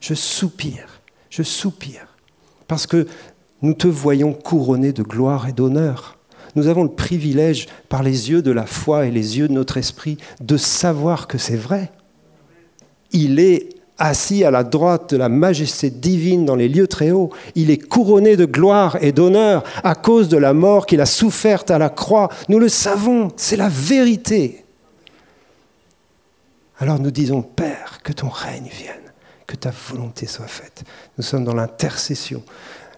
je 0.00 0.14
soupire, 0.14 0.97
je 1.30 1.42
soupire, 1.42 2.16
parce 2.66 2.86
que 2.86 3.06
nous 3.62 3.74
te 3.74 3.88
voyons 3.88 4.32
couronné 4.32 4.92
de 4.92 5.02
gloire 5.02 5.48
et 5.48 5.52
d'honneur. 5.52 6.18
Nous 6.54 6.68
avons 6.68 6.82
le 6.82 6.90
privilège, 6.90 7.66
par 7.88 8.02
les 8.02 8.30
yeux 8.30 8.42
de 8.42 8.50
la 8.50 8.66
foi 8.66 9.06
et 9.06 9.10
les 9.10 9.38
yeux 9.38 9.48
de 9.48 9.52
notre 9.52 9.76
esprit, 9.76 10.18
de 10.40 10.56
savoir 10.56 11.26
que 11.26 11.38
c'est 11.38 11.56
vrai. 11.56 11.92
Il 13.12 13.38
est 13.40 13.68
assis 13.98 14.44
à 14.44 14.50
la 14.50 14.64
droite 14.64 15.10
de 15.10 15.16
la 15.16 15.28
majesté 15.28 15.90
divine 15.90 16.44
dans 16.44 16.54
les 16.54 16.68
lieux 16.68 16.86
très 16.86 17.10
hauts. 17.10 17.30
Il 17.54 17.70
est 17.70 17.78
couronné 17.78 18.36
de 18.36 18.44
gloire 18.44 18.96
et 19.02 19.12
d'honneur 19.12 19.64
à 19.82 19.94
cause 19.94 20.28
de 20.28 20.36
la 20.36 20.54
mort 20.54 20.86
qu'il 20.86 21.00
a 21.00 21.06
soufferte 21.06 21.70
à 21.70 21.78
la 21.78 21.90
croix. 21.90 22.28
Nous 22.48 22.58
le 22.58 22.68
savons, 22.68 23.28
c'est 23.36 23.56
la 23.56 23.68
vérité. 23.68 24.64
Alors 26.78 27.00
nous 27.00 27.10
disons, 27.10 27.42
Père, 27.42 27.98
que 28.04 28.12
ton 28.12 28.28
règne 28.28 28.68
vienne, 28.70 29.07
que 29.48 29.56
ta 29.56 29.72
volonté 29.88 30.26
soit 30.26 30.46
faite. 30.46 30.84
Nous 31.16 31.24
sommes 31.24 31.44
dans 31.44 31.54
l'intercession. 31.54 32.44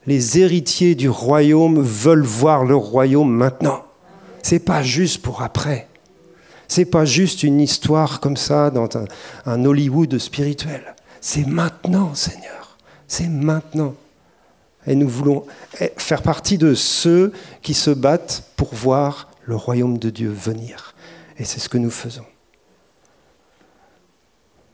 Les 0.06 0.38
héritiers 0.38 0.96
du 0.96 1.08
royaume 1.08 1.80
veulent 1.80 2.24
voir 2.24 2.64
le 2.64 2.74
royaume 2.74 3.32
maintenant. 3.32 3.84
C'est 4.42 4.58
pas 4.58 4.82
juste 4.82 5.22
pour 5.22 5.42
après. 5.42 5.86
C'est 6.66 6.84
pas 6.84 7.04
juste 7.04 7.44
une 7.44 7.60
histoire 7.60 8.20
comme 8.20 8.36
ça 8.36 8.70
dans 8.70 8.88
un, 9.46 9.64
Hollywood 9.64 10.18
spirituel. 10.18 10.96
C'est 11.20 11.46
maintenant, 11.46 12.14
Seigneur. 12.14 12.78
C'est 13.06 13.28
maintenant. 13.28 13.94
Et 14.86 14.96
nous 14.96 15.08
voulons 15.08 15.46
faire 15.98 16.22
partie 16.22 16.58
de 16.58 16.74
ceux 16.74 17.32
qui 17.62 17.74
se 17.74 17.90
battent 17.90 18.44
pour 18.56 18.74
voir 18.74 19.30
le 19.44 19.54
royaume 19.54 19.98
de 19.98 20.10
Dieu 20.10 20.30
venir. 20.30 20.94
Et 21.38 21.44
c'est 21.44 21.60
ce 21.60 21.68
que 21.68 21.78
nous 21.78 21.90
faisons. 21.90 22.26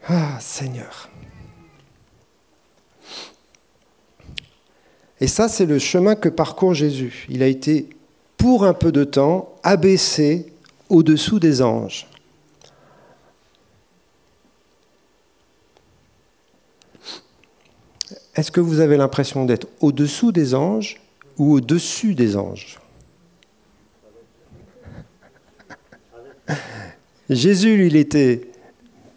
Ah, 0.09 0.39
Seigneur. 0.41 1.11
Et 5.21 5.27
ça, 5.27 5.49
c'est 5.49 5.67
le 5.67 5.79
chemin 5.79 6.15
que 6.15 6.29
parcourt 6.29 6.75
Jésus. 6.75 7.27
Il 7.31 7.43
a 7.43 7.47
été, 7.47 7.89
pour 8.37 8.65
un 8.65 8.75
peu 8.75 8.93
de 8.93 9.05
temps, 9.05 9.55
abaissé 9.63 10.53
au-dessous 10.89 11.39
des 11.39 11.63
anges. 11.63 12.07
Est-ce 18.35 18.51
que 18.51 18.61
vous 18.61 18.81
avez 18.81 18.99
l'impression 18.99 19.47
d'être 19.47 19.67
au-dessous 19.81 20.31
des 20.31 20.55
anges 20.55 21.01
ou 21.39 21.55
au-dessus 21.55 22.15
des 22.15 22.37
anges? 22.37 22.79
Jésus, 27.31 27.87
il 27.87 27.97
était 27.97 28.51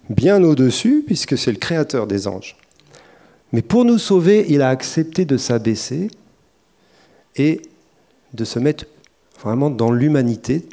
bien 0.10 0.42
au-dessus, 0.44 1.04
puisque 1.06 1.38
c'est 1.38 1.52
le 1.52 1.58
créateur 1.58 2.08
des 2.08 2.28
anges. 2.28 2.56
Mais 3.52 3.62
pour 3.62 3.86
nous 3.86 3.98
sauver, 3.98 4.46
il 4.50 4.62
a 4.62 4.70
accepté 4.70 5.26
de 5.26 5.38
s'abaisser 5.38 6.12
et 7.36 7.62
de 8.34 8.46
se 8.46 8.60
mettre 8.60 8.86
vraiment 9.42 9.70
dans 9.70 9.92
l'humanité, 9.92 10.68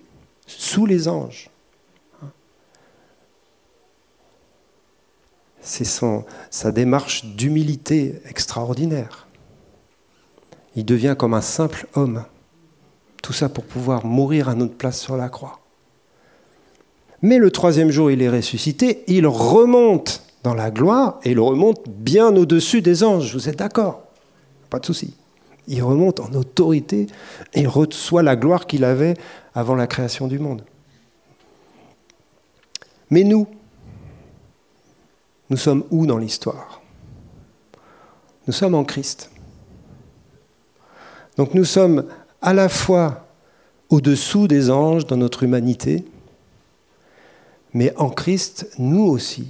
sous 0.46 0.86
les 0.86 1.08
anges. 1.08 1.50
C'est 5.60 5.86
sa 6.50 6.70
démarche 6.70 7.24
d'humilité 7.24 8.20
extraordinaire. 8.28 9.26
Il 10.76 10.84
devient 10.84 11.16
comme 11.18 11.34
un 11.34 11.40
simple 11.40 11.88
homme. 11.94 12.24
Tout 13.22 13.32
ça 13.32 13.48
pour 13.48 13.64
pouvoir 13.64 14.04
mourir 14.06 14.48
à 14.48 14.54
notre 14.54 14.74
place 14.74 15.00
sur 15.00 15.16
la 15.16 15.28
croix. 15.28 15.58
Mais 17.22 17.38
le 17.38 17.50
troisième 17.50 17.90
jour, 17.90 18.10
il 18.10 18.22
est 18.22 18.28
ressuscité, 18.28 19.02
il 19.08 19.26
remonte 19.26 20.22
dans 20.46 20.54
la 20.54 20.70
gloire 20.70 21.18
et 21.24 21.32
il 21.32 21.40
remonte 21.40 21.88
bien 21.88 22.28
au-dessus 22.36 22.80
des 22.80 23.02
anges. 23.02 23.34
Vous 23.34 23.48
êtes 23.48 23.58
d'accord? 23.58 24.04
Pas 24.70 24.78
de 24.78 24.86
souci. 24.86 25.16
Il 25.66 25.82
remonte 25.82 26.20
en 26.20 26.32
autorité 26.34 27.08
et 27.52 27.62
il 27.62 27.66
reçoit 27.66 28.22
la 28.22 28.36
gloire 28.36 28.68
qu'il 28.68 28.84
avait 28.84 29.14
avant 29.56 29.74
la 29.74 29.88
création 29.88 30.28
du 30.28 30.38
monde. 30.38 30.62
Mais 33.10 33.24
nous, 33.24 33.48
nous 35.50 35.56
sommes 35.56 35.82
où 35.90 36.06
dans 36.06 36.18
l'histoire? 36.18 36.80
Nous 38.46 38.52
sommes 38.52 38.76
en 38.76 38.84
Christ. 38.84 39.32
Donc 41.36 41.54
nous 41.54 41.64
sommes 41.64 42.04
à 42.40 42.54
la 42.54 42.68
fois 42.68 43.26
au-dessous 43.88 44.46
des 44.46 44.70
anges 44.70 45.06
dans 45.06 45.16
notre 45.16 45.42
humanité, 45.42 46.04
mais 47.74 47.92
en 47.96 48.10
Christ, 48.10 48.70
nous 48.78 49.02
aussi, 49.02 49.48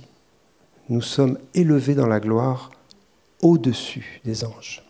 nous 0.88 1.02
sommes 1.02 1.38
élevés 1.54 1.94
dans 1.94 2.06
la 2.06 2.20
gloire 2.20 2.70
au-dessus 3.42 4.20
des 4.24 4.44
anges. 4.44 4.82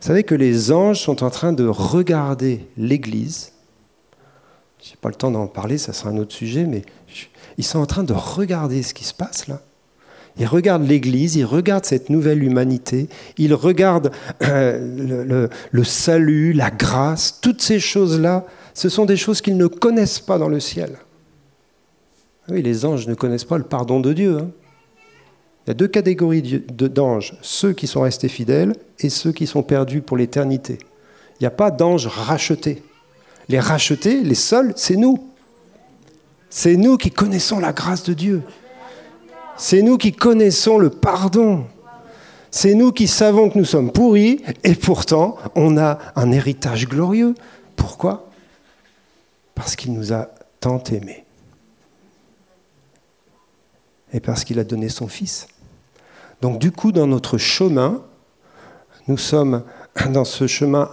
Vous 0.00 0.06
savez 0.06 0.22
que 0.22 0.34
les 0.34 0.72
anges 0.72 1.00
sont 1.00 1.22
en 1.22 1.30
train 1.30 1.52
de 1.52 1.66
regarder 1.66 2.66
l'Église. 2.76 3.52
Je 4.82 4.90
n'ai 4.90 4.96
pas 5.00 5.10
le 5.10 5.14
temps 5.14 5.30
d'en 5.30 5.46
parler, 5.46 5.76
ça 5.76 5.92
sera 5.92 6.10
un 6.10 6.16
autre 6.16 6.32
sujet, 6.32 6.64
mais 6.64 6.82
ils 7.58 7.64
sont 7.64 7.78
en 7.78 7.86
train 7.86 8.02
de 8.02 8.14
regarder 8.14 8.82
ce 8.82 8.94
qui 8.94 9.04
se 9.04 9.12
passe 9.12 9.46
là. 9.46 9.60
Ils 10.38 10.46
regardent 10.46 10.86
l'Église, 10.86 11.36
ils 11.36 11.44
regardent 11.44 11.84
cette 11.84 12.08
nouvelle 12.08 12.42
humanité, 12.42 13.08
ils 13.36 13.52
regardent 13.52 14.12
euh, 14.42 15.24
le, 15.26 15.50
le, 15.70 15.84
salut, 15.84 16.54
la 16.54 16.70
grâce, 16.70 17.40
toutes 17.42 17.60
ces 17.60 17.80
choses-là, 17.80 18.46
ce 18.72 18.88
sont 18.88 19.04
des 19.04 19.18
choses 19.18 19.42
qu'ils 19.42 19.58
ne 19.58 19.66
connaissent 19.66 20.20
pas 20.20 20.38
dans 20.38 20.48
le 20.48 20.60
ciel. 20.60 20.96
Oui, 22.50 22.62
les 22.62 22.84
anges 22.84 23.06
ne 23.06 23.14
connaissent 23.14 23.44
pas 23.44 23.58
le 23.58 23.64
pardon 23.64 24.00
de 24.00 24.12
Dieu. 24.12 24.38
Hein. 24.38 24.50
Il 25.66 25.70
y 25.70 25.72
a 25.72 25.74
deux 25.74 25.88
catégories 25.88 26.64
d'anges, 26.68 27.36
ceux 27.42 27.72
qui 27.72 27.86
sont 27.86 28.00
restés 28.00 28.28
fidèles 28.28 28.74
et 28.98 29.08
ceux 29.08 29.30
qui 29.30 29.46
sont 29.46 29.62
perdus 29.62 30.00
pour 30.00 30.16
l'éternité. 30.16 30.78
Il 31.34 31.42
n'y 31.42 31.46
a 31.46 31.52
pas 31.52 31.70
d'anges 31.70 32.06
rachetés. 32.06 32.82
Les 33.48 33.60
rachetés, 33.60 34.22
les 34.22 34.34
seuls, 34.34 34.72
c'est 34.76 34.96
nous. 34.96 35.28
C'est 36.48 36.76
nous 36.76 36.96
qui 36.96 37.10
connaissons 37.10 37.60
la 37.60 37.72
grâce 37.72 38.02
de 38.02 38.14
Dieu. 38.14 38.42
C'est 39.56 39.82
nous 39.82 39.98
qui 39.98 40.12
connaissons 40.12 40.78
le 40.78 40.90
pardon. 40.90 41.66
C'est 42.50 42.74
nous 42.74 42.90
qui 42.90 43.06
savons 43.06 43.50
que 43.50 43.58
nous 43.58 43.64
sommes 43.64 43.92
pourris 43.92 44.42
et 44.64 44.74
pourtant 44.74 45.36
on 45.54 45.76
a 45.78 45.98
un 46.16 46.32
héritage 46.32 46.88
glorieux. 46.88 47.34
Pourquoi? 47.76 48.28
Parce 49.54 49.76
qu'il 49.76 49.92
nous 49.92 50.12
a 50.12 50.28
tant 50.58 50.82
aimés 50.84 51.24
et 54.12 54.20
parce 54.20 54.44
qu'il 54.44 54.58
a 54.58 54.64
donné 54.64 54.88
son 54.88 55.08
Fils. 55.08 55.48
Donc 56.40 56.58
du 56.58 56.72
coup, 56.72 56.92
dans 56.92 57.06
notre 57.06 57.38
chemin, 57.38 58.02
nous 59.08 59.18
sommes 59.18 59.64
dans 60.12 60.24
ce 60.24 60.46
chemin 60.46 60.90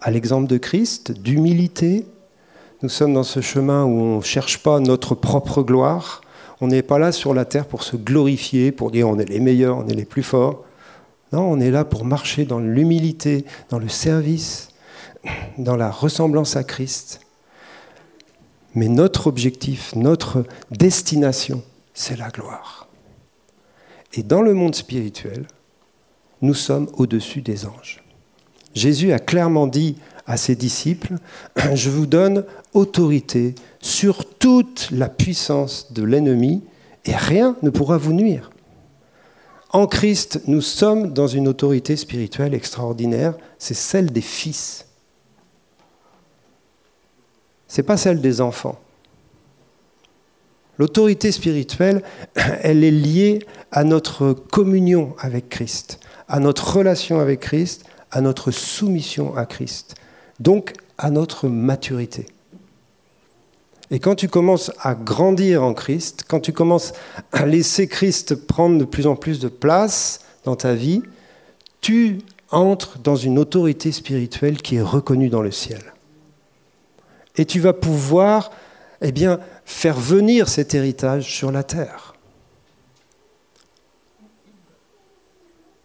à 0.00 0.10
l'exemple 0.10 0.46
de 0.46 0.58
Christ, 0.58 1.12
d'humilité. 1.12 2.06
Nous 2.82 2.88
sommes 2.88 3.14
dans 3.14 3.22
ce 3.22 3.40
chemin 3.40 3.84
où 3.84 3.98
on 3.98 4.16
ne 4.18 4.22
cherche 4.22 4.58
pas 4.58 4.80
notre 4.80 5.14
propre 5.14 5.62
gloire. 5.62 6.20
On 6.60 6.68
n'est 6.68 6.82
pas 6.82 6.98
là 6.98 7.12
sur 7.12 7.34
la 7.34 7.44
terre 7.44 7.66
pour 7.66 7.82
se 7.82 7.96
glorifier, 7.96 8.72
pour 8.72 8.90
dire 8.90 9.08
on 9.08 9.18
est 9.18 9.28
les 9.28 9.40
meilleurs, 9.40 9.78
on 9.78 9.88
est 9.88 9.94
les 9.94 10.04
plus 10.04 10.22
forts. 10.22 10.64
Non, 11.32 11.42
on 11.42 11.60
est 11.60 11.70
là 11.70 11.84
pour 11.84 12.04
marcher 12.04 12.44
dans 12.44 12.60
l'humilité, 12.60 13.44
dans 13.68 13.78
le 13.78 13.88
service, 13.88 14.68
dans 15.58 15.76
la 15.76 15.90
ressemblance 15.90 16.56
à 16.56 16.64
Christ. 16.64 17.20
Mais 18.74 18.88
notre 18.88 19.26
objectif, 19.26 19.94
notre 19.96 20.44
destination, 20.70 21.62
c'est 21.96 22.16
la 22.16 22.28
gloire. 22.28 22.86
Et 24.12 24.22
dans 24.22 24.42
le 24.42 24.54
monde 24.54 24.74
spirituel, 24.74 25.48
nous 26.42 26.54
sommes 26.54 26.88
au-dessus 26.98 27.40
des 27.40 27.66
anges. 27.66 28.04
Jésus 28.74 29.12
a 29.12 29.18
clairement 29.18 29.66
dit 29.66 29.96
à 30.26 30.36
ses 30.36 30.54
disciples, 30.54 31.14
je 31.74 31.88
vous 31.88 32.06
donne 32.06 32.44
autorité 32.74 33.54
sur 33.80 34.28
toute 34.38 34.90
la 34.92 35.08
puissance 35.08 35.92
de 35.92 36.02
l'ennemi 36.02 36.62
et 37.06 37.16
rien 37.16 37.56
ne 37.62 37.70
pourra 37.70 37.96
vous 37.96 38.12
nuire. 38.12 38.50
En 39.70 39.86
Christ, 39.86 40.42
nous 40.46 40.60
sommes 40.60 41.14
dans 41.14 41.26
une 41.26 41.48
autorité 41.48 41.96
spirituelle 41.96 42.54
extraordinaire, 42.54 43.34
c'est 43.58 43.74
celle 43.74 44.10
des 44.12 44.20
fils. 44.20 44.86
Ce 47.68 47.80
n'est 47.80 47.86
pas 47.86 47.96
celle 47.96 48.20
des 48.20 48.40
enfants. 48.40 48.78
L'autorité 50.78 51.32
spirituelle, 51.32 52.02
elle 52.34 52.84
est 52.84 52.90
liée 52.90 53.40
à 53.72 53.84
notre 53.84 54.32
communion 54.32 55.14
avec 55.18 55.48
Christ, 55.48 56.00
à 56.28 56.40
notre 56.40 56.76
relation 56.76 57.20
avec 57.20 57.40
Christ, 57.40 57.84
à 58.10 58.20
notre 58.20 58.50
soumission 58.50 59.36
à 59.36 59.46
Christ, 59.46 59.94
donc 60.40 60.72
à 60.98 61.10
notre 61.10 61.48
maturité. 61.48 62.26
Et 63.90 64.00
quand 64.00 64.16
tu 64.16 64.28
commences 64.28 64.72
à 64.80 64.94
grandir 64.94 65.62
en 65.62 65.72
Christ, 65.72 66.24
quand 66.26 66.40
tu 66.40 66.52
commences 66.52 66.92
à 67.32 67.46
laisser 67.46 67.86
Christ 67.86 68.34
prendre 68.34 68.78
de 68.78 68.84
plus 68.84 69.06
en 69.06 69.14
plus 69.14 69.38
de 69.38 69.48
place 69.48 70.20
dans 70.44 70.56
ta 70.56 70.74
vie, 70.74 71.02
tu 71.80 72.18
entres 72.50 72.98
dans 72.98 73.16
une 73.16 73.38
autorité 73.38 73.92
spirituelle 73.92 74.60
qui 74.60 74.76
est 74.76 74.82
reconnue 74.82 75.28
dans 75.28 75.42
le 75.42 75.52
ciel. 75.52 75.80
Et 77.36 77.44
tu 77.44 77.60
vas 77.60 77.72
pouvoir 77.72 78.50
eh 79.00 79.12
bien, 79.12 79.40
faire 79.64 79.98
venir 79.98 80.48
cet 80.48 80.74
héritage 80.74 81.32
sur 81.32 81.52
la 81.52 81.62
terre. 81.62 82.14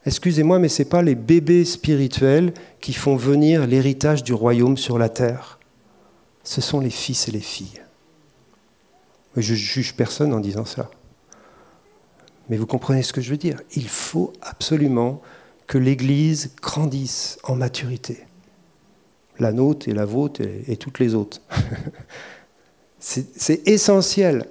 Excusez-moi, 0.06 0.58
mais 0.58 0.70
ce 0.70 0.82
n'est 0.82 0.90
pas 0.90 1.04
les 1.04 1.16
bébés 1.16 1.64
spirituels 1.64 2.54
qui 2.80 2.94
font 2.94 3.16
venir 3.16 3.68
l'héritage 3.68 4.24
du 4.24 4.34
royaume 4.34 4.78
sur 4.78 4.98
la 4.98 5.10
terre. 5.10 5.60
Ce 6.44 6.60
sont 6.60 6.80
les 6.80 6.90
fils 6.90 7.28
et 7.28 7.32
les 7.32 7.40
filles. 7.40 7.84
Je 9.38 9.54
juge 9.54 9.96
personne 9.96 10.34
en 10.34 10.40
disant 10.40 10.66
ça. 10.66 10.90
Mais 12.50 12.58
vous 12.58 12.66
comprenez 12.66 13.04
ce 13.04 13.14
que 13.14 13.22
je 13.22 13.30
veux 13.30 13.38
dire. 13.38 13.62
Il 13.76 13.88
faut 13.88 14.34
absolument 14.42 15.22
que 15.68 15.78
l'Église 15.78 16.54
grandisse 16.62 17.38
en 17.44 17.56
maturité. 17.56 18.26
La 19.40 19.54
nôtre 19.54 19.88
et 19.88 19.94
la 19.94 20.06
vôtre 20.06 20.42
et 20.42 20.76
toutes 20.78 21.00
les 21.00 21.14
autres. 21.14 21.42
C'est 23.02 23.68
essentiel. 23.68 24.46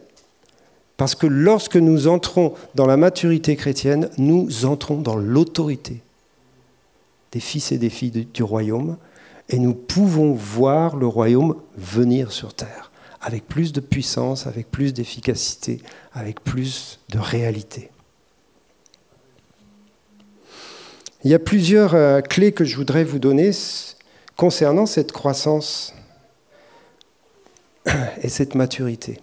Parce 0.96 1.14
que 1.14 1.26
lorsque 1.26 1.76
nous 1.76 2.08
entrons 2.08 2.52
dans 2.74 2.86
la 2.86 2.98
maturité 2.98 3.56
chrétienne, 3.56 4.10
nous 4.18 4.66
entrons 4.66 5.00
dans 5.00 5.16
l'autorité 5.16 6.02
des 7.32 7.40
fils 7.40 7.72
et 7.72 7.78
des 7.78 7.90
filles 7.90 8.26
du 8.34 8.42
royaume, 8.42 8.96
et 9.48 9.58
nous 9.58 9.72
pouvons 9.72 10.32
voir 10.32 10.96
le 10.96 11.06
royaume 11.06 11.56
venir 11.76 12.32
sur 12.32 12.54
terre, 12.54 12.90
avec 13.20 13.46
plus 13.46 13.72
de 13.72 13.80
puissance, 13.80 14.46
avec 14.46 14.70
plus 14.70 14.92
d'efficacité, 14.92 15.80
avec 16.12 16.42
plus 16.42 16.98
de 17.08 17.18
réalité. 17.18 17.90
Il 21.22 21.30
y 21.30 21.34
a 21.34 21.38
plusieurs 21.38 21.94
euh, 21.94 22.20
clés 22.20 22.52
que 22.52 22.64
je 22.64 22.76
voudrais 22.76 23.04
vous 23.04 23.18
donner 23.18 23.50
concernant 24.36 24.86
cette 24.86 25.12
croissance 25.12 25.94
et 28.22 28.28
cette 28.28 28.54
maturité. 28.54 29.20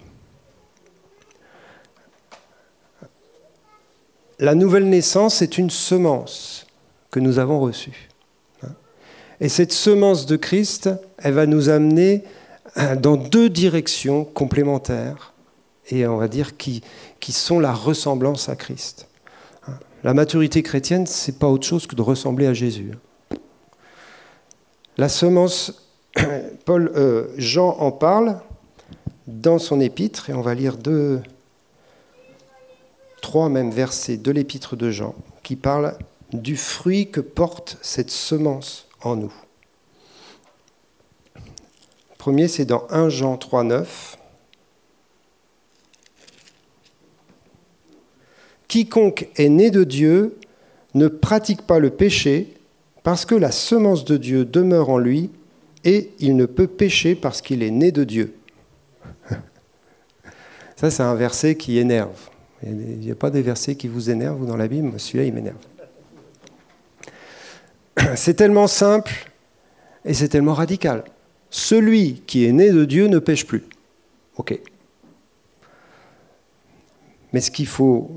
La 4.39 4.53
nouvelle 4.53 4.87
naissance 4.87 5.41
est 5.41 5.57
une 5.57 5.69
semence 5.69 6.67
que 7.09 7.19
nous 7.19 7.39
avons 7.39 7.59
reçue. 7.59 8.09
Et 9.39 9.49
cette 9.49 9.71
semence 9.71 10.25
de 10.25 10.35
Christ, 10.35 10.89
elle 11.17 11.33
va 11.33 11.45
nous 11.45 11.69
amener 11.69 12.23
dans 13.01 13.17
deux 13.17 13.49
directions 13.49 14.23
complémentaires 14.23 15.33
et 15.89 16.05
on 16.07 16.17
va 16.17 16.27
dire 16.27 16.57
qui, 16.57 16.83
sont 17.29 17.59
la 17.59 17.73
ressemblance 17.73 18.49
à 18.49 18.55
Christ. 18.55 19.07
La 20.03 20.13
maturité 20.13 20.63
chrétienne, 20.63 21.07
ce 21.07 21.31
n'est 21.31 21.37
pas 21.37 21.47
autre 21.47 21.65
chose 21.65 21.87
que 21.87 21.95
de 21.95 22.01
ressembler 22.01 22.47
à 22.47 22.53
Jésus. 22.53 22.91
La 24.97 25.09
semence, 25.09 25.89
Paul, 26.65 26.91
euh, 26.95 27.27
Jean 27.37 27.75
en 27.79 27.91
parle, 27.91 28.39
dans 29.27 29.59
son 29.59 29.79
épître, 29.79 30.29
et 30.29 30.33
on 30.33 30.41
va 30.41 30.55
lire 30.55 30.77
deux, 30.77 31.21
trois 33.21 33.49
même 33.49 33.71
versets 33.71 34.17
de 34.17 34.31
l'épître 34.31 34.75
de 34.75 34.89
Jean, 34.89 35.15
qui 35.43 35.55
parlent 35.55 35.97
du 36.33 36.57
fruit 36.57 37.11
que 37.11 37.21
porte 37.21 37.77
cette 37.81 38.09
semence 38.09 38.87
en 39.01 39.15
nous. 39.15 39.33
Le 41.35 42.15
premier, 42.17 42.47
c'est 42.47 42.65
dans 42.65 42.85
1 42.89 43.09
Jean 43.09 43.37
3, 43.37 43.63
9. 43.63 44.17
Quiconque 48.67 49.29
est 49.37 49.49
né 49.49 49.71
de 49.71 49.83
Dieu 49.83 50.37
ne 50.93 51.07
pratique 51.07 51.61
pas 51.61 51.79
le 51.79 51.89
péché 51.89 52.53
parce 53.03 53.25
que 53.25 53.35
la 53.35 53.51
semence 53.51 54.03
de 54.03 54.17
Dieu 54.17 54.43
demeure 54.45 54.89
en 54.89 54.97
lui 54.97 55.29
et 55.85 56.11
il 56.19 56.35
ne 56.35 56.45
peut 56.45 56.67
pécher 56.67 57.15
parce 57.15 57.41
qu'il 57.41 57.63
est 57.63 57.71
né 57.71 57.91
de 57.91 58.03
Dieu. 58.03 58.36
Ça, 60.77 60.91
c'est 60.91 61.03
un 61.03 61.15
verset 61.15 61.55
qui 61.55 61.79
énerve. 61.79 62.29
Il 62.63 62.99
n'y 62.99 63.11
a 63.11 63.15
pas 63.15 63.31
des 63.31 63.41
versets 63.41 63.75
qui 63.75 63.87
vous 63.87 64.11
énervent 64.11 64.45
dans 64.45 64.55
la 64.55 64.67
Bible, 64.67 64.99
celui-là, 64.99 65.25
il 65.25 65.33
m'énerve. 65.33 65.57
C'est 68.15 68.35
tellement 68.35 68.67
simple 68.67 69.31
et 70.05 70.13
c'est 70.13 70.29
tellement 70.29 70.53
radical. 70.53 71.03
Celui 71.49 72.21
qui 72.27 72.45
est 72.45 72.51
né 72.51 72.71
de 72.71 72.85
Dieu 72.85 73.07
ne 73.07 73.19
pêche 73.19 73.45
plus. 73.45 73.63
OK. 74.37 74.57
Mais 77.33 77.41
ce 77.41 77.51
qu'il 77.51 77.67
faut 77.67 78.11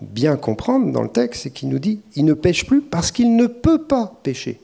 bien 0.00 0.36
comprendre 0.36 0.90
dans 0.90 1.02
le 1.02 1.08
texte, 1.08 1.42
c'est 1.42 1.50
qu'il 1.50 1.68
nous 1.68 1.78
dit 1.78 2.00
il 2.16 2.24
ne 2.24 2.32
pêche 2.32 2.66
plus 2.66 2.80
parce 2.80 3.12
qu'il 3.12 3.36
ne 3.36 3.46
peut 3.46 3.84
pas 3.84 4.18
pécher. 4.22 4.60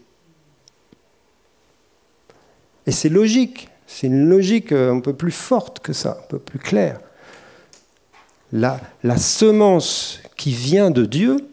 Et 2.86 2.92
c'est 2.92 3.10
logique. 3.10 3.68
C'est 3.86 4.06
une 4.06 4.28
logique 4.28 4.72
un 4.72 5.00
peu 5.00 5.12
plus 5.12 5.30
forte 5.30 5.80
que 5.80 5.92
ça, 5.92 6.18
un 6.18 6.26
peu 6.28 6.38
plus 6.38 6.58
claire. 6.58 7.00
La, 8.52 9.16
semence 9.16 10.20
qui 10.36 10.52
vient 10.52 10.90
de 10.90 11.06
Dieu, 11.06 11.48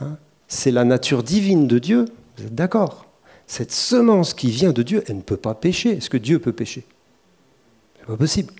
hein, 0.00 0.18
c'est 0.48 0.70
la 0.70 0.84
nature 0.84 1.22
divine 1.22 1.66
de 1.66 1.78
Dieu. 1.78 2.04
Vous 2.36 2.44
êtes 2.44 2.54
d'accord? 2.54 3.06
Cette 3.46 3.72
semence 3.72 4.34
qui 4.34 4.50
vient 4.50 4.72
de 4.72 4.82
Dieu, 4.82 5.02
elle 5.06 5.16
ne 5.16 5.22
peut 5.22 5.38
pas 5.38 5.54
pécher. 5.54 5.96
Est-ce 5.96 6.10
que 6.10 6.16
Dieu 6.18 6.38
peut 6.38 6.52
pécher? 6.52 6.84
C'est 7.98 8.06
pas 8.06 8.16
possible. 8.16 8.52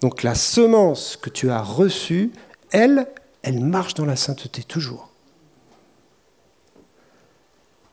Donc 0.00 0.22
la 0.22 0.34
semence 0.34 1.16
que 1.16 1.30
tu 1.30 1.50
as 1.50 1.62
reçue, 1.62 2.30
elle, 2.70 3.06
elle 3.42 3.60
marche 3.60 3.94
dans 3.94 4.06
la 4.06 4.16
sainteté 4.16 4.62
toujours. 4.62 5.10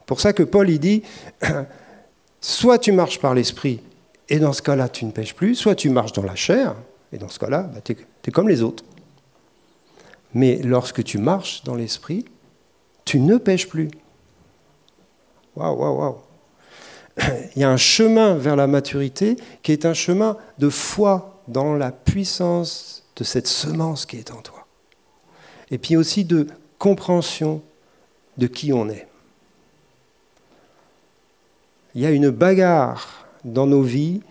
Pour 0.05 0.19
ça 0.19 0.33
que 0.33 0.43
Paul 0.43 0.69
il 0.69 0.79
dit, 0.79 1.03
soit 2.41 2.79
tu 2.79 2.91
marches 2.91 3.19
par 3.19 3.33
l'esprit, 3.33 3.81
et 4.29 4.39
dans 4.39 4.53
ce 4.53 4.61
cas-là 4.61 4.89
tu 4.89 5.05
ne 5.05 5.11
pêches 5.11 5.35
plus, 5.35 5.55
soit 5.55 5.75
tu 5.75 5.89
marches 5.89 6.13
dans 6.13 6.23
la 6.23 6.35
chair, 6.35 6.75
et 7.11 7.17
dans 7.17 7.29
ce 7.29 7.39
cas-là 7.39 7.63
bah, 7.63 7.81
tu 7.81 7.95
es, 8.25 8.31
comme 8.31 8.49
les 8.49 8.61
autres. 8.61 8.83
Mais 10.33 10.57
lorsque 10.63 11.03
tu 11.03 11.17
marches 11.17 11.63
dans 11.63 11.75
l'esprit, 11.75 12.25
tu 13.05 13.19
ne 13.19 13.37
pêches 13.37 13.67
plus. 13.67 13.89
Waouh, 15.55 15.77
waouh, 15.77 15.99
waouh. 15.99 16.17
Il 17.55 17.61
y 17.61 17.63
a 17.63 17.69
un 17.69 17.77
chemin 17.77 18.35
vers 18.35 18.55
la 18.55 18.67
maturité 18.67 19.35
qui 19.63 19.71
est 19.73 19.85
un 19.85 19.93
chemin 19.93 20.37
de 20.59 20.69
foi 20.69 21.41
dans 21.47 21.73
la 21.73 21.91
puissance 21.91 23.03
de 23.17 23.23
cette 23.23 23.47
semence 23.47 24.05
qui 24.05 24.17
est 24.17 24.31
en 24.31 24.41
toi. 24.41 24.65
Et 25.69 25.77
puis 25.77 25.97
aussi 25.97 26.23
de 26.23 26.47
compréhension 26.77 27.61
de 28.37 28.47
qui 28.47 28.71
on 28.71 28.89
est. 28.89 29.07
Il 31.93 32.01
y 32.01 32.05
a 32.05 32.11
une 32.11 32.29
bagarre 32.29 33.27
dans 33.43 33.67
nos 33.67 33.81
vies 33.81 34.21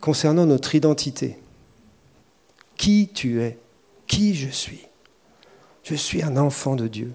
concernant 0.00 0.46
notre 0.46 0.74
identité. 0.74 1.38
Qui 2.76 3.10
tu 3.12 3.42
es? 3.42 3.58
Qui 4.06 4.34
je 4.34 4.48
suis? 4.48 4.86
Je 5.82 5.94
suis 5.94 6.22
un 6.22 6.36
enfant 6.36 6.76
de 6.76 6.88
Dieu. 6.88 7.12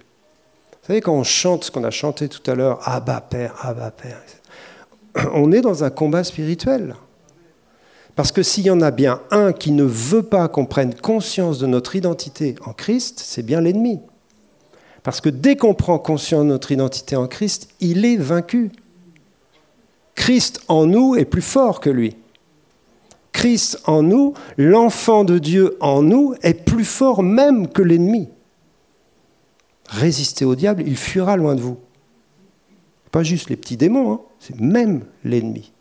Vous 0.71 0.87
savez, 0.87 1.01
quand 1.01 1.13
on 1.13 1.23
chante 1.23 1.65
ce 1.65 1.71
qu'on 1.71 1.83
a 1.83 1.91
chanté 1.91 2.27
tout 2.27 2.49
à 2.49 2.55
l'heure, 2.55 2.79
Abba 2.87 3.21
Père, 3.21 3.55
Abba 3.65 3.91
Père, 3.91 4.21
on 5.33 5.51
est 5.51 5.61
dans 5.61 5.83
un 5.83 5.89
combat 5.89 6.23
spirituel. 6.23 6.95
Parce 8.15 8.31
que 8.31 8.43
s'il 8.43 8.65
y 8.65 8.71
en 8.71 8.81
a 8.81 8.91
bien 8.91 9.21
un 9.31 9.53
qui 9.53 9.71
ne 9.71 9.83
veut 9.83 10.23
pas 10.23 10.47
qu'on 10.47 10.65
prenne 10.65 10.93
conscience 10.93 11.59
de 11.59 11.67
notre 11.67 11.95
identité 11.95 12.55
en 12.65 12.73
Christ, 12.73 13.21
c'est 13.23 13.43
bien 13.43 13.61
l'ennemi. 13.61 13.99
Parce 15.03 15.21
que 15.21 15.29
dès 15.29 15.55
qu'on 15.55 15.73
prend 15.73 15.97
conscience 15.97 16.43
de 16.43 16.49
notre 16.49 16.71
identité 16.71 17.15
en 17.15 17.27
Christ, 17.27 17.69
il 17.79 18.05
est 18.05 18.17
vaincu. 18.17 18.71
Christ 20.15 20.61
en 20.67 20.85
nous 20.85 21.15
est 21.15 21.25
plus 21.25 21.41
fort 21.41 21.79
que 21.79 21.89
lui. 21.89 22.15
Christ 23.31 23.79
en 23.85 24.03
nous, 24.03 24.33
l'enfant 24.57 25.23
de 25.23 25.37
Dieu 25.37 25.77
en 25.79 26.01
nous, 26.01 26.35
est 26.41 26.53
plus 26.53 26.85
fort 26.85 27.23
même 27.23 27.67
que 27.67 27.81
l'ennemi. 27.81 28.29
Résistez 29.87 30.45
au 30.45 30.55
diable, 30.55 30.83
il 30.85 30.97
fuira 30.97 31.37
loin 31.37 31.55
de 31.55 31.61
vous. 31.61 31.77
Pas 33.11 33.23
juste 33.23 33.49
les 33.49 33.57
petits 33.57 33.77
démons, 33.77 34.13
hein, 34.13 34.21
c'est 34.39 34.59
même 34.59 35.05
l'ennemi. 35.23 35.73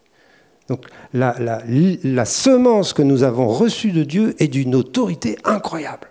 Donc 0.68 0.86
la, 1.12 1.36
la, 1.38 2.24
semence 2.24 2.92
que 2.92 3.02
nous 3.02 3.24
avons 3.24 3.48
reçue 3.48 3.90
de 3.90 4.04
Dieu 4.04 4.36
est 4.38 4.46
d'une 4.48 4.76
autorité 4.76 5.36
incroyable 5.42 6.08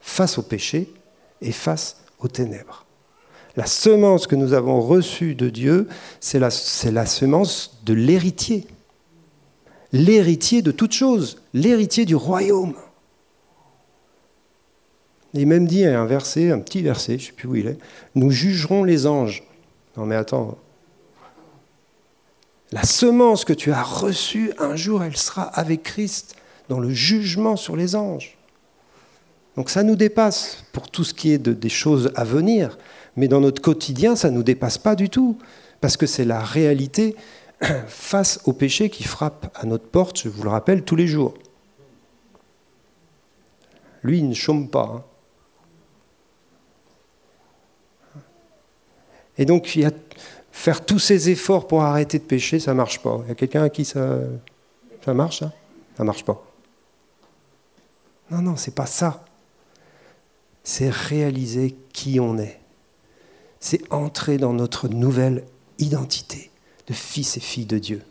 face 0.00 0.38
au 0.38 0.42
péché 0.42 0.92
et 1.40 1.52
face 1.52 2.02
aux 2.18 2.26
ténèbres. 2.26 2.86
La 3.56 3.66
semence 3.66 4.26
que 4.26 4.34
nous 4.34 4.52
avons 4.52 4.80
reçue 4.80 5.34
de 5.34 5.48
Dieu, 5.48 5.88
c'est 6.20 6.40
la, 6.40 6.48
la 6.90 7.06
semence 7.06 7.80
de 7.84 7.94
l'héritier. 7.94 8.66
L'héritier 9.92 10.62
de 10.62 10.70
toute 10.70 10.92
chose, 10.92 11.42
l'héritier 11.52 12.04
du 12.04 12.14
royaume. 12.14 12.74
Il 15.34 15.46
même 15.46 15.66
dit 15.66 15.84
un 15.84 16.06
verset, 16.06 16.50
un 16.50 16.58
petit 16.58 16.82
verset, 16.82 17.18
je 17.18 17.24
ne 17.24 17.26
sais 17.26 17.32
plus 17.32 17.48
où 17.48 17.56
il 17.56 17.66
est, 17.68 17.78
nous 18.14 18.30
jugerons 18.30 18.84
les 18.84 19.06
anges. 19.06 19.44
Non 19.96 20.06
mais 20.06 20.16
attends, 20.16 20.58
la 22.72 22.84
semence 22.84 23.44
que 23.44 23.52
tu 23.52 23.72
as 23.72 23.82
reçue, 23.82 24.52
un 24.58 24.76
jour, 24.76 25.02
elle 25.02 25.16
sera 25.16 25.42
avec 25.42 25.82
Christ 25.82 26.36
dans 26.68 26.78
le 26.78 26.90
jugement 26.90 27.56
sur 27.56 27.74
les 27.76 27.96
anges. 27.96 28.36
Donc 29.56 29.70
ça 29.70 29.82
nous 29.82 29.96
dépasse 29.96 30.64
pour 30.72 30.88
tout 30.88 31.02
ce 31.02 31.12
qui 31.12 31.32
est 31.32 31.38
de, 31.38 31.52
des 31.52 31.68
choses 31.68 32.12
à 32.14 32.22
venir, 32.22 32.78
mais 33.16 33.26
dans 33.26 33.40
notre 33.40 33.60
quotidien, 33.60 34.14
ça 34.14 34.30
nous 34.30 34.44
dépasse 34.44 34.78
pas 34.78 34.94
du 34.94 35.10
tout, 35.10 35.36
parce 35.80 35.96
que 35.96 36.06
c'est 36.06 36.24
la 36.24 36.40
réalité 36.40 37.16
face 37.86 38.40
au 38.44 38.52
péché 38.52 38.90
qui 38.90 39.04
frappe 39.04 39.56
à 39.58 39.66
notre 39.66 39.86
porte, 39.86 40.20
je 40.22 40.28
vous 40.28 40.42
le 40.42 40.50
rappelle, 40.50 40.84
tous 40.84 40.96
les 40.96 41.06
jours. 41.06 41.34
Lui, 44.02 44.18
il 44.18 44.28
ne 44.28 44.34
chôme 44.34 44.68
pas. 44.68 45.04
Hein. 48.16 48.20
Et 49.36 49.44
donc, 49.44 49.76
il 49.76 49.82
y 49.82 49.84
a, 49.84 49.90
faire 50.52 50.84
tous 50.84 50.98
ces 50.98 51.30
efforts 51.30 51.66
pour 51.66 51.82
arrêter 51.82 52.18
de 52.18 52.24
pécher, 52.24 52.60
ça 52.60 52.72
ne 52.72 52.76
marche 52.76 53.00
pas. 53.02 53.20
Il 53.24 53.28
y 53.28 53.32
a 53.32 53.34
quelqu'un 53.34 53.64
à 53.64 53.70
qui 53.70 53.84
ça, 53.84 54.18
marche, 55.06 55.40
ça 55.40 55.52
Ça 55.96 56.02
ne 56.02 56.06
marche 56.06 56.24
pas. 56.24 56.42
Non, 58.30 58.42
non, 58.42 58.56
c'est 58.56 58.74
pas 58.74 58.86
ça. 58.86 59.24
C'est 60.62 60.90
réaliser 60.90 61.76
qui 61.92 62.20
on 62.20 62.38
est. 62.38 62.60
C'est 63.58 63.80
entrer 63.92 64.38
dans 64.38 64.52
notre 64.52 64.88
nouvelle 64.88 65.44
identité 65.78 66.49
fils 66.92 67.36
et 67.36 67.40
filles 67.40 67.66
de 67.66 67.78
Dieu. 67.78 68.02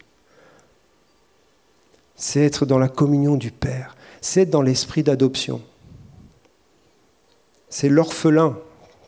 C'est 2.15 2.43
être 2.43 2.65
dans 2.65 2.77
la 2.77 2.89
communion 2.89 3.35
du 3.35 3.51
Père. 3.51 3.95
C'est 4.21 4.41
être 4.41 4.49
dans 4.49 4.61
l'esprit 4.61 5.03
d'adoption. 5.03 5.61
C'est 7.69 7.89
l'orphelin 7.89 8.57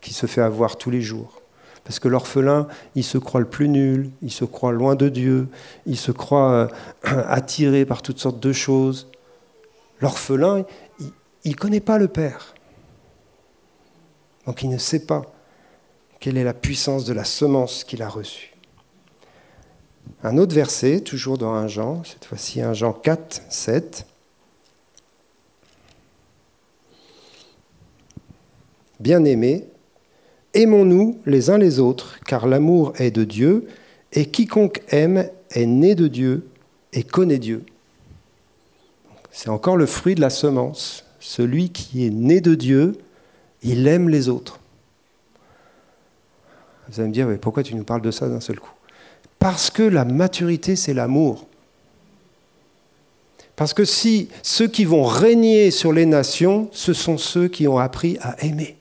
qui 0.00 0.14
se 0.14 0.26
fait 0.26 0.40
avoir 0.40 0.76
tous 0.76 0.90
les 0.90 1.02
jours. 1.02 1.42
Parce 1.84 1.98
que 1.98 2.08
l'orphelin, 2.08 2.68
il 2.94 3.04
se 3.04 3.18
croit 3.18 3.40
le 3.40 3.48
plus 3.48 3.68
nul, 3.68 4.10
il 4.22 4.30
se 4.30 4.44
croit 4.44 4.72
loin 4.72 4.94
de 4.94 5.08
Dieu, 5.08 5.48
il 5.84 5.96
se 5.96 6.12
croit 6.12 6.52
euh, 6.52 6.68
attiré 7.26 7.84
par 7.84 8.02
toutes 8.02 8.18
sortes 8.18 8.40
de 8.40 8.52
choses. 8.52 9.08
L'orphelin, 10.00 10.64
il 11.44 11.50
ne 11.50 11.56
connaît 11.56 11.80
pas 11.80 11.98
le 11.98 12.08
Père. 12.08 12.54
Donc 14.46 14.62
il 14.62 14.70
ne 14.70 14.78
sait 14.78 15.06
pas 15.06 15.22
quelle 16.20 16.36
est 16.36 16.44
la 16.44 16.54
puissance 16.54 17.04
de 17.04 17.12
la 17.12 17.24
semence 17.24 17.84
qu'il 17.84 18.02
a 18.02 18.08
reçue. 18.08 18.51
Un 20.22 20.38
autre 20.38 20.54
verset, 20.54 21.00
toujours 21.00 21.38
dans 21.38 21.52
1 21.52 21.68
Jean, 21.68 22.04
cette 22.04 22.24
fois-ci 22.24 22.60
1 22.60 22.72
Jean 22.72 22.92
4, 22.92 23.42
7. 23.48 24.06
Bien-aimés, 29.00 29.66
Aimons-nous 30.54 31.18
les 31.24 31.48
uns 31.48 31.56
les 31.56 31.80
autres, 31.80 32.20
car 32.26 32.46
l'amour 32.46 32.92
est 32.98 33.10
de 33.10 33.24
Dieu, 33.24 33.66
et 34.12 34.26
quiconque 34.26 34.82
aime 34.88 35.30
est 35.50 35.66
né 35.66 35.94
de 35.94 36.08
Dieu 36.08 36.46
et 36.92 37.02
connaît 37.02 37.38
Dieu. 37.38 37.64
C'est 39.30 39.48
encore 39.48 39.78
le 39.78 39.86
fruit 39.86 40.14
de 40.14 40.20
la 40.20 40.28
semence. 40.28 41.06
Celui 41.20 41.70
qui 41.70 42.06
est 42.06 42.10
né 42.10 42.42
de 42.42 42.54
Dieu, 42.54 42.98
il 43.62 43.86
aime 43.86 44.10
les 44.10 44.28
autres. 44.28 44.60
Vous 46.88 47.00
allez 47.00 47.08
me 47.08 47.14
dire, 47.14 47.26
mais 47.26 47.38
pourquoi 47.38 47.62
tu 47.62 47.74
nous 47.74 47.84
parles 47.84 48.02
de 48.02 48.10
ça 48.10 48.28
d'un 48.28 48.40
seul 48.40 48.60
coup? 48.60 48.74
Parce 49.42 49.70
que 49.70 49.82
la 49.82 50.04
maturité, 50.04 50.76
c'est 50.76 50.94
l'amour. 50.94 51.48
Parce 53.56 53.74
que 53.74 53.84
si 53.84 54.28
ceux 54.44 54.68
qui 54.68 54.84
vont 54.84 55.02
régner 55.02 55.72
sur 55.72 55.92
les 55.92 56.06
nations, 56.06 56.68
ce 56.70 56.92
sont 56.92 57.18
ceux 57.18 57.48
qui 57.48 57.66
ont 57.66 57.78
appris 57.78 58.18
à 58.20 58.40
aimer. 58.44 58.76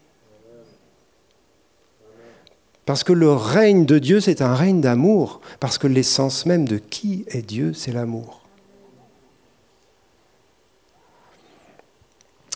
Parce 2.86 3.04
que 3.04 3.12
le 3.12 3.32
règne 3.32 3.88
de 3.88 3.98
Dieu, 3.98 4.20
c'est 4.20 4.44
un 4.44 4.54
règne 4.54 4.82
d'amour. 4.82 5.42
Parce 5.60 5.80
que 5.80 5.88
l'essence 5.88 6.46
même 6.46 6.68
de 6.68 6.78
qui 6.78 7.26
est 7.30 7.42
Dieu, 7.42 7.74
c'est 7.74 7.92
l'amour. 7.92 8.44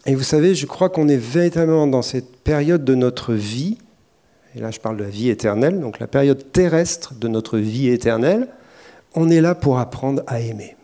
Et 0.06 0.14
vous 0.14 0.22
savez, 0.22 0.54
je 0.54 0.68
crois 0.68 0.90
qu'on 0.90 1.08
est 1.08 1.18
véritablement 1.18 1.88
dans 1.88 2.04
cette 2.04 2.36
période 2.44 2.86
de 2.86 2.94
notre 2.94 3.34
vie, 3.34 3.80
et 4.56 4.60
là 4.60 4.72
je 4.72 4.80
parle 4.80 4.98
de 4.98 5.04
la 5.04 5.10
vie 5.10 5.30
éternelle, 5.30 5.80
donc 5.80 6.00
la 6.00 6.08
période 6.08 6.52
terrestre 6.52 7.14
de 7.14 7.28
notre 7.28 7.58
vie 7.58 7.90
éternelle, 7.90 8.48
on 9.14 9.30
est 9.30 9.42
là 9.42 9.54
pour 9.54 9.80
apprendre 9.80 10.24
à 10.28 10.40
aimer. 10.40 10.76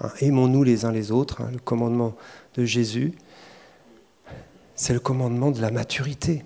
Hein, 0.00 0.10
aimons-nous 0.20 0.62
les 0.62 0.84
uns 0.84 0.92
les 0.92 1.10
autres, 1.10 1.40
hein, 1.40 1.48
le 1.52 1.58
commandement 1.58 2.14
de 2.54 2.64
Jésus 2.64 3.14
c'est 4.78 4.92
le 4.92 5.00
commandement 5.00 5.50
de 5.50 5.60
la 5.60 5.72
maturité. 5.72 6.44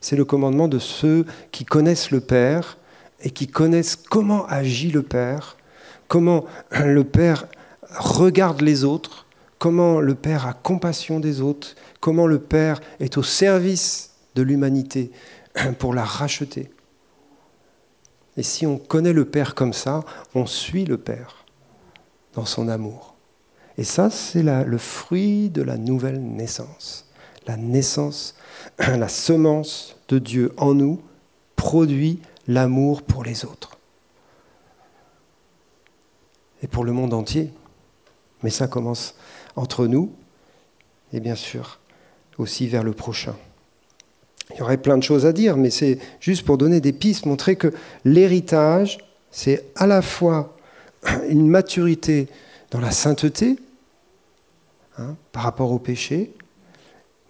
C'est 0.00 0.14
le 0.14 0.26
commandement 0.26 0.68
de 0.68 0.78
ceux 0.78 1.24
qui 1.50 1.64
connaissent 1.64 2.10
le 2.10 2.20
Père 2.20 2.76
et 3.22 3.30
qui 3.30 3.46
connaissent 3.46 3.96
comment 3.96 4.46
agit 4.46 4.90
le 4.90 5.02
Père, 5.02 5.56
comment 6.06 6.44
le 6.70 7.02
Père 7.02 7.46
regarde 7.98 8.60
les 8.60 8.84
autres, 8.84 9.23
comment 9.64 9.98
le 9.98 10.14
Père 10.14 10.46
a 10.46 10.52
compassion 10.52 11.20
des 11.20 11.40
autres, 11.40 11.74
comment 11.98 12.26
le 12.26 12.38
Père 12.38 12.82
est 13.00 13.16
au 13.16 13.22
service 13.22 14.10
de 14.34 14.42
l'humanité 14.42 15.10
pour 15.78 15.94
la 15.94 16.04
racheter. 16.04 16.70
Et 18.36 18.42
si 18.42 18.66
on 18.66 18.76
connaît 18.76 19.14
le 19.14 19.24
Père 19.24 19.54
comme 19.54 19.72
ça, 19.72 20.04
on 20.34 20.44
suit 20.44 20.84
le 20.84 20.98
Père 20.98 21.46
dans 22.34 22.44
son 22.44 22.68
amour. 22.68 23.14
Et 23.78 23.84
ça, 23.84 24.10
c'est 24.10 24.42
le 24.42 24.76
fruit 24.76 25.48
de 25.48 25.62
la 25.62 25.78
nouvelle 25.78 26.20
naissance. 26.22 27.06
La 27.46 27.56
naissance, 27.56 28.34
la 28.78 29.08
semence 29.08 29.96
de 30.08 30.18
Dieu 30.18 30.52
en 30.58 30.74
nous 30.74 31.00
produit 31.56 32.20
l'amour 32.48 33.00
pour 33.00 33.24
les 33.24 33.46
autres. 33.46 33.78
Et 36.62 36.66
pour 36.66 36.84
le 36.84 36.92
monde 36.92 37.14
entier. 37.14 37.50
Mais 38.42 38.50
ça 38.50 38.68
commence 38.68 39.14
entre 39.56 39.86
nous 39.86 40.12
et 41.12 41.20
bien 41.20 41.36
sûr 41.36 41.78
aussi 42.38 42.66
vers 42.66 42.82
le 42.82 42.92
prochain. 42.92 43.36
Il 44.50 44.58
y 44.58 44.62
aurait 44.62 44.78
plein 44.78 44.98
de 44.98 45.02
choses 45.02 45.24
à 45.26 45.32
dire, 45.32 45.56
mais 45.56 45.70
c'est 45.70 45.98
juste 46.20 46.44
pour 46.44 46.58
donner 46.58 46.80
des 46.80 46.92
pistes, 46.92 47.26
montrer 47.26 47.56
que 47.56 47.72
l'héritage, 48.04 48.98
c'est 49.30 49.64
à 49.76 49.86
la 49.86 50.02
fois 50.02 50.56
une 51.28 51.48
maturité 51.48 52.28
dans 52.70 52.80
la 52.80 52.90
sainteté 52.90 53.56
hein, 54.98 55.16
par 55.32 55.44
rapport 55.44 55.70
au 55.72 55.78
péché, 55.78 56.32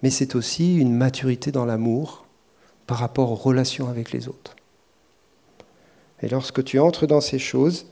mais 0.02 0.10
c'est 0.10 0.34
aussi 0.34 0.76
une 0.76 0.94
maturité 0.94 1.52
dans 1.52 1.64
l'amour 1.64 2.26
par 2.86 2.98
rapport 2.98 3.30
aux 3.30 3.36
relations 3.36 3.88
avec 3.88 4.12
les 4.12 4.28
autres. 4.28 4.54
Et 6.22 6.28
lorsque 6.28 6.64
tu 6.64 6.78
entres 6.78 7.06
dans 7.06 7.20
ces 7.20 7.38
choses, 7.38 7.86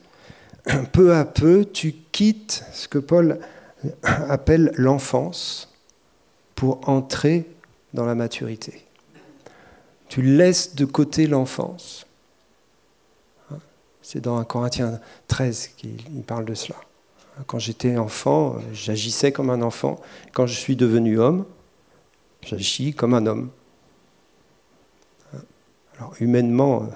peu 0.92 1.14
à 1.14 1.24
peu, 1.24 1.64
tu 1.64 1.94
quittes 2.12 2.64
ce 2.72 2.88
que 2.88 2.98
Paul 2.98 3.38
appelle 4.02 4.72
l'enfance 4.76 5.72
pour 6.54 6.88
entrer 6.88 7.46
dans 7.94 8.06
la 8.06 8.14
maturité. 8.14 8.84
Tu 10.08 10.22
laisses 10.22 10.74
de 10.74 10.84
côté 10.84 11.26
l'enfance. 11.26 12.06
C'est 14.02 14.20
dans 14.20 14.38
1 14.38 14.44
Corinthiens 14.44 15.00
13 15.28 15.68
qu'il 15.76 16.22
parle 16.26 16.44
de 16.44 16.54
cela. 16.54 16.76
Quand 17.46 17.58
j'étais 17.58 17.96
enfant, 17.96 18.56
j'agissais 18.72 19.32
comme 19.32 19.48
un 19.48 19.62
enfant. 19.62 20.00
Quand 20.32 20.46
je 20.46 20.54
suis 20.54 20.76
devenu 20.76 21.18
homme, 21.18 21.46
j'agis 22.42 22.92
comme 22.92 23.14
un 23.14 23.26
homme. 23.26 23.50
Alors 25.98 26.14
humainement, 26.20 26.88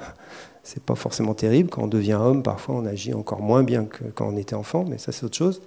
c'est 0.63 0.83
pas 0.83 0.95
forcément 0.95 1.35
terrible. 1.35 1.71
Quand 1.71 1.85
on 1.85 1.87
devient 1.87 2.19
homme, 2.21 2.43
parfois 2.43 2.75
on 2.75 2.85
agit 2.85 3.15
encore 3.15 3.41
moins 3.41 3.63
bien 3.63 3.85
que 3.85 4.05
quand 4.05 4.27
on 4.27 4.37
était 4.37 4.55
enfant, 4.55 4.85
mais 4.87 4.99
ça 4.99 5.13
c'est 5.13 5.25
autre 5.25 5.37
chose. 5.37 5.63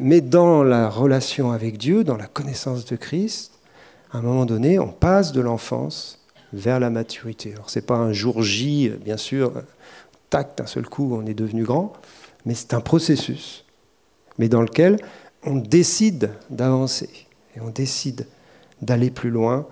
Mais 0.00 0.20
dans 0.20 0.62
la 0.62 0.88
relation 0.88 1.50
avec 1.50 1.78
Dieu, 1.78 2.04
dans 2.04 2.16
la 2.16 2.26
connaissance 2.26 2.84
de 2.84 2.96
Christ, 2.96 3.52
à 4.12 4.18
un 4.18 4.22
moment 4.22 4.46
donné, 4.46 4.78
on 4.78 4.88
passe 4.88 5.32
de 5.32 5.40
l'enfance 5.40 6.24
vers 6.52 6.78
la 6.78 6.90
maturité. 6.90 7.52
Alors 7.52 7.70
c'est 7.70 7.86
pas 7.86 7.96
un 7.96 8.12
jour 8.12 8.42
J, 8.42 8.90
bien 9.04 9.16
sûr, 9.16 9.52
tac, 10.30 10.56
d'un 10.56 10.66
seul 10.66 10.86
coup, 10.86 11.14
on 11.14 11.26
est 11.26 11.34
devenu 11.34 11.64
grand, 11.64 11.92
mais 12.46 12.54
c'est 12.54 12.74
un 12.74 12.80
processus, 12.80 13.64
mais 14.38 14.48
dans 14.48 14.62
lequel 14.62 14.98
on 15.44 15.56
décide 15.56 16.30
d'avancer 16.50 17.10
et 17.56 17.60
on 17.60 17.70
décide 17.70 18.26
d'aller 18.82 19.10
plus 19.10 19.30
loin, 19.30 19.66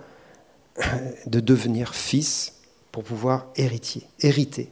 de 1.27 1.39
devenir 1.39 1.93
fils 1.93 2.53
pour 2.91 3.03
pouvoir 3.03 3.47
héritier, 3.55 4.03
hériter. 4.19 4.69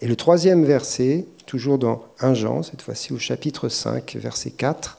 Et 0.00 0.06
le 0.06 0.14
troisième 0.14 0.64
verset, 0.64 1.26
toujours 1.46 1.78
dans 1.78 2.04
1 2.20 2.34
Jean, 2.34 2.62
cette 2.62 2.82
fois-ci 2.82 3.12
au 3.12 3.18
chapitre 3.18 3.68
5, 3.68 4.16
verset 4.16 4.50
4. 4.52 4.98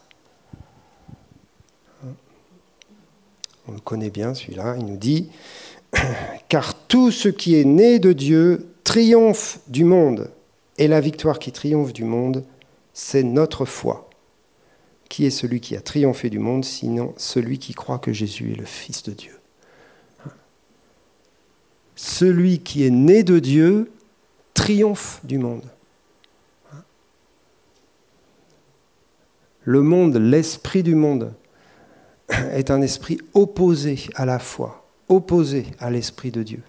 On 3.67 3.71
le 3.71 3.79
connaît 3.79 4.09
bien 4.09 4.33
celui-là, 4.33 4.75
il 4.77 4.85
nous 4.85 4.97
dit, 4.97 5.29
Car 6.49 6.73
tout 6.73 7.11
ce 7.11 7.29
qui 7.29 7.55
est 7.55 7.65
né 7.65 7.99
de 7.99 8.11
Dieu 8.11 8.67
triomphe 8.83 9.59
du 9.67 9.85
monde, 9.85 10.31
et 10.77 10.87
la 10.87 10.99
victoire 11.01 11.39
qui 11.39 11.51
triomphe 11.51 11.93
du 11.93 12.03
monde, 12.03 12.43
c'est 12.93 13.23
notre 13.23 13.65
foi. 13.65 14.09
Qui 15.07 15.25
est 15.25 15.31
celui 15.31 15.61
qui 15.61 15.75
a 15.75 15.81
triomphé 15.81 16.29
du 16.29 16.39
monde, 16.39 16.65
sinon 16.65 17.13
celui 17.17 17.57
qui 17.57 17.73
croit 17.73 17.99
que 17.99 18.11
Jésus 18.11 18.51
est 18.53 18.55
le 18.55 18.65
Fils 18.65 19.03
de 19.03 19.11
Dieu? 19.11 19.39
Celui 21.95 22.59
qui 22.59 22.85
est 22.85 22.91
né 22.91 23.23
de 23.23 23.39
Dieu 23.39 23.91
triomphe 24.59 25.21
du 25.23 25.37
monde. 25.37 25.63
Le 29.63 29.81
monde, 29.81 30.17
l'esprit 30.17 30.83
du 30.83 30.95
monde, 30.95 31.31
est 32.29 32.69
un 32.69 32.81
esprit 32.81 33.19
opposé 33.33 34.09
à 34.15 34.25
la 34.25 34.37
foi, 34.37 34.85
opposé 35.07 35.65
à 35.79 35.89
l'esprit 35.89 36.31
de 36.31 36.43
Dieu. 36.43 36.61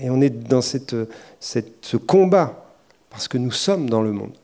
Et 0.00 0.10
on 0.10 0.20
est 0.20 0.30
dans 0.30 0.60
cette, 0.60 0.94
ce 1.40 1.96
combat 1.96 2.72
parce 3.10 3.26
que 3.26 3.36
nous 3.36 3.50
sommes 3.50 3.90
dans 3.90 4.02
le 4.02 4.12
monde. 4.12 4.36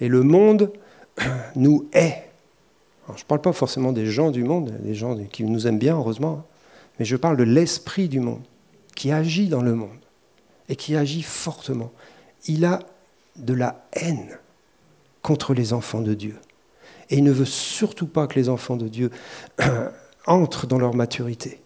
Et 0.00 0.08
le 0.08 0.22
monde 0.22 0.70
nous 1.56 1.88
hait. 1.94 2.28
je 3.08 3.22
ne 3.22 3.26
parle 3.26 3.40
pas 3.40 3.54
forcément 3.54 3.92
des 3.92 4.04
gens 4.04 4.30
du 4.30 4.44
monde, 4.44 4.70
des 4.82 4.94
gens 4.94 5.16
qui 5.32 5.44
nous 5.44 5.66
aiment 5.66 5.78
bien, 5.78 5.96
heureusement, 5.96 6.44
mais 6.98 7.06
je 7.06 7.16
parle 7.16 7.38
de 7.38 7.44
l'esprit 7.44 8.10
du 8.10 8.20
monde 8.20 8.42
qui 8.94 9.12
agit 9.12 9.48
dans 9.48 9.62
le 9.62 9.74
monde 9.74 9.88
et 10.70 10.76
qui 10.76 10.96
agit 10.96 11.22
fortement. 11.22 11.92
Il 12.46 12.64
a 12.64 12.78
de 13.36 13.52
la 13.52 13.84
haine 13.92 14.38
contre 15.20 15.52
les 15.52 15.74
enfants 15.74 16.00
de 16.00 16.14
Dieu. 16.14 16.38
Et 17.10 17.16
il 17.18 17.24
ne 17.24 17.32
veut 17.32 17.44
surtout 17.44 18.06
pas 18.06 18.26
que 18.28 18.36
les 18.36 18.48
enfants 18.48 18.76
de 18.76 18.88
Dieu 18.88 19.10
entrent 20.26 20.66
dans 20.66 20.78
leur 20.78 20.94
maturité. 20.94 21.60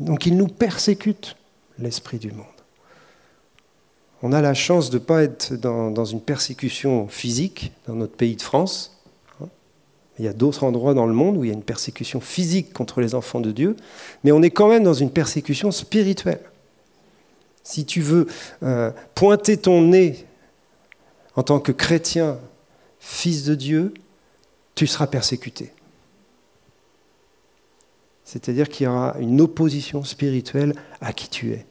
Donc 0.00 0.26
il 0.26 0.36
nous 0.36 0.48
persécute, 0.48 1.36
l'esprit 1.78 2.18
du 2.18 2.32
monde. 2.32 2.46
On 4.22 4.32
a 4.32 4.40
la 4.40 4.54
chance 4.54 4.88
de 4.88 4.98
ne 4.98 5.04
pas 5.04 5.22
être 5.22 5.54
dans, 5.54 6.04
une 6.04 6.22
persécution 6.22 7.06
physique 7.08 7.72
dans 7.86 7.94
notre 7.94 8.16
pays 8.16 8.36
de 8.36 8.42
France. 8.42 8.98
Il 10.18 10.24
y 10.24 10.28
a 10.28 10.32
d'autres 10.32 10.64
endroits 10.64 10.94
dans 10.94 11.06
le 11.06 11.12
monde 11.12 11.36
où 11.36 11.44
il 11.44 11.48
y 11.48 11.50
a 11.50 11.54
une 11.54 11.62
persécution 11.62 12.20
physique 12.20 12.72
contre 12.72 13.02
les 13.02 13.14
enfants 13.14 13.40
de 13.40 13.50
Dieu, 13.50 13.76
mais 14.22 14.32
on 14.32 14.40
est 14.42 14.50
quand 14.50 14.68
même 14.68 14.84
dans 14.84 14.94
une 14.94 15.10
persécution 15.10 15.70
spirituelle. 15.70 16.40
Si 17.64 17.86
tu 17.86 18.02
veux 18.02 18.26
euh, 18.62 18.92
pointer 19.14 19.56
ton 19.56 19.80
nez 19.80 20.26
en 21.34 21.42
tant 21.42 21.58
que 21.58 21.72
chrétien, 21.72 22.38
fils 23.00 23.44
de 23.44 23.54
Dieu, 23.54 23.94
tu 24.74 24.86
seras 24.86 25.06
persécuté. 25.06 25.72
C'est-à-dire 28.24 28.68
qu'il 28.68 28.84
y 28.84 28.86
aura 28.86 29.16
une 29.18 29.40
opposition 29.40 30.04
spirituelle 30.04 30.74
à 31.00 31.12
qui 31.12 31.28
tu 31.28 31.52
es. 31.52 31.66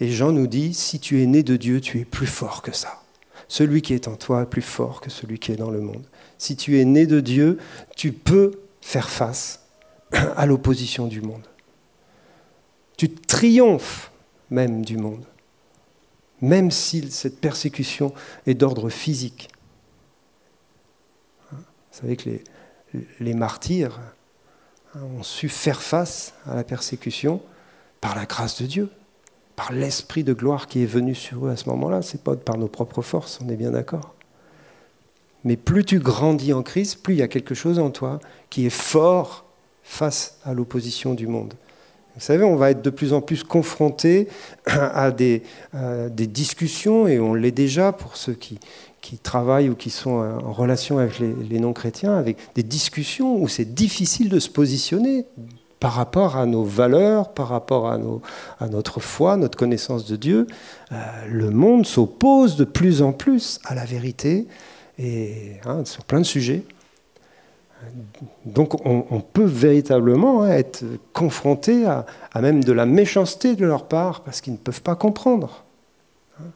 Et 0.00 0.10
Jean 0.10 0.32
nous 0.32 0.48
dit, 0.48 0.74
si 0.74 0.98
tu 0.98 1.22
es 1.22 1.26
né 1.26 1.44
de 1.44 1.56
Dieu, 1.56 1.80
tu 1.80 2.00
es 2.00 2.04
plus 2.04 2.26
fort 2.26 2.62
que 2.62 2.72
ça. 2.72 3.02
Celui 3.46 3.80
qui 3.80 3.94
est 3.94 4.08
en 4.08 4.16
toi 4.16 4.42
est 4.42 4.46
plus 4.46 4.62
fort 4.62 5.00
que 5.00 5.10
celui 5.10 5.38
qui 5.38 5.52
est 5.52 5.56
dans 5.56 5.70
le 5.70 5.80
monde. 5.80 6.04
Si 6.36 6.56
tu 6.56 6.80
es 6.80 6.84
né 6.84 7.06
de 7.06 7.20
Dieu, 7.20 7.58
tu 7.96 8.12
peux 8.12 8.52
faire 8.80 9.08
face 9.08 9.63
à 10.36 10.46
l'opposition 10.46 11.06
du 11.06 11.20
monde. 11.20 11.46
Tu 12.96 13.10
triomphes 13.10 14.12
même 14.50 14.84
du 14.84 14.96
monde, 14.96 15.24
même 16.40 16.70
si 16.70 17.10
cette 17.10 17.40
persécution 17.40 18.14
est 18.46 18.54
d'ordre 18.54 18.88
physique. 18.88 19.48
Vous 21.50 22.00
savez 22.00 22.16
que 22.16 22.30
les, 23.20 23.34
martyrs 23.34 24.00
ont 24.94 25.22
su 25.22 25.48
faire 25.48 25.82
face 25.82 26.34
à 26.46 26.54
la 26.54 26.64
persécution 26.64 27.40
par 28.00 28.14
la 28.14 28.26
grâce 28.26 28.60
de 28.60 28.66
Dieu, 28.66 28.90
par 29.56 29.72
l'esprit 29.72 30.24
de 30.24 30.32
gloire 30.32 30.66
qui 30.66 30.82
est 30.82 30.86
venu 30.86 31.14
sur 31.14 31.46
eux 31.46 31.50
à 31.50 31.56
ce 31.56 31.68
moment-là. 31.70 32.02
Ce 32.02 32.16
n'est 32.16 32.22
pas 32.22 32.36
par 32.36 32.58
nos 32.58 32.68
propres 32.68 33.02
forces, 33.02 33.40
on 33.44 33.48
est 33.48 33.56
bien 33.56 33.70
d'accord. 33.70 34.14
Mais 35.44 35.56
plus 35.56 35.84
tu 35.84 35.98
grandis 35.98 36.52
en 36.52 36.62
Christ, 36.62 37.02
plus 37.02 37.14
il 37.14 37.18
y 37.18 37.22
a 37.22 37.28
quelque 37.28 37.54
chose 37.54 37.78
en 37.78 37.90
toi 37.90 38.18
qui 38.50 38.66
est 38.66 38.70
fort 38.70 39.43
face 39.84 40.38
à 40.44 40.54
l'opposition 40.54 41.14
du 41.14 41.28
monde. 41.28 41.54
Vous 42.14 42.20
savez, 42.20 42.44
on 42.44 42.56
va 42.56 42.70
être 42.70 42.82
de 42.82 42.90
plus 42.90 43.12
en 43.12 43.20
plus 43.20 43.42
confronté 43.44 44.28
à 44.66 45.10
des, 45.10 45.42
discussions, 46.10 47.06
et 47.06 47.20
on 47.20 47.34
l'est 47.34 47.52
déjà 47.52 47.92
pour 47.92 48.16
ceux 48.16 48.34
qui, 48.34 48.58
qui, 49.00 49.18
travaillent 49.18 49.68
ou 49.68 49.74
qui 49.74 49.90
sont 49.90 50.10
en 50.10 50.52
relation 50.52 50.98
avec 50.98 51.18
les, 51.18 51.58
non-chrétiens, 51.58 52.16
avec 52.16 52.38
des 52.54 52.62
discussions 52.62 53.40
où 53.40 53.48
c'est 53.48 53.74
difficile 53.74 54.28
de 54.28 54.38
se 54.38 54.48
positionner 54.48 55.26
par 55.80 55.92
rapport 55.92 56.36
à 56.36 56.46
nos 56.46 56.64
valeurs, 56.64 57.34
par 57.34 57.48
rapport 57.48 57.90
à, 57.90 57.98
nos, 57.98 58.22
à 58.58 58.68
notre 58.68 59.00
foi, 59.00 59.36
notre 59.36 59.58
connaissance 59.58 60.06
de 60.06 60.16
Dieu. 60.16 60.46
Euh, 60.92 60.96
le 61.28 61.50
monde 61.50 61.84
s'oppose 61.84 62.56
de 62.56 62.64
plus 62.64 63.02
en 63.02 63.12
plus 63.12 63.60
à 63.64 63.74
la 63.74 63.84
vérité, 63.84 64.46
et 64.98 65.56
hein, 65.66 65.84
sur 65.84 66.04
plein 66.04 66.20
de 66.20 66.24
sujets. 66.24 66.62
Donc 68.44 68.84
on, 68.86 69.20
peut 69.20 69.44
véritablement 69.44 70.42
hein, 70.42 70.50
être 70.50 70.84
confronté 71.12 71.86
à, 71.86 72.06
même 72.40 72.62
de 72.62 72.72
la 72.72 72.86
méchanceté 72.86 73.56
de 73.56 73.64
leur 73.64 73.88
part 73.88 74.22
parce 74.22 74.40
qu'ils 74.40 74.52
ne 74.52 74.58
peuvent 74.58 74.82
pas 74.82 74.96
comprendre. 74.96 75.64
Hein. 76.40 76.46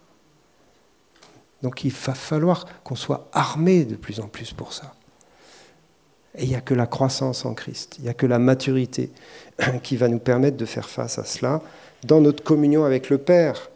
Donc 1.63 1.85
il 1.85 1.93
va 1.93 2.15
falloir 2.15 2.67
qu'on 2.85 2.97
soit 2.97 3.29
armé 3.33 3.85
de 3.85 3.97
plus 3.97 4.21
en 4.21 4.29
plus 4.29 4.53
pour 4.53 4.73
ça. 4.73 4.95
Et 6.37 6.45
il 6.45 6.49
n'y 6.49 6.55
a 6.55 6.61
que 6.61 6.75
la 6.75 6.87
croissance 6.87 7.45
en 7.45 7.55
Christ, 7.55 7.97
il 7.99 8.05
n'y 8.05 8.11
a 8.11 8.15
que 8.15 8.27
la 8.27 8.39
maturité 8.39 9.11
qui 9.83 9.97
va 9.97 10.09
nous 10.09 10.21
permettre 10.21 10.57
de 10.57 10.67
faire 10.67 10.89
face 10.89 11.19
à 11.19 11.25
cela 11.25 11.61
dans 12.05 12.21
notre 12.21 12.45
communion 12.45 12.85
avec 12.85 13.11
le 13.11 13.19
Père. 13.19 13.71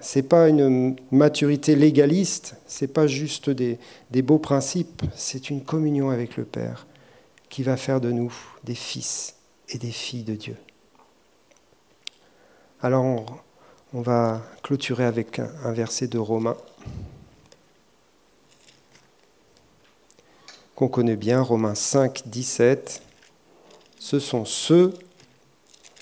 Ce 0.00 0.18
n'est 0.18 0.22
pas 0.22 0.48
une 0.48 0.96
maturité 1.10 1.76
légaliste, 1.76 2.56
ce 2.66 2.84
n'est 2.84 2.92
pas 2.92 3.06
juste 3.06 3.50
des, 3.50 3.78
beaux 4.22 4.38
principes, 4.38 5.02
c'est 5.14 5.50
une 5.50 5.62
communion 5.62 6.10
avec 6.10 6.36
le 6.36 6.44
Père 6.44 6.86
qui 7.48 7.62
va 7.62 7.76
faire 7.76 8.00
de 8.00 8.10
nous 8.10 8.32
des 8.64 8.74
fils 8.74 9.36
et 9.68 9.78
des 9.78 9.90
filles 9.90 10.24
de 10.24 10.34
Dieu. 10.34 10.56
Alors 12.80 13.04
on, 13.04 13.26
on 13.94 14.02
va 14.02 14.42
clôturer 14.62 15.04
avec 15.04 15.38
un 15.38 15.72
verset 15.72 16.06
de 16.08 16.18
Romains 16.18 16.56
qu'on 20.78 20.86
connaît 20.86 21.16
bien, 21.16 21.42
Romains 21.42 21.74
5, 21.74 22.22
17. 22.26 23.02
Ce 23.98 24.20
sont 24.20 24.44
ceux 24.44 24.94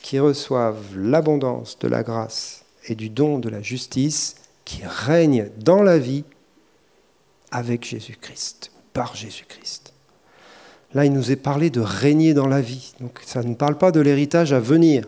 qui 0.02 0.18
reçoivent 0.18 0.94
l'abondance 0.98 1.78
de 1.78 1.88
la 1.88 2.02
grâce 2.02 2.65
et 2.86 2.94
du 2.94 3.10
don 3.10 3.38
de 3.38 3.48
la 3.48 3.62
justice, 3.62 4.36
qui 4.64 4.82
règnent 4.84 5.50
dans 5.58 5.82
la 5.82 5.98
vie 5.98 6.24
avec 7.50 7.84
Jésus-Christ, 7.84 8.72
par 8.92 9.14
Jésus-Christ. 9.14 9.92
Là, 10.94 11.04
il 11.04 11.12
nous 11.12 11.30
est 11.30 11.36
parlé 11.36 11.70
de 11.70 11.80
régner 11.80 12.34
dans 12.34 12.46
la 12.46 12.60
vie. 12.60 12.94
Donc 13.00 13.20
ça 13.24 13.42
ne 13.42 13.54
parle 13.54 13.78
pas 13.78 13.92
de 13.92 14.00
l'héritage 14.00 14.52
à 14.52 14.60
venir, 14.60 15.04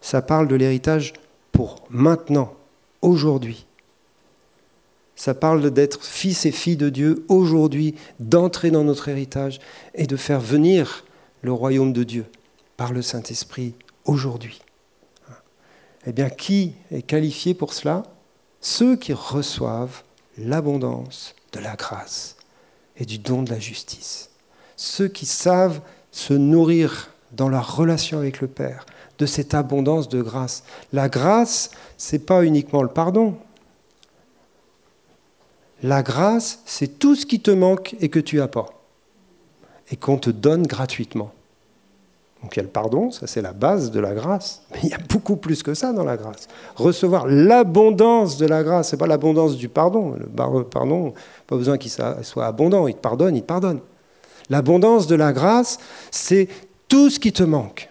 ça 0.00 0.22
parle 0.22 0.48
de 0.48 0.56
l'héritage 0.56 1.12
pour 1.52 1.84
maintenant, 1.90 2.54
aujourd'hui. 3.02 3.66
Ça 5.14 5.34
parle 5.34 5.70
d'être 5.70 6.02
fils 6.02 6.46
et 6.46 6.50
filles 6.52 6.78
de 6.78 6.88
Dieu 6.88 7.24
aujourd'hui, 7.28 7.94
d'entrer 8.18 8.70
dans 8.70 8.84
notre 8.84 9.08
héritage 9.08 9.60
et 9.94 10.06
de 10.06 10.16
faire 10.16 10.40
venir 10.40 11.04
le 11.42 11.52
royaume 11.52 11.92
de 11.92 12.04
Dieu 12.04 12.24
par 12.78 12.92
le 12.92 13.02
Saint-Esprit 13.02 13.74
aujourd'hui. 14.06 14.62
Eh 16.06 16.12
bien, 16.12 16.30
qui 16.30 16.74
est 16.90 17.02
qualifié 17.02 17.54
pour 17.54 17.74
cela? 17.74 18.02
Ceux 18.60 18.96
qui 18.96 19.12
reçoivent 19.12 20.02
l'abondance 20.38 21.34
de 21.52 21.60
la 21.60 21.76
grâce 21.76 22.36
et 22.96 23.04
du 23.04 23.18
don 23.18 23.42
de 23.42 23.50
la 23.50 23.58
justice. 23.58 24.30
Ceux 24.76 25.08
qui 25.08 25.26
savent 25.26 25.80
se 26.10 26.34
nourrir 26.34 27.10
dans 27.32 27.48
leur 27.48 27.76
relation 27.76 28.18
avec 28.18 28.40
le 28.40 28.48
Père 28.48 28.86
de 29.18 29.26
cette 29.26 29.54
abondance 29.54 30.08
de 30.08 30.22
grâce. 30.22 30.64
La 30.92 31.08
grâce, 31.08 31.70
ce 31.98 32.16
n'est 32.16 32.22
pas 32.22 32.44
uniquement 32.44 32.82
le 32.82 32.88
pardon. 32.88 33.36
La 35.82 36.02
grâce, 36.02 36.60
c'est 36.64 36.98
tout 36.98 37.14
ce 37.14 37.26
qui 37.26 37.40
te 37.40 37.50
manque 37.50 37.94
et 38.00 38.08
que 38.08 38.18
tu 38.18 38.36
n'as 38.36 38.48
pas, 38.48 38.66
et 39.90 39.96
qu'on 39.96 40.18
te 40.18 40.30
donne 40.30 40.66
gratuitement. 40.66 41.32
Donc 42.42 42.56
il 42.56 42.58
y 42.58 42.60
a 42.60 42.62
le 42.62 42.70
pardon, 42.70 43.10
ça 43.10 43.26
c'est 43.26 43.42
la 43.42 43.52
base 43.52 43.90
de 43.90 44.00
la 44.00 44.14
grâce, 44.14 44.62
mais 44.72 44.80
il 44.84 44.88
y 44.88 44.94
a 44.94 44.98
beaucoup 45.08 45.36
plus 45.36 45.62
que 45.62 45.74
ça 45.74 45.92
dans 45.92 46.04
la 46.04 46.16
grâce. 46.16 46.48
Recevoir 46.74 47.26
l'abondance 47.26 48.38
de 48.38 48.46
la 48.46 48.62
grâce, 48.62 48.90
ce 48.90 48.96
n'est 48.96 48.98
pas 48.98 49.06
l'abondance 49.06 49.56
du 49.56 49.68
pardon. 49.68 50.14
Le 50.18 50.26
pardon, 50.64 51.12
pas 51.46 51.56
besoin 51.56 51.76
qu'il 51.76 51.90
soit 51.90 52.46
abondant, 52.46 52.88
il 52.88 52.94
te 52.94 53.00
pardonne, 53.00 53.36
il 53.36 53.42
te 53.42 53.46
pardonne. 53.46 53.80
L'abondance 54.48 55.06
de 55.06 55.14
la 55.14 55.32
grâce, 55.32 55.78
c'est 56.10 56.48
tout 56.88 57.10
ce 57.10 57.20
qui 57.20 57.32
te 57.32 57.42
manque 57.42 57.90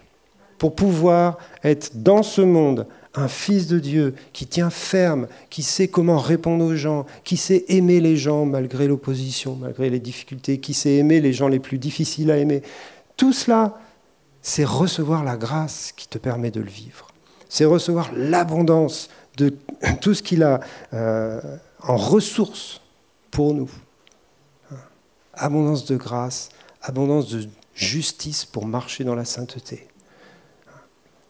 pour 0.58 0.74
pouvoir 0.74 1.38
être 1.64 1.92
dans 1.94 2.22
ce 2.22 2.42
monde 2.42 2.86
un 3.14 3.28
fils 3.28 3.66
de 3.66 3.78
Dieu 3.78 4.14
qui 4.32 4.46
tient 4.46 4.70
ferme, 4.70 5.26
qui 5.48 5.62
sait 5.62 5.88
comment 5.88 6.18
répondre 6.18 6.64
aux 6.64 6.76
gens, 6.76 7.06
qui 7.24 7.36
sait 7.36 7.64
aimer 7.68 8.00
les 8.00 8.16
gens 8.16 8.44
malgré 8.44 8.86
l'opposition, 8.86 9.56
malgré 9.60 9.90
les 9.90 9.98
difficultés, 9.98 10.58
qui 10.58 10.74
sait 10.74 10.96
aimer 10.96 11.20
les 11.20 11.32
gens 11.32 11.48
les 11.48 11.58
plus 11.58 11.78
difficiles 11.78 12.30
à 12.30 12.36
aimer. 12.36 12.62
Tout 13.16 13.32
cela, 13.32 13.78
c'est 14.42 14.64
recevoir 14.64 15.24
la 15.24 15.36
grâce 15.36 15.92
qui 15.92 16.08
te 16.08 16.18
permet 16.18 16.50
de 16.50 16.60
le 16.60 16.70
vivre. 16.70 17.08
C'est 17.48 17.64
recevoir 17.64 18.10
l'abondance 18.14 19.08
de 19.36 19.54
tout 20.00 20.14
ce 20.14 20.22
qu'il 20.22 20.42
a 20.42 20.60
euh, 20.94 21.40
en 21.82 21.96
ressources 21.96 22.80
pour 23.30 23.54
nous. 23.54 23.70
Abondance 25.34 25.84
de 25.84 25.96
grâce, 25.96 26.50
abondance 26.82 27.28
de 27.28 27.48
justice 27.74 28.44
pour 28.44 28.66
marcher 28.66 29.04
dans 29.04 29.14
la 29.14 29.24
sainteté. 29.24 29.88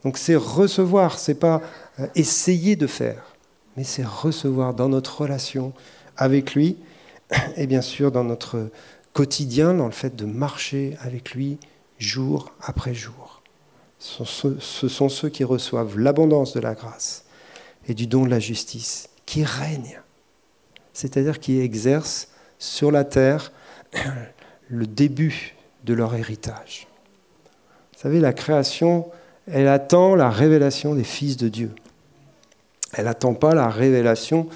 Donc 0.02 0.16
c'est 0.16 0.36
recevoir, 0.36 1.18
c'est 1.18 1.34
pas 1.34 1.60
euh, 1.98 2.06
essayer 2.14 2.76
de 2.76 2.86
faire, 2.86 3.34
mais 3.76 3.84
c'est 3.84 4.04
recevoir 4.04 4.74
dans 4.74 4.88
notre 4.88 5.22
relation 5.22 5.72
avec 6.16 6.54
lui 6.54 6.76
et 7.56 7.66
bien 7.66 7.82
sûr 7.82 8.10
dans 8.10 8.24
notre 8.24 8.70
quotidien, 9.12 9.74
dans 9.74 9.86
le 9.86 9.92
fait 9.92 10.16
de 10.16 10.24
marcher 10.24 10.96
avec 11.00 11.32
lui 11.32 11.58
jour 12.00 12.52
après 12.60 12.94
jour. 12.94 13.42
Ce 13.98 14.88
sont 14.88 15.08
ceux 15.08 15.28
qui 15.28 15.44
reçoivent 15.44 15.98
l'abondance 15.98 16.54
de 16.54 16.60
la 16.60 16.74
grâce 16.74 17.24
et 17.86 17.94
du 17.94 18.06
don 18.06 18.24
de 18.24 18.30
la 18.30 18.40
justice, 18.40 19.10
qui 19.26 19.44
règnent, 19.44 20.00
c'est-à-dire 20.92 21.38
qui 21.38 21.60
exercent 21.60 22.28
sur 22.58 22.90
la 22.90 23.04
terre 23.04 23.52
le 24.68 24.86
début 24.86 25.54
de 25.84 25.94
leur 25.94 26.14
héritage. 26.14 26.88
Vous 27.92 28.00
savez, 28.00 28.20
la 28.20 28.32
création, 28.32 29.10
elle 29.46 29.68
attend 29.68 30.14
la 30.14 30.30
révélation 30.30 30.94
des 30.94 31.04
fils 31.04 31.36
de 31.36 31.48
Dieu. 31.48 31.74
Elle 32.92 33.04
n'attend 33.04 33.34
pas 33.34 33.54
la 33.54 33.68
révélation 33.68 34.48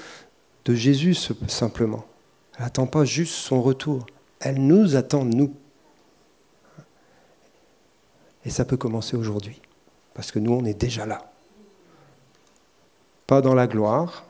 de 0.65 0.73
Jésus 0.73 1.15
simplement. 1.47 2.05
Elle 2.57 2.63
n'attend 2.63 2.87
pas 2.87 3.05
juste 3.05 3.33
son 3.33 3.61
retour. 3.61 4.05
Elle 4.39 4.65
nous 4.65 4.95
attend, 4.95 5.23
nous. 5.23 5.53
Et 8.45 8.49
ça 8.49 8.63
peut 8.63 8.77
commencer 8.77 9.17
aujourd'hui, 9.17 9.59
parce 10.13 10.31
que 10.31 10.39
nous, 10.39 10.53
on 10.53 10.65
est 10.65 10.79
déjà 10.79 11.05
là. 11.05 11.31
Pas 13.25 13.41
dans 13.41 13.55
la 13.55 13.65
gloire, 13.65 14.23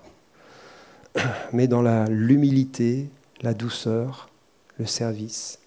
mais 1.53 1.67
dans 1.67 1.81
l'humilité, 2.07 3.09
la 3.41 3.53
douceur, 3.53 4.29
le 4.77 4.85
service, 4.85 5.59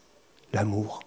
l'amour. 0.52 1.00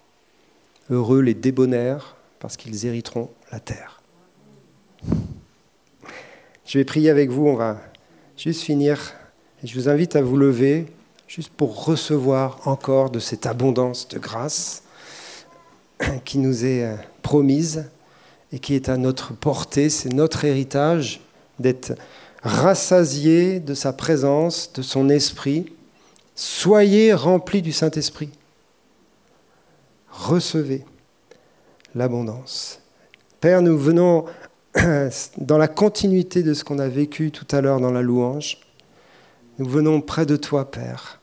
Heureux 0.90 1.22
les 1.22 1.34
débonnaires, 1.34 2.16
parce 2.40 2.58
qu'ils 2.58 2.86
hériteront 2.86 3.30
la 3.52 3.60
terre. 3.60 4.02
Je 6.66 6.78
vais 6.78 6.86
prier 6.86 7.10
avec 7.10 7.32
vous, 7.32 7.48
on 7.48 7.56
va 7.56 7.82
juste 8.38 8.62
finir. 8.62 9.14
je 9.64 9.74
vous 9.74 9.90
invite 9.90 10.16
à 10.16 10.22
vous 10.22 10.38
lever, 10.38 10.86
juste 11.28 11.52
pour 11.52 11.86
recevoir 11.86 12.68
encore 12.68 13.10
de 13.10 13.20
cette 13.20 13.46
abondance 13.46 14.08
de 14.10 14.20
grâce 14.20 14.84
qui 16.26 16.38
nous 16.38 16.66
est 16.66 16.84
euh, 16.84 16.96
promise 17.22 17.86
et 18.52 18.60
qui 18.60 18.76
est 18.76 18.90
à 18.90 18.98
notre 18.98 19.34
portée. 19.34 19.90
C'est 19.90 20.10
notre 20.10 20.46
héritage 20.46 21.22
d'être 21.60 21.94
rassasié 22.44 23.60
de 23.60 23.74
sa 23.74 23.94
présence, 23.94 24.74
de 24.74 24.82
son 24.82 25.10
esprit. 25.10 25.74
Soyez 26.36 27.14
remplis 27.14 27.62
du 27.62 27.72
Saint-Esprit. 27.72 28.30
Recevez 30.10 30.84
l'abondance. 31.96 32.80
Père, 33.40 33.62
nous 33.62 33.78
venons 33.78 34.26
dans 35.38 35.58
la 35.58 35.68
continuité 35.68 36.44
de 36.44 36.54
ce 36.54 36.64
qu'on 36.64 36.80
a 36.80 36.88
vécu 36.88 37.32
tout 37.32 37.48
à 37.52 37.62
l'heure 37.62 37.80
dans 37.80 37.92
la 37.92 38.02
louange. 38.02 38.58
Nous 39.60 39.68
venons 39.68 40.02
près 40.02 40.26
de 40.26 40.36
toi, 40.36 40.70
Père. 40.72 41.20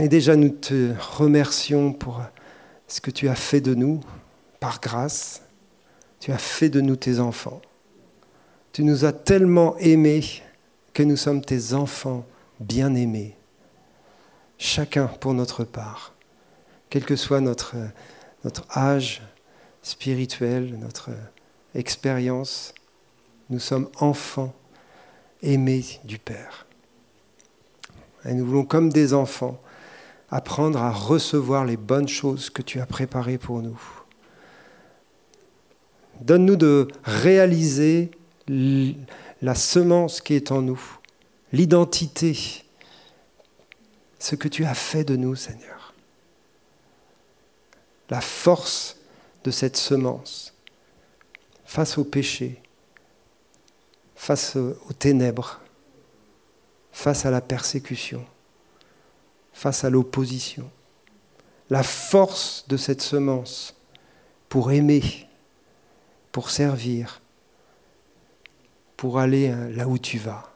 Et 0.00 0.08
déjà, 0.08 0.36
nous 0.36 0.48
te 0.48 0.92
remercions 1.16 1.92
pour 1.92 2.20
ce 2.86 3.00
que 3.00 3.10
tu 3.10 3.28
as 3.28 3.34
fait 3.34 3.60
de 3.60 3.74
nous 3.74 4.00
par 4.60 4.80
grâce. 4.80 5.42
Tu 6.20 6.32
as 6.32 6.38
fait 6.38 6.68
de 6.68 6.80
nous 6.80 6.96
tes 6.96 7.20
enfants. 7.20 7.60
Tu 8.72 8.82
nous 8.82 9.04
as 9.04 9.12
tellement 9.12 9.76
aimés 9.78 10.24
que 10.92 11.02
nous 11.02 11.16
sommes 11.16 11.44
tes 11.44 11.74
enfants 11.74 12.24
bien-aimés, 12.60 13.36
chacun 14.58 15.06
pour 15.06 15.34
notre 15.34 15.64
part, 15.64 16.14
quel 16.88 17.04
que 17.04 17.16
soit 17.16 17.40
notre, 17.40 17.74
notre 18.44 18.64
âge 18.76 19.22
spirituel, 19.82 20.78
notre 20.78 21.10
expérience. 21.74 22.74
Nous 23.50 23.58
sommes 23.58 23.88
enfants 24.00 24.54
aimés 25.42 25.84
du 26.04 26.18
Père. 26.18 26.66
Et 28.24 28.32
nous 28.32 28.46
voulons, 28.46 28.64
comme 28.64 28.90
des 28.90 29.12
enfants, 29.12 29.60
apprendre 30.30 30.80
à 30.80 30.90
recevoir 30.90 31.64
les 31.64 31.76
bonnes 31.76 32.08
choses 32.08 32.50
que 32.50 32.62
tu 32.62 32.80
as 32.80 32.86
préparées 32.86 33.38
pour 33.38 33.62
nous. 33.62 33.80
Donne-nous 36.20 36.56
de 36.56 36.88
réaliser 37.04 38.10
la 38.48 39.54
semence 39.54 40.20
qui 40.20 40.34
est 40.34 40.52
en 40.52 40.62
nous, 40.62 40.80
l'identité, 41.52 42.64
ce 44.18 44.34
que 44.34 44.48
tu 44.48 44.64
as 44.64 44.74
fait 44.74 45.04
de 45.04 45.16
nous, 45.16 45.34
Seigneur. 45.34 45.92
La 48.10 48.20
force 48.20 48.96
de 49.44 49.50
cette 49.50 49.76
semence 49.76 50.54
face 51.64 51.98
au 51.98 52.04
péché, 52.04 52.60
face 54.14 54.56
aux 54.56 54.92
ténèbres, 54.98 55.60
face 56.92 57.26
à 57.26 57.30
la 57.30 57.40
persécution, 57.40 58.24
face 59.54 59.84
à 59.84 59.90
l'opposition. 59.90 60.70
La 61.70 61.82
force 61.82 62.66
de 62.68 62.76
cette 62.76 63.00
semence 63.00 63.74
pour 64.50 64.72
aimer, 64.72 65.26
pour 66.30 66.50
servir, 66.50 67.22
pour 68.96 69.18
aller 69.18 69.48
hein, 69.48 69.70
là 69.70 69.88
où 69.88 69.96
tu 69.96 70.18
vas, 70.18 70.52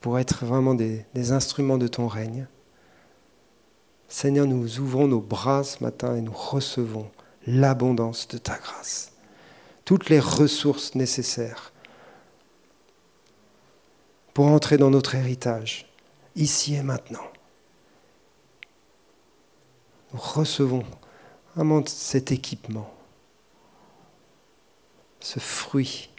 pour 0.00 0.18
être 0.18 0.44
vraiment 0.44 0.74
des, 0.74 1.04
instruments 1.32 1.78
de 1.78 1.88
ton 1.88 2.06
règne. 2.06 2.46
Seigneur, 4.08 4.46
nous 4.46 4.80
ouvrons 4.80 5.08
nos 5.08 5.20
bras 5.20 5.64
ce 5.64 5.82
matin 5.82 6.16
et 6.16 6.20
nous 6.20 6.32
recevons 6.32 7.10
l'abondance 7.46 8.28
de 8.28 8.38
ta 8.38 8.58
grâce, 8.58 9.12
toutes 9.84 10.08
les 10.08 10.20
ressources 10.20 10.94
nécessaires 10.94 11.72
pour 14.34 14.46
entrer 14.46 14.76
dans 14.76 14.90
notre 14.90 15.14
héritage, 15.14 15.87
ici 16.38 16.74
et 16.74 16.82
maintenant. 16.82 17.26
Nous 20.12 20.20
recevons 20.20 20.84
vraiment 21.54 21.84
cet 21.84 22.32
équipement, 22.32 22.94
ce 25.20 25.38
fruit. 25.40 26.10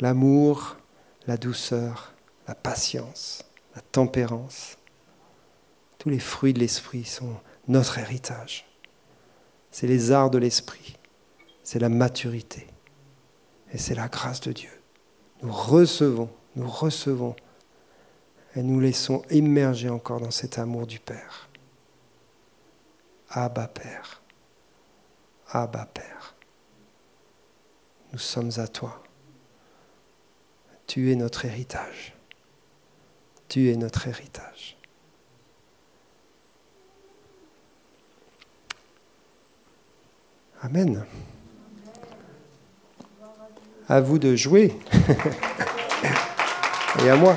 L'amour, 0.00 0.76
la 1.26 1.36
douceur, 1.36 2.14
la 2.48 2.56
patience, 2.56 3.44
la 3.76 3.82
tempérance, 3.82 4.78
tous 5.98 6.08
les 6.08 6.18
fruits 6.18 6.54
de 6.54 6.58
l'esprit 6.58 7.04
sont 7.04 7.36
notre 7.68 7.98
héritage. 7.98 8.66
C'est 9.70 9.86
les 9.86 10.10
arts 10.10 10.30
de 10.30 10.38
l'esprit, 10.38 10.96
c'est 11.62 11.78
la 11.78 11.88
maturité 11.88 12.66
et 13.72 13.78
c'est 13.78 13.94
la 13.94 14.08
grâce 14.08 14.40
de 14.40 14.52
Dieu. 14.52 14.70
Nous 15.42 15.52
recevons, 15.52 16.30
nous 16.54 16.68
recevons 16.68 17.34
et 18.54 18.62
nous 18.62 18.80
laissons 18.80 19.22
immerger 19.30 19.88
encore 19.88 20.20
dans 20.20 20.30
cet 20.30 20.58
amour 20.58 20.86
du 20.86 20.98
Père. 20.98 21.48
Abba 23.30 23.66
Père, 23.66 24.22
Abba 25.48 25.86
Père, 25.86 26.34
nous 28.12 28.18
sommes 28.18 28.50
à 28.58 28.68
toi. 28.68 29.02
Tu 30.86 31.10
es 31.10 31.16
notre 31.16 31.46
héritage. 31.46 32.14
Tu 33.48 33.70
es 33.70 33.76
notre 33.76 34.06
héritage. 34.06 34.76
Amen. 40.60 41.06
À 43.88 44.00
vous 44.00 44.18
de 44.18 44.36
jouer. 44.36 44.72
Et 47.04 47.10
à 47.10 47.16
moi. 47.16 47.34